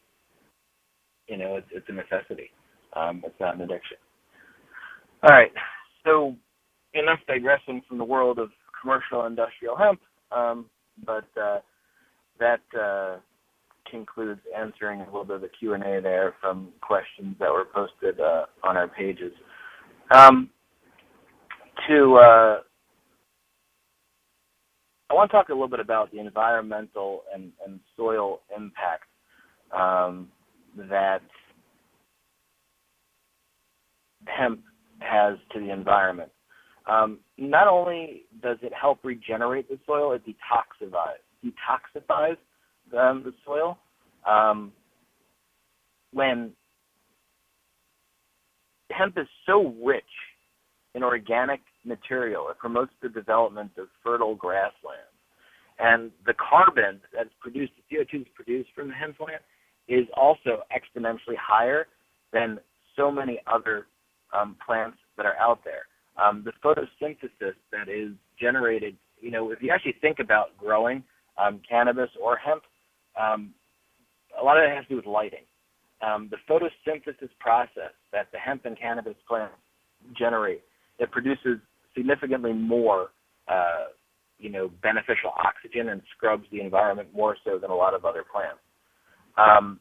You 1.28 1.36
know, 1.36 1.56
it's, 1.56 1.66
it's 1.72 1.88
a 1.88 1.92
necessity. 1.92 2.50
Um, 2.94 3.22
it's 3.24 3.38
not 3.40 3.56
an 3.56 3.62
addiction. 3.62 3.96
All 5.22 5.30
right. 5.30 5.52
So 6.04 6.36
enough 6.94 7.18
digressing 7.26 7.82
from 7.88 7.98
the 7.98 8.04
world 8.04 8.38
of 8.38 8.50
commercial 8.80 9.26
industrial 9.26 9.76
hemp, 9.76 10.00
um, 10.32 10.66
but 11.04 11.26
uh, 11.40 11.58
that 12.38 12.60
uh, 12.78 13.16
concludes 13.90 14.40
answering 14.56 15.00
a 15.00 15.04
little 15.04 15.24
bit 15.24 15.36
of 15.36 15.42
the 15.42 15.50
Q&A 15.58 16.00
there 16.00 16.34
from 16.40 16.68
questions 16.80 17.36
that 17.40 17.50
were 17.50 17.66
posted 17.72 18.20
uh, 18.20 18.46
on 18.62 18.76
our 18.76 18.88
pages. 18.88 19.32
Um, 20.12 20.50
to 21.88 22.16
uh, 22.16 22.60
I 25.08 25.14
want 25.14 25.30
to 25.30 25.36
talk 25.36 25.48
a 25.50 25.52
little 25.52 25.68
bit 25.68 25.80
about 25.80 26.10
the 26.10 26.18
environmental 26.18 27.22
and, 27.32 27.52
and 27.64 27.78
soil 27.96 28.40
impact 28.56 29.04
um, 29.76 30.28
that 30.88 31.22
hemp 34.26 34.60
has 35.00 35.36
to 35.52 35.60
the 35.60 35.70
environment. 35.72 36.30
Um, 36.86 37.18
not 37.36 37.66
only 37.66 38.24
does 38.42 38.58
it 38.62 38.72
help 38.72 39.00
regenerate 39.02 39.68
the 39.68 39.78
soil, 39.86 40.12
it 40.12 40.22
detoxifies 40.24 41.18
detoxifies 41.44 42.36
um, 42.96 43.22
the 43.24 43.32
soil. 43.44 43.78
Um, 44.26 44.72
when 46.12 46.52
hemp 48.90 49.18
is 49.18 49.26
so 49.44 49.74
rich 49.82 50.04
in 50.94 51.02
organic 51.02 51.60
material, 51.84 52.48
it 52.50 52.58
promotes 52.58 52.92
the 53.02 53.08
development 53.08 53.72
of 53.78 53.88
fertile 54.02 54.34
grasslands. 54.34 55.12
And 55.78 56.10
the 56.24 56.34
carbon 56.34 57.00
that's 57.14 57.30
produced, 57.40 57.72
the 57.76 57.96
CO2 57.96 58.20
that's 58.20 58.30
produced 58.34 58.70
from 58.74 58.88
the 58.88 58.94
hemp 58.94 59.18
plant, 59.18 59.42
is 59.88 60.06
also 60.16 60.62
exponentially 60.74 61.36
higher 61.40 61.86
than 62.32 62.58
so 62.96 63.10
many 63.10 63.40
other 63.46 63.86
um, 64.32 64.56
plants 64.64 64.98
that 65.16 65.26
are 65.26 65.36
out 65.36 65.60
there. 65.64 65.82
Um, 66.22 66.44
the 66.44 66.52
photosynthesis 66.64 67.54
that 67.72 67.88
is 67.88 68.12
generated, 68.40 68.96
you 69.20 69.30
know, 69.30 69.50
if 69.50 69.62
you 69.62 69.70
actually 69.70 69.96
think 70.00 70.18
about 70.18 70.56
growing 70.58 71.02
um, 71.38 71.60
cannabis 71.68 72.10
or 72.20 72.36
hemp, 72.36 72.62
um, 73.20 73.52
a 74.40 74.44
lot 74.44 74.58
of 74.58 74.64
it 74.64 74.74
has 74.74 74.84
to 74.84 74.88
do 74.90 74.96
with 74.96 75.06
lighting. 75.06 75.44
Um, 76.02 76.30
the 76.30 76.36
photosynthesis 76.48 77.30
process 77.38 77.92
that 78.12 78.28
the 78.32 78.38
hemp 78.38 78.64
and 78.64 78.78
cannabis 78.78 79.16
plants 79.26 79.54
generate, 80.18 80.62
it 80.98 81.10
produces 81.10 81.58
significantly 81.96 82.52
more, 82.52 83.08
uh, 83.48 83.86
you 84.38 84.50
know, 84.50 84.70
beneficial 84.82 85.32
oxygen 85.36 85.88
and 85.88 86.02
scrubs 86.14 86.44
the 86.52 86.60
environment 86.60 87.08
more 87.14 87.36
so 87.44 87.58
than 87.58 87.70
a 87.70 87.74
lot 87.74 87.94
of 87.94 88.04
other 88.04 88.24
plants. 88.30 88.60
Um, 89.36 89.80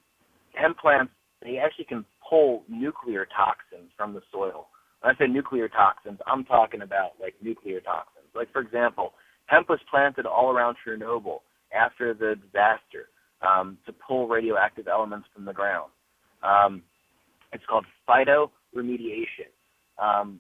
hemp 0.54 0.78
plants, 0.78 1.12
they 1.42 1.58
actually 1.58 1.86
can 1.86 2.06
pull 2.28 2.64
nuclear 2.68 3.28
toxins 3.36 3.92
from 3.96 4.14
the 4.14 4.22
soil. 4.32 4.68
When 5.02 5.14
I 5.16 5.18
say 5.18 5.28
nuclear 5.28 5.68
toxins, 5.68 6.20
I'm 6.28 6.44
talking 6.46 6.82
about 6.82 7.12
like 7.22 7.36
nuclear 7.42 7.80
toxins. 7.82 8.26
Like 8.34 8.52
for 8.52 8.62
example, 8.62 9.14
hemp 9.48 9.70
was 9.70 9.80
planted 9.90 10.26
all 10.26 10.52
around 10.52 10.78
Chernobyl 10.86 11.40
after 11.74 12.14
the 12.14 12.36
disaster 12.36 13.10
um, 13.42 13.78
to 13.86 13.94
pull 13.94 14.28
radioactive 14.28 14.88
elements 14.88 15.28
from 15.34 15.46
the 15.46 15.54
ground. 15.54 15.92
Um, 16.42 16.82
it's 17.54 17.64
called 17.70 17.86
phytoremediation. 18.10 19.52
Um, 20.02 20.40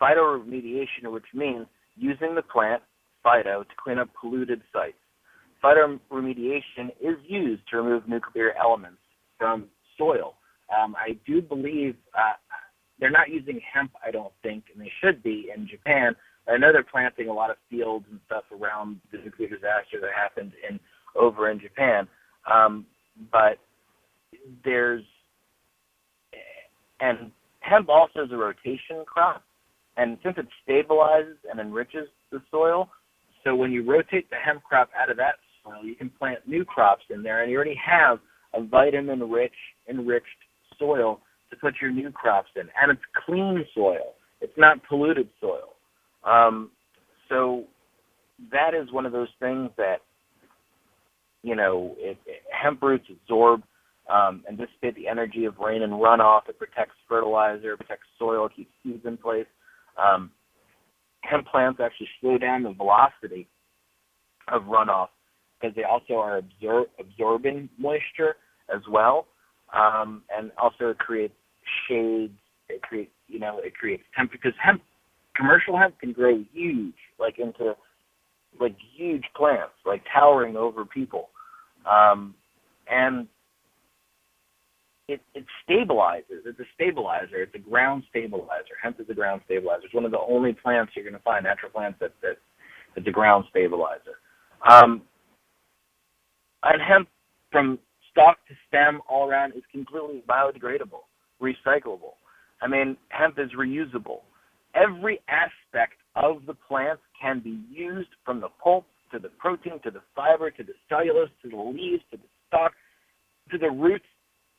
phytoremediation, 0.00 1.10
which 1.10 1.24
means 1.34 1.66
using 1.96 2.34
the 2.34 2.42
plant 2.42 2.82
phyto 3.24 3.62
to 3.62 3.74
clean 3.82 3.98
up 3.98 4.08
polluted 4.20 4.62
sites. 4.72 4.96
Phytoremediation 5.64 6.90
is 7.00 7.16
used 7.26 7.62
to 7.70 7.78
remove 7.78 8.06
nuclear 8.06 8.52
elements 8.62 8.98
from 9.38 9.64
soil. 9.96 10.34
Um, 10.76 10.94
I 10.94 11.16
do 11.26 11.40
believe 11.40 11.94
uh, 12.14 12.34
they're 13.00 13.10
not 13.10 13.30
using 13.30 13.60
hemp, 13.72 13.92
I 14.06 14.10
don't 14.10 14.32
think, 14.42 14.64
and 14.72 14.84
they 14.84 14.92
should 15.00 15.22
be 15.22 15.48
in 15.54 15.66
Japan. 15.66 16.14
I 16.46 16.58
know 16.58 16.70
they're 16.70 16.84
planting 16.84 17.28
a 17.28 17.32
lot 17.32 17.50
of 17.50 17.56
fields 17.70 18.04
and 18.10 18.20
stuff 18.26 18.44
around 18.52 19.00
the 19.10 19.18
nuclear 19.18 19.48
disaster 19.48 20.00
that 20.02 20.10
happened 20.14 20.52
in 20.68 20.78
over 21.18 21.50
in 21.50 21.58
Japan. 21.58 22.06
Um, 22.52 22.84
but 23.32 23.58
there's 24.64 25.02
and 27.00 27.30
hemp 27.60 27.88
also 27.88 28.24
is 28.24 28.32
a 28.32 28.36
rotation 28.36 29.04
crop, 29.06 29.42
and 29.96 30.18
since 30.22 30.36
it 30.36 30.46
stabilizes 30.68 31.36
and 31.50 31.58
enriches 31.58 32.08
the 32.30 32.42
soil, 32.50 32.90
so 33.42 33.54
when 33.54 33.72
you 33.72 33.82
rotate 33.88 34.28
the 34.30 34.36
hemp 34.36 34.62
crop 34.62 34.90
out 34.98 35.10
of 35.10 35.16
that 35.16 35.36
soil, 35.64 35.84
you 35.84 35.94
can 35.94 36.10
plant 36.10 36.46
new 36.46 36.64
crops 36.64 37.04
in 37.10 37.22
there, 37.22 37.42
and 37.42 37.50
you 37.50 37.56
already 37.56 37.80
have 37.84 38.18
a 38.54 38.62
vitamin-rich, 38.62 39.54
enriched 39.88 40.26
soil 40.78 41.20
to 41.50 41.56
put 41.56 41.74
your 41.80 41.90
new 41.90 42.10
crops 42.10 42.50
in, 42.56 42.62
and 42.80 42.90
it's 42.90 43.02
clean 43.26 43.64
soil. 43.74 44.14
It's 44.40 44.56
not 44.56 44.78
polluted 44.88 45.28
soil. 45.40 45.74
Um, 46.24 46.70
so 47.28 47.64
that 48.50 48.74
is 48.74 48.92
one 48.92 49.06
of 49.06 49.12
those 49.12 49.28
things 49.40 49.70
that 49.76 49.98
you 51.44 51.54
know, 51.54 51.94
it, 51.98 52.16
it, 52.26 52.42
hemp 52.50 52.82
roots 52.82 53.04
absorb 53.10 53.62
um, 54.12 54.42
and 54.48 54.56
dissipate 54.58 54.96
the 54.96 55.06
energy 55.06 55.44
of 55.44 55.58
rain 55.58 55.82
and 55.82 55.92
runoff. 55.92 56.48
It 56.48 56.58
protects 56.58 56.94
fertilizer, 57.06 57.76
protects 57.76 58.06
soil, 58.18 58.48
keeps 58.48 58.70
seeds 58.82 59.04
in 59.04 59.18
place. 59.18 59.46
Um, 60.02 60.30
hemp 61.20 61.46
plants 61.46 61.80
actually 61.84 62.08
slow 62.20 62.38
down 62.38 62.62
the 62.62 62.72
velocity 62.72 63.46
of 64.50 64.62
runoff 64.62 65.08
because 65.64 65.76
they 65.76 65.84
also 65.84 66.14
are 66.14 66.42
absor- 66.42 66.86
absorbing 66.98 67.68
moisture 67.78 68.36
as 68.74 68.82
well, 68.90 69.26
um, 69.72 70.22
and 70.36 70.50
also 70.58 70.90
it 70.90 70.98
creates 70.98 71.34
shades. 71.88 72.32
It 72.68 72.82
creates, 72.82 73.12
you 73.28 73.38
know, 73.38 73.60
it 73.62 73.74
creates 73.74 74.02
temp 74.16 74.30
because 74.30 74.52
hemp, 74.62 74.82
commercial 75.34 75.78
hemp 75.78 75.98
can 75.98 76.12
grow 76.12 76.42
huge, 76.52 76.94
like 77.18 77.38
into 77.38 77.74
like 78.60 78.76
huge 78.94 79.24
plants, 79.34 79.72
like 79.86 80.02
towering 80.12 80.56
over 80.56 80.84
people. 80.84 81.30
Um, 81.90 82.34
and 82.90 83.26
it, 85.08 85.20
it 85.34 85.44
stabilizes. 85.68 86.44
It's 86.46 86.60
a 86.60 86.64
stabilizer. 86.74 87.42
It's 87.42 87.54
a 87.54 87.58
ground 87.58 88.04
stabilizer. 88.10 88.76
Hemp 88.82 89.00
is 89.00 89.06
a 89.10 89.14
ground 89.14 89.42
stabilizer. 89.46 89.84
It's 89.86 89.94
one 89.94 90.04
of 90.04 90.12
the 90.12 90.20
only 90.20 90.52
plants 90.52 90.92
you're 90.94 91.04
going 91.04 91.14
to 91.14 91.22
find, 91.22 91.44
natural 91.44 91.70
plants, 91.72 91.98
that, 92.00 92.12
that 92.22 92.36
that's 92.94 93.08
a 93.08 93.10
ground 93.10 93.44
stabilizer. 93.50 94.18
Um, 94.70 95.02
and 96.64 96.82
hemp, 96.82 97.08
from 97.50 97.78
stalk 98.10 98.38
to 98.48 98.54
stem 98.68 99.00
all 99.08 99.28
around, 99.28 99.52
is 99.52 99.62
completely 99.70 100.22
biodegradable, 100.28 101.04
recyclable. 101.40 102.14
I 102.62 102.68
mean, 102.68 102.96
hemp 103.10 103.38
is 103.38 103.50
reusable. 103.58 104.20
Every 104.74 105.20
aspect 105.28 105.94
of 106.16 106.46
the 106.46 106.54
plant 106.54 107.00
can 107.20 107.40
be 107.40 107.60
used 107.70 108.08
from 108.24 108.40
the 108.40 108.48
pulp 108.62 108.86
to 109.12 109.18
the 109.18 109.28
protein, 109.38 109.80
to 109.84 109.90
the 109.90 110.00
fiber, 110.16 110.50
to 110.50 110.62
the 110.62 110.72
cellulose, 110.88 111.28
to 111.42 111.50
the 111.50 111.56
leaves, 111.56 112.02
to 112.10 112.16
the 112.16 112.24
stalk, 112.48 112.72
to 113.50 113.58
the 113.58 113.70
roots. 113.70 114.04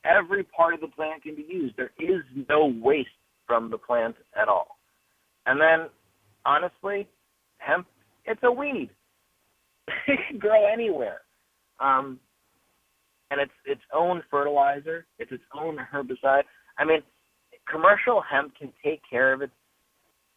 Every 0.04 0.44
part 0.44 0.74
of 0.74 0.80
the 0.80 0.88
plant 0.88 1.24
can 1.24 1.34
be 1.34 1.46
used. 1.48 1.76
There 1.76 1.90
is 1.98 2.22
no 2.48 2.72
waste 2.80 3.08
from 3.46 3.70
the 3.70 3.78
plant 3.78 4.16
at 4.40 4.48
all. 4.48 4.78
And 5.46 5.60
then, 5.60 5.88
honestly, 6.44 7.08
hemp, 7.58 7.86
it's 8.24 8.40
a 8.44 8.50
weed. 8.50 8.90
it 10.06 10.18
can 10.28 10.38
grow 10.38 10.66
anywhere. 10.72 11.20
Um, 11.80 12.18
and 13.30 13.40
it's 13.40 13.52
its 13.64 13.82
own 13.94 14.22
fertilizer. 14.30 15.06
It's 15.18 15.32
its 15.32 15.42
own 15.54 15.78
herbicide. 15.92 16.42
I 16.78 16.84
mean, 16.84 17.00
commercial 17.70 18.22
hemp 18.22 18.54
can 18.56 18.72
take 18.84 19.00
care 19.10 19.32
of 19.32 19.42
it 19.42 19.50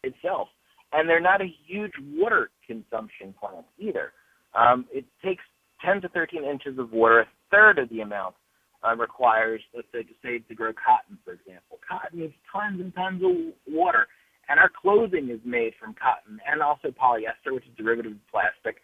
itself 0.04 0.48
and 0.92 1.08
they're 1.08 1.20
not 1.20 1.42
a 1.42 1.54
huge 1.68 1.94
water 2.14 2.50
consumption 2.66 3.34
plant 3.40 3.66
either. 3.78 4.14
Um, 4.56 4.86
it 4.92 5.06
takes 5.24 5.44
10 5.86 6.02
to 6.02 6.10
13 6.10 6.44
inches 6.44 6.80
of 6.80 6.92
water, 6.92 7.22
a 7.22 7.26
third 7.52 7.78
of 7.78 7.90
the 7.90 8.02
amount 8.02 8.36
uh, 8.84 8.96
requires, 8.96 9.62
let's 9.76 9.88
say, 9.92 10.04
to 10.04 10.14
say 10.24 10.40
to 10.40 10.56
grow 10.56 10.72
cotton, 10.74 11.18
for 11.24 11.34
example. 11.34 11.80
Cotton 11.88 12.20
needs 12.20 12.34
tons 12.52 12.82
and 12.82 12.94
tons 12.96 13.22
of 13.24 13.54
water, 13.74 14.08
and 14.50 14.60
our 14.60 14.70
clothing 14.70 15.30
is 15.30 15.40
made 15.46 15.74
from 15.80 15.94
cotton 15.94 16.40
and 16.50 16.62
also 16.62 16.90
polyester, 16.90 17.54
which 17.54 17.66
is 17.66 17.78
derivative 17.78 18.14
of 18.14 18.28
plastic, 18.32 18.82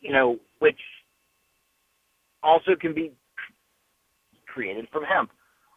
you 0.00 0.12
know, 0.12 0.38
which 0.58 0.80
also 2.44 2.76
can 2.78 2.94
be 2.94 3.12
created 4.46 4.86
from 4.92 5.02
hemp. 5.04 5.30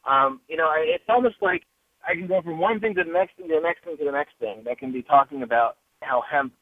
Um, 0.05 0.41
you 0.47 0.57
know, 0.57 0.69
it's 0.75 1.03
almost 1.09 1.35
like 1.41 1.63
I 2.07 2.13
can 2.13 2.27
go 2.27 2.41
from 2.41 2.59
one 2.59 2.79
thing 2.79 2.93
to 2.95 3.03
the 3.03 3.11
next 3.11 3.37
thing 3.37 3.47
to 3.47 3.55
the 3.55 3.61
next 3.61 3.83
thing 3.83 3.97
to 3.97 4.05
the 4.05 4.11
next 4.11 4.33
thing 4.39 4.61
that 4.65 4.77
can 4.77 4.91
be 4.91 5.01
talking 5.01 5.43
about 5.43 5.77
how 6.01 6.23
hemp 6.29 6.53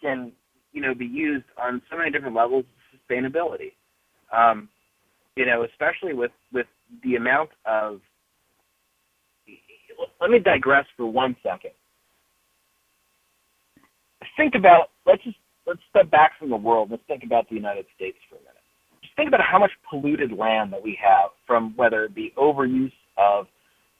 can, 0.00 0.32
you 0.72 0.80
know, 0.80 0.94
be 0.94 1.06
used 1.06 1.44
on 1.60 1.82
so 1.90 1.98
many 1.98 2.10
different 2.10 2.34
levels 2.36 2.64
of 2.64 3.00
sustainability. 3.00 3.72
Um, 4.32 4.68
you 5.36 5.46
know, 5.46 5.64
especially 5.64 6.14
with 6.14 6.32
with 6.52 6.66
the 7.02 7.16
amount 7.16 7.50
of. 7.66 8.00
Let 10.20 10.30
me 10.30 10.38
digress 10.38 10.86
for 10.96 11.06
one 11.06 11.36
second. 11.42 11.72
Think 14.36 14.54
about 14.54 14.90
let's 15.06 15.22
just 15.22 15.36
let's 15.66 15.80
step 15.90 16.10
back 16.10 16.32
from 16.38 16.50
the 16.50 16.56
world. 16.56 16.90
Let's 16.90 17.02
think 17.06 17.24
about 17.24 17.48
the 17.48 17.56
United 17.56 17.86
States 17.94 18.18
for 18.28 18.36
a 18.36 18.38
minute. 18.38 18.53
Think 19.24 19.32
about 19.32 19.46
how 19.50 19.58
much 19.58 19.70
polluted 19.88 20.32
land 20.32 20.70
that 20.74 20.82
we 20.82 20.98
have 21.02 21.30
from 21.46 21.72
whether 21.76 22.04
it 22.04 22.14
be 22.14 22.34
overuse 22.36 22.92
of 23.16 23.46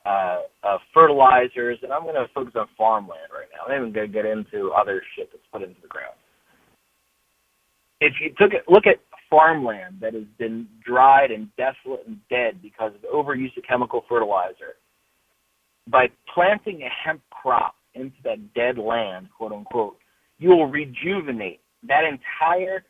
uh, 0.04 0.40
uh, 0.62 0.76
fertilizers, 0.92 1.78
and 1.82 1.90
I'm 1.94 2.02
going 2.02 2.14
to 2.14 2.26
focus 2.34 2.52
on 2.56 2.66
farmland 2.76 3.30
right 3.32 3.48
now. 3.50 3.72
I'm 3.72 3.80
even 3.80 3.92
going 3.94 4.06
to 4.06 4.12
get 4.12 4.26
into 4.26 4.70
other 4.72 5.02
shit 5.16 5.30
that's 5.32 5.42
put 5.50 5.62
into 5.62 5.80
the 5.80 5.88
ground. 5.88 6.12
If 8.02 8.12
you 8.20 8.34
took 8.38 8.52
it, 8.52 8.64
look 8.68 8.86
at 8.86 8.96
farmland 9.30 9.96
that 10.02 10.12
has 10.12 10.24
been 10.38 10.66
dried 10.84 11.30
and 11.30 11.48
desolate 11.56 12.06
and 12.06 12.18
dead 12.28 12.60
because 12.60 12.92
of 12.94 13.00
overuse 13.10 13.56
of 13.56 13.64
chemical 13.66 14.04
fertilizer, 14.06 14.76
by 15.88 16.08
planting 16.34 16.82
a 16.82 16.90
hemp 16.90 17.22
crop 17.30 17.76
into 17.94 18.16
that 18.24 18.52
dead 18.52 18.76
land, 18.76 19.28
quote 19.34 19.52
unquote, 19.52 19.96
you 20.36 20.50
will 20.50 20.66
rejuvenate 20.66 21.60
that 21.88 22.02
entire 22.04 22.84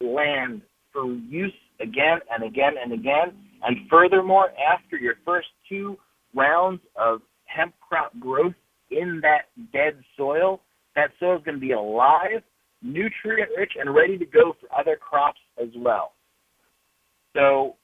land 0.00 0.62
for 0.92 1.06
use 1.06 1.52
again 1.80 2.18
and 2.30 2.44
again 2.44 2.74
and 2.82 2.92
again. 2.92 3.32
And 3.62 3.88
furthermore, 3.90 4.50
after 4.72 4.96
your 4.96 5.14
first 5.24 5.48
two 5.68 5.96
rounds 6.34 6.80
of 6.96 7.20
hemp 7.46 7.74
crop 7.80 8.12
growth 8.18 8.54
in 8.90 9.20
that 9.22 9.48
dead 9.72 10.02
soil, 10.16 10.60
that 10.96 11.10
soil 11.18 11.36
is 11.36 11.44
going 11.44 11.56
to 11.56 11.60
be 11.60 11.72
alive, 11.72 12.42
nutrient 12.82 13.50
rich, 13.56 13.72
and 13.78 13.94
ready 13.94 14.18
to 14.18 14.26
go 14.26 14.54
for 14.60 14.78
other 14.78 14.96
crops 14.96 15.40
as 15.60 15.68
well. 15.76 16.12
So 17.34 17.76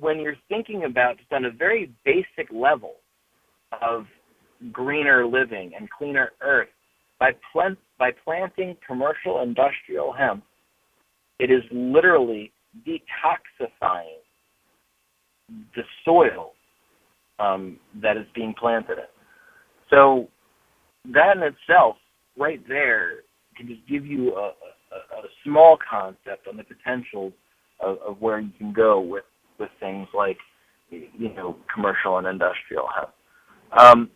when 0.00 0.20
you're 0.20 0.36
thinking 0.48 0.84
about 0.84 1.18
just 1.18 1.32
on 1.32 1.44
a 1.44 1.50
very 1.50 1.92
basic 2.04 2.52
level 2.52 2.94
of 3.82 4.06
greener 4.72 5.26
living 5.26 5.72
and 5.78 5.88
cleaner 5.90 6.32
earth, 6.40 6.68
by 7.20 7.32
plant 7.52 7.78
by 7.98 8.10
planting 8.24 8.76
commercial 8.86 9.42
industrial 9.42 10.12
hemp, 10.12 10.44
it 11.38 11.50
is 11.50 11.62
literally 11.72 12.52
detoxifying 12.86 14.18
the 15.74 15.82
soil 16.04 16.52
um, 17.38 17.78
that 18.02 18.16
is 18.16 18.26
being 18.34 18.54
planted 18.58 18.98
in. 18.98 19.04
So 19.90 20.28
that 21.12 21.36
in 21.36 21.42
itself, 21.42 21.96
right 22.36 22.60
there, 22.68 23.20
can 23.56 23.66
just 23.66 23.86
give 23.88 24.06
you 24.06 24.34
a, 24.34 24.52
a, 24.92 25.18
a 25.18 25.28
small 25.44 25.78
concept 25.88 26.46
on 26.48 26.56
the 26.56 26.64
potential 26.64 27.32
of, 27.80 27.98
of 28.06 28.20
where 28.20 28.40
you 28.40 28.50
can 28.56 28.72
go 28.72 29.00
with 29.00 29.24
with 29.58 29.70
things 29.80 30.06
like 30.14 30.38
you 30.90 31.34
know 31.34 31.56
commercial 31.72 32.18
and 32.18 32.26
industrial 32.26 32.86
hemp. 32.94 33.10
Um, 33.76 34.10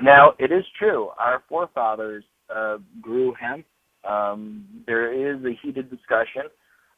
now, 0.00 0.34
it 0.38 0.52
is 0.52 0.64
true. 0.78 1.10
Our 1.18 1.42
forefathers 1.48 2.24
uh, 2.54 2.78
grew 3.00 3.34
hemp. 3.38 3.66
Um, 4.08 4.64
there 4.86 5.12
is 5.12 5.44
a 5.44 5.56
heated 5.62 5.90
discussion 5.90 6.42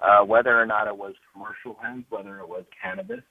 uh, 0.05 0.25
whether 0.25 0.61
or 0.61 0.67
not 0.67 0.87
it 0.87 0.97
was 0.97 1.15
commercial 1.33 1.81
hemp, 1.83 2.07
whether 2.11 2.39
it 2.39 2.49
was 2.49 2.65
cannabis, 2.81 3.23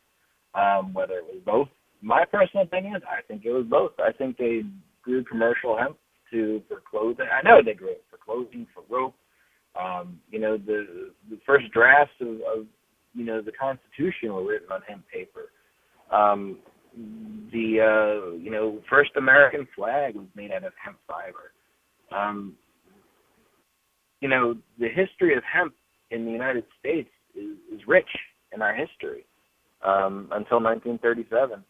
um, 0.56 0.94
whether 0.94 1.16
it 1.16 1.26
was 1.26 1.42
both. 1.46 1.68
My 2.02 2.26
personal 2.26 2.66
opinion 2.66 2.96
is 2.96 3.04
I 3.08 3.22
think 3.22 3.46
it 3.46 3.52
was 3.52 3.66
both. 3.70 3.92
I 4.00 4.12
think 4.12 4.38
they 4.38 4.64
grew 5.02 5.24
commercial 5.24 5.78
hemp 5.78 5.98
to 6.32 6.62
for 6.68 6.82
clothing. 6.90 7.28
I 7.32 7.48
know 7.48 7.62
they 7.64 7.74
grew 7.74 7.92
it 7.92 8.04
for 8.10 8.18
clothing, 8.18 8.68
for 8.74 8.84
rope. 8.90 9.16
Um, 9.80 10.20
you 10.30 10.40
know, 10.40 10.58
the 10.58 11.12
the 11.30 11.40
first 11.46 11.72
drafts 11.72 12.14
of, 12.20 12.28
of 12.28 12.66
you 13.14 13.26
know 13.26 13.42
the 13.42 13.52
Constitution 13.52 14.34
were 14.34 14.46
written 14.46 14.72
on 14.72 14.82
hemp 14.88 15.04
paper. 15.14 15.52
Um, 16.12 16.60
the 17.52 17.80
uh, 17.80 18.36
you 18.36 18.52
know 18.52 18.80
first 18.90 19.12
American 19.16 19.68
flag 19.76 20.16
was 20.16 20.28
made 20.36 20.52
out 20.52 20.64
of 20.64 20.74
hemp 20.84 20.98
fiber. 21.08 21.54
Um, 22.12 22.56
you 24.20 24.30
know 24.30 24.56
the 24.80 24.90
history 24.90 25.36
of 25.36 25.44
hemp 25.44 25.74
in 26.14 26.26
the 26.26 26.32
United 26.32 26.66
States 26.80 27.10
is, 27.36 27.58
is 27.74 27.82
rich 27.88 28.10
in 28.54 28.62
our 28.62 28.74
history 28.74 29.26
um, 29.84 30.30
until 30.32 30.62
1937, 30.62 31.64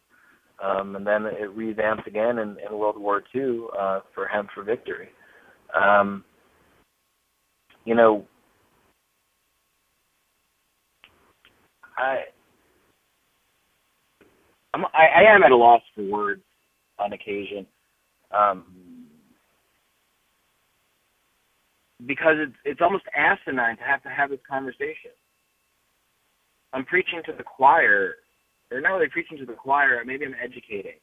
um, 0.62 0.96
and 0.96 1.06
then 1.06 1.26
it 1.26 1.50
revamped 1.50 2.06
again 2.06 2.38
in, 2.38 2.56
in 2.64 2.78
World 2.78 2.98
War 2.98 3.22
II 3.34 3.66
uh, 3.78 4.00
for 4.14 4.26
Hemp 4.26 4.50
for 4.54 4.62
Victory. 4.62 5.08
Um, 5.74 6.24
you 7.84 7.94
know, 7.94 8.24
I 11.96 12.24
I'm, 14.74 14.84
I, 14.86 15.22
I 15.22 15.34
am 15.34 15.42
at 15.42 15.52
a 15.52 15.56
loss 15.56 15.82
for 15.94 16.02
words 16.02 16.42
on 16.98 17.12
occasion, 17.12 17.66
um, 18.36 18.64
because 22.06 22.36
it's 22.38 22.56
it's 22.64 22.80
almost 22.80 23.04
asinine 23.16 23.76
to 23.76 23.82
have 23.82 24.02
to 24.02 24.08
have 24.08 24.30
this 24.30 24.40
conversation. 24.48 25.12
I'm 26.72 26.84
preaching 26.84 27.22
to 27.26 27.32
the 27.36 27.44
choir, 27.44 28.16
or 28.70 28.80
not 28.80 28.90
really 28.90 29.08
preaching 29.08 29.38
to 29.38 29.46
the 29.46 29.52
choir. 29.52 30.02
Maybe 30.04 30.24
I'm 30.24 30.34
educating. 30.42 30.98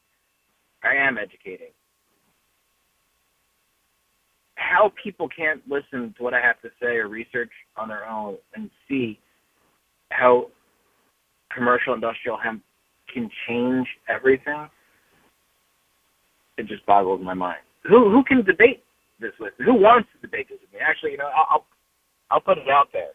I 0.84 0.94
am 0.94 1.16
educating. 1.18 1.72
How 4.56 4.92
people 5.02 5.28
can't 5.28 5.60
listen 5.68 6.14
to 6.16 6.22
what 6.22 6.34
I 6.34 6.40
have 6.40 6.60
to 6.62 6.68
say 6.80 6.96
or 6.96 7.08
research 7.08 7.50
on 7.76 7.88
their 7.88 8.06
own 8.08 8.36
and 8.54 8.70
see 8.88 9.18
how 10.10 10.46
commercial 11.54 11.94
industrial 11.94 12.38
hemp 12.42 12.62
can 13.12 13.28
change 13.48 13.86
everything, 14.08 14.68
it 16.58 16.66
just 16.66 16.84
boggles 16.86 17.20
my 17.22 17.34
mind. 17.34 17.60
Who 17.84 18.10
who 18.10 18.22
can 18.24 18.44
debate 18.44 18.82
this 19.22 19.32
with? 19.40 19.54
Who 19.64 19.74
wants 19.74 20.08
to 20.14 20.26
debate 20.26 20.48
this 20.48 20.58
with 20.60 20.72
me? 20.72 20.78
Actually, 20.84 21.12
you 21.12 21.18
know, 21.18 21.30
I'll 21.34 21.46
I'll, 21.50 21.66
I'll 22.30 22.40
put 22.40 22.58
it 22.58 22.68
out 22.68 22.88
there. 22.92 23.14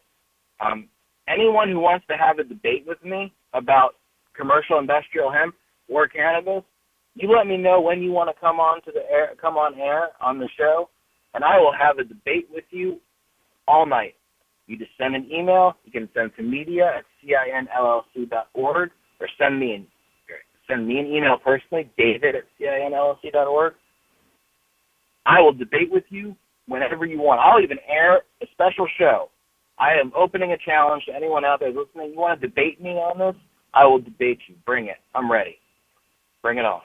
Um, 0.60 0.88
anyone 1.28 1.70
who 1.70 1.80
wants 1.80 2.06
to 2.08 2.18
have 2.18 2.40
a 2.40 2.44
debate 2.44 2.86
with 2.88 3.04
me 3.04 3.34
about 3.54 3.96
commercial 4.36 4.80
industrial 4.80 5.32
hemp 5.32 5.56
or 5.90 6.08
cannabis, 6.08 6.64
you 7.16 7.30
let 7.32 7.48
me 7.48 7.58
know 7.58 7.82
when 7.82 8.02
you 8.02 8.12
want 8.12 8.30
to 8.34 8.40
come 8.40 8.60
on 8.60 8.82
to 8.84 8.92
the 8.92 9.04
air, 9.12 9.34
come 9.40 9.56
on 9.58 9.80
air 9.80 10.10
on 10.22 10.40
the 10.40 10.50
show, 10.58 10.90
and 11.34 11.44
I 11.44 11.60
will 11.60 11.74
have 11.74 12.00
a 12.00 12.04
debate 12.04 12.48
with 12.52 12.66
you 12.70 13.00
all 13.68 13.86
night. 13.86 14.16
You 14.68 14.78
just 14.78 14.92
send 14.98 15.16
an 15.16 15.30
email. 15.32 15.78
You 15.86 15.92
can 15.92 16.10
send 16.14 16.32
to 16.36 16.44
media 16.44 16.92
at 16.98 17.06
cinllc.org 17.24 18.92
or 19.20 19.28
send 19.40 19.60
me 19.60 19.74
an 19.74 19.88
send 20.70 20.86
me 20.86 21.00
an 21.00 21.06
email 21.08 21.38
personally, 21.42 21.90
David 21.98 22.36
at 22.36 22.44
cinllc.org. 22.60 23.74
I 25.28 25.42
will 25.42 25.54
debate 25.54 25.92
with 25.92 26.06
you 26.10 26.36
whenever 26.68 27.06
you 27.06 27.20
want. 27.20 27.42
I'll 27.42 27.62
even 27.62 27.78
air 27.88 28.22
a 28.42 28.46
special 28.54 28.88
show. 28.98 29.30
I 29.78 29.94
am 29.94 30.12
opening 30.16 30.54
a 30.54 30.58
challenge 30.58 31.04
to 31.06 31.14
anyone 31.14 31.46
out 31.46 31.60
there 31.60 31.70
listening. 31.70 32.12
You 32.12 32.18
want 32.18 32.40
to 32.40 32.48
debate 32.48 32.82
me 32.82 32.92
on 32.92 33.20
this? 33.20 33.40
I 33.74 33.86
will 33.86 34.00
debate 34.00 34.40
you. 34.48 34.56
Bring 34.66 34.86
it. 34.88 34.98
I'm 35.14 35.32
ready. 35.32 35.58
Bring 36.42 36.58
it 36.58 36.66
on. 36.66 36.82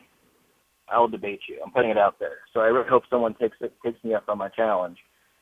I 0.93 0.99
will 0.99 1.09
debate 1.09 1.41
you. 1.49 1.61
I'm 1.65 1.73
putting 1.73 1.91
it 1.91 1.97
out 1.97 2.17
there. 2.19 2.39
So 2.53 2.61
I 2.61 2.67
really 2.67 2.89
hope 2.89 3.05
someone 3.09 3.35
takes 3.35 3.57
it, 3.61 3.73
takes 3.85 4.03
me 4.05 4.15
up 4.15 4.25
on 4.29 4.39
my 4.39 4.49
challenge 4.49 4.99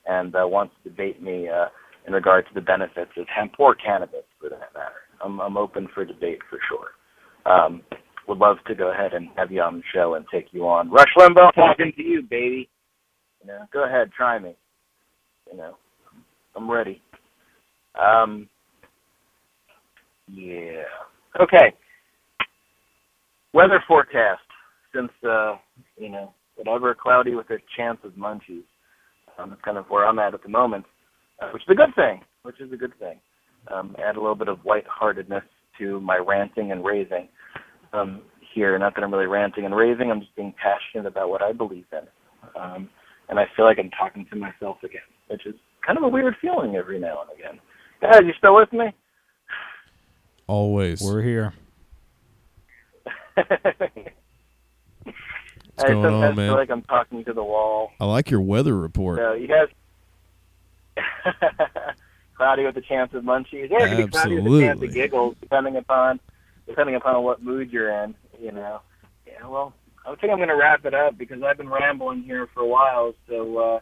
and 0.07 0.35
uh, 0.37 0.47
wants 0.47 0.75
to 0.85 0.91
debate 0.91 1.23
me 1.23 1.49
uh, 1.49 1.67
in 2.07 2.13
regard 2.13 2.47
to 2.49 2.55
the 2.55 2.61
benefits 2.61 3.11
of 3.17 3.27
hemp 3.35 3.55
or 3.59 3.75
cannabis, 3.75 4.25
for 4.39 4.51
that 4.51 4.73
matter. 4.75 5.01
I'm, 5.25 5.41
I'm 5.41 5.57
open 5.57 5.89
for 5.95 6.05
debate 6.05 6.41
for 6.49 6.59
sure. 6.69 7.53
Um, 7.53 7.83
would 8.29 8.39
love 8.39 8.59
to 8.69 8.75
go 8.75 8.93
ahead 8.93 9.13
and 9.13 9.29
have 9.37 9.51
you 9.51 9.61
on 9.61 9.79
the 9.79 9.83
show 9.93 10.15
and 10.15 10.25
take 10.33 10.47
you 10.53 10.69
on. 10.69 10.91
Rush 10.91 11.13
Limbaugh 11.19 11.55
talking 11.55 11.93
to 11.97 12.03
you, 12.03 12.23
baby. 12.23 12.69
You 13.41 13.49
know, 13.49 13.67
go 13.73 13.85
ahead, 13.85 14.11
try 14.17 14.39
me. 14.39 14.55
You 15.51 15.57
know, 15.59 15.77
I'm 16.55 16.71
ready. 16.71 17.01
Um, 18.01 18.49
yeah. 20.33 20.85
Okay. 21.41 21.73
Weather 23.53 23.83
forecast. 23.87 24.43
Since 24.95 25.11
uh, 25.29 25.57
you 25.97 26.09
know, 26.09 26.35
whatever 26.57 26.95
cloudy 26.95 27.35
with 27.35 27.51
a 27.51 27.59
chance 27.77 27.99
of 28.05 28.13
munchies. 28.13 28.65
Um, 29.39 29.51
that's 29.51 29.63
kind 29.63 29.79
of 29.79 29.87
where 29.89 30.07
I'm 30.07 30.19
at 30.19 30.35
at 30.35 30.43
the 30.43 30.49
moment, 30.49 30.85
uh, 31.41 31.49
which 31.53 31.63
is 31.63 31.69
a 31.71 31.75
good 31.75 31.95
thing. 31.95 32.21
Which 32.43 32.61
is 32.61 32.73
a 32.73 32.77
good 32.77 32.99
thing. 32.99 33.19
Um, 33.73 33.95
add 34.05 34.17
a 34.17 34.21
little 34.21 34.35
bit 34.35 34.49
of 34.49 34.59
lightheartedness 34.65 35.45
to 35.79 36.01
my 36.01 36.17
ranting 36.17 36.73
and 36.73 36.85
raving 36.85 37.29
um, 37.93 38.23
here. 38.55 38.79
Not 38.79 38.95
that 38.95 39.05
I'm 39.05 39.13
really 39.13 39.27
ranting 39.27 39.65
and 39.65 39.75
raving. 39.77 40.11
I'm 40.11 40.21
just 40.21 40.35
being 40.37 40.55
passionate 40.61 41.07
about 41.07 41.31
what 41.31 41.43
I 41.43 41.53
believe 41.53 41.87
in, 41.93 42.61
um, 42.61 42.89
and 43.31 43.39
I 43.39 43.47
feel 43.57 43.65
like 43.65 43.79
I'm 43.79 43.91
talking 43.91 44.27
to 44.27 44.37
myself 44.37 44.79
again, 44.83 45.01
which 45.29 45.47
is 45.47 45.55
kind 45.87 45.97
of 45.97 46.05
a 46.05 46.09
weird 46.09 46.35
feeling 46.43 46.77
every 46.77 46.99
now 46.99 47.23
and 47.23 47.39
again. 47.39 47.61
Guys, 48.03 48.23
you 48.25 48.33
still 48.37 48.57
with 48.57 48.73
me? 48.73 48.93
Always. 50.47 51.01
We're 51.01 51.23
here. 51.23 51.55
What's 53.37 53.49
going 53.55 54.05
I 55.79 55.87
sometimes 55.87 56.05
on, 56.05 56.37
man? 56.37 56.49
feel 56.49 56.57
like 56.57 56.71
I'm 56.71 56.83
talking 56.83 57.25
to 57.25 57.33
the 57.33 57.45
wall. 57.45 57.93
I 58.01 58.05
like 58.05 58.31
your 58.31 58.41
weather 58.41 58.77
report. 58.77 59.19
So 59.19 59.33
you 59.33 59.47
guys, 59.47 59.69
cloudy 62.37 62.65
with 62.65 62.77
a 62.77 62.83
chance 62.83 63.15
of 63.15 63.23
munchies. 63.23 63.71
Yeah, 63.71 63.87
it 63.87 63.97
could 63.97 64.13
cloudy 64.13 64.41
with 64.41 64.53
a 64.53 64.61
chance 64.61 64.83
of 64.83 64.93
giggles, 64.93 65.37
depending 65.41 65.77
upon 65.77 66.21
depending 66.67 66.97
upon 66.97 67.23
what 67.23 67.43
mood 67.43 67.71
you're 67.73 67.91
in. 68.03 68.15
You 68.41 68.53
know. 68.53 68.81
Yeah. 69.27 69.47
Well, 69.47 69.73
I 70.07 70.15
think 70.17 70.33
I'm 70.33 70.39
going 70.39 70.49
to 70.49 70.57
wrap 70.57 70.85
it 70.85 70.95
up 70.95 71.19
because 71.19 71.39
I've 71.43 71.59
been 71.59 71.69
rambling 71.69 72.23
here 72.23 72.49
for 72.55 72.61
a 72.63 72.67
while. 72.67 73.15
So 73.29 73.59
uh, 73.59 73.81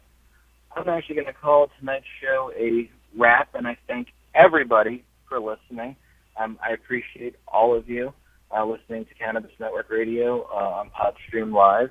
I'm 0.77 0.89
actually 0.89 1.17
going 1.17 1.27
to 1.27 1.33
call 1.33 1.69
tonight's 1.79 2.07
show 2.21 2.51
a 2.59 2.91
wrap, 3.17 3.55
and 3.55 3.67
I 3.67 3.77
thank 3.87 4.09
everybody 4.35 5.05
for 5.29 5.41
listening. 5.41 5.97
Um, 6.41 6.59
I 6.63 6.73
appreciate 6.75 7.37
all 7.47 7.77
of 7.77 7.89
you. 7.89 8.13
uh, 8.57 8.65
listening 8.65 9.05
to 9.07 9.15
Cannabis 9.15 9.51
Network 9.61 9.91
Radio 9.91 10.43
uh, 10.53 10.81
on 10.81 10.91
PodStream 10.91 11.53
Live. 11.53 11.91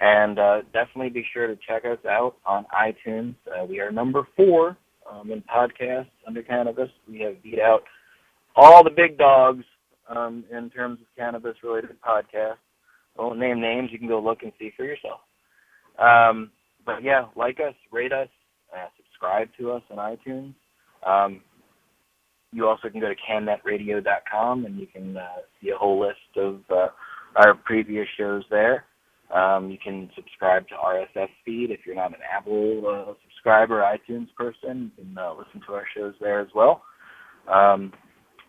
And 0.00 0.38
uh, 0.38 0.62
definitely 0.72 1.10
be 1.10 1.24
sure 1.32 1.46
to 1.48 1.56
check 1.66 1.84
us 1.84 1.98
out 2.08 2.36
on 2.46 2.66
iTunes. 2.72 3.34
Uh, 3.46 3.64
we 3.64 3.80
are 3.80 3.90
number 3.90 4.28
four 4.36 4.76
um, 5.10 5.32
in 5.32 5.42
podcasts 5.42 6.06
under 6.26 6.42
cannabis. 6.42 6.88
We 7.08 7.20
have 7.20 7.42
beat 7.42 7.58
out 7.58 7.82
all 8.54 8.84
the 8.84 8.90
big 8.90 9.18
dogs 9.18 9.64
um, 10.08 10.44
in 10.52 10.70
terms 10.70 11.00
of 11.00 11.06
cannabis-related 11.16 11.96
podcasts. 12.00 12.56
Won't 13.18 13.38
name 13.38 13.60
names. 13.60 13.90
You 13.92 13.98
can 13.98 14.08
go 14.08 14.20
look 14.20 14.42
and 14.42 14.52
see 14.58 14.72
for 14.76 14.84
yourself. 14.84 15.20
Um, 15.98 16.52
but 16.86 17.02
yeah, 17.02 17.26
like 17.36 17.58
us, 17.60 17.74
rate 17.90 18.12
us, 18.12 18.28
uh, 18.72 18.86
subscribe 18.96 19.48
to 19.58 19.72
us 19.72 19.82
on 19.90 19.98
iTunes. 19.98 20.54
Um, 21.06 21.40
you 22.52 22.66
also 22.66 22.88
can 22.88 23.00
go 23.00 23.08
to 23.08 23.14
cannetradio.com 23.30 24.64
and 24.64 24.78
you 24.78 24.86
can 24.86 25.16
uh, 25.16 25.26
see 25.60 25.70
a 25.70 25.76
whole 25.76 26.00
list 26.00 26.36
of 26.36 26.60
uh, 26.70 26.88
our 27.36 27.54
previous 27.54 28.06
shows 28.16 28.44
there. 28.50 28.84
Um, 29.34 29.70
you 29.70 29.76
can 29.82 30.08
subscribe 30.14 30.66
to 30.68 30.74
RSS 30.74 31.28
feed 31.44 31.70
if 31.70 31.80
you're 31.84 31.94
not 31.94 32.12
an 32.12 32.20
Apple 32.34 32.82
uh, 32.86 33.12
subscriber, 33.24 33.82
iTunes 33.82 34.28
person. 34.36 34.90
You 34.96 35.04
can 35.04 35.18
uh, 35.18 35.34
listen 35.34 35.60
to 35.66 35.74
our 35.74 35.84
shows 35.94 36.14
there 36.20 36.40
as 36.40 36.48
well. 36.54 36.82
Um, 37.52 37.92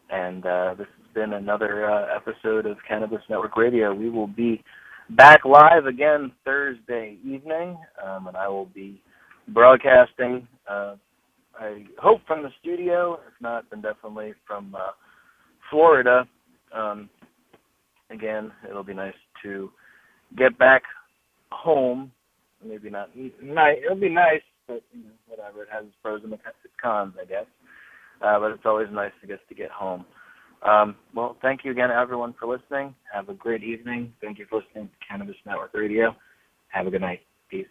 and 0.10 0.46
uh, 0.46 0.76
this 0.78 0.88
been 1.14 1.34
another 1.34 1.90
uh, 1.90 2.16
episode 2.16 2.66
of 2.66 2.78
Cannabis 2.88 3.22
Network 3.30 3.58
Radio. 3.58 3.94
We 3.94 4.10
will 4.10 4.28
be 4.28 4.64
back 5.12 5.46
live 5.46 5.86
again 5.86 6.32
Thursday 6.46 7.18
evening, 7.26 7.78
um, 8.06 8.28
and 8.28 8.38
I 8.38 8.48
will 8.48 8.68
be 8.68 9.02
broadcasting. 9.50 10.48
Uh, 10.70 10.96
I 11.60 11.86
hope 11.98 12.22
from 12.28 12.44
the 12.44 12.52
studio. 12.62 13.20
If 13.28 13.34
not, 13.42 13.66
then 13.70 13.82
definitely 13.82 14.34
from 14.48 14.76
uh, 14.76 14.92
Florida. 15.70 16.28
Um, 16.74 17.10
again, 18.10 18.52
it'll 18.70 18.84
be 18.84 18.94
nice 18.94 19.14
to 19.44 19.72
get 20.38 20.58
back 20.58 20.84
home. 21.52 22.12
Maybe 22.64 22.90
not 22.90 23.10
nice. 23.42 23.78
It'll 23.84 24.00
be 24.00 24.10
nice, 24.10 24.42
but 24.68 24.84
you 24.94 25.04
know, 25.04 25.10
whatever. 25.28 25.64
It 25.64 25.70
has 25.72 25.86
its 25.86 25.96
pros 26.04 26.22
and 26.24 26.34
its 26.34 26.44
cons, 26.82 27.14
I 27.20 27.26
guess. 27.26 27.46
Uh, 28.22 28.40
but 28.40 28.52
it's 28.52 28.66
always 28.66 28.88
nice 28.92 29.12
to 29.22 29.28
get 29.28 29.40
to 29.48 29.56
get 29.56 29.72
home. 29.72 30.06
Um, 30.64 30.96
well, 31.16 31.38
thank 31.42 31.64
you 31.64 31.72
again, 31.72 31.90
everyone, 31.92 32.34
for 32.38 32.48
listening. 32.48 32.94
Have 33.14 33.30
a 33.30 33.34
great 33.34 33.64
evening. 33.64 34.14
Thank 34.22 34.40
you 34.40 34.46
for 34.50 34.62
listening 34.62 34.90
to 34.90 35.08
Cannabis 35.08 35.36
Network 35.46 35.74
Radio. 35.74 36.16
Have 36.70 36.88
a 36.88 36.92
good 36.92 37.02
night. 37.02 37.22
Peace. 37.50 37.66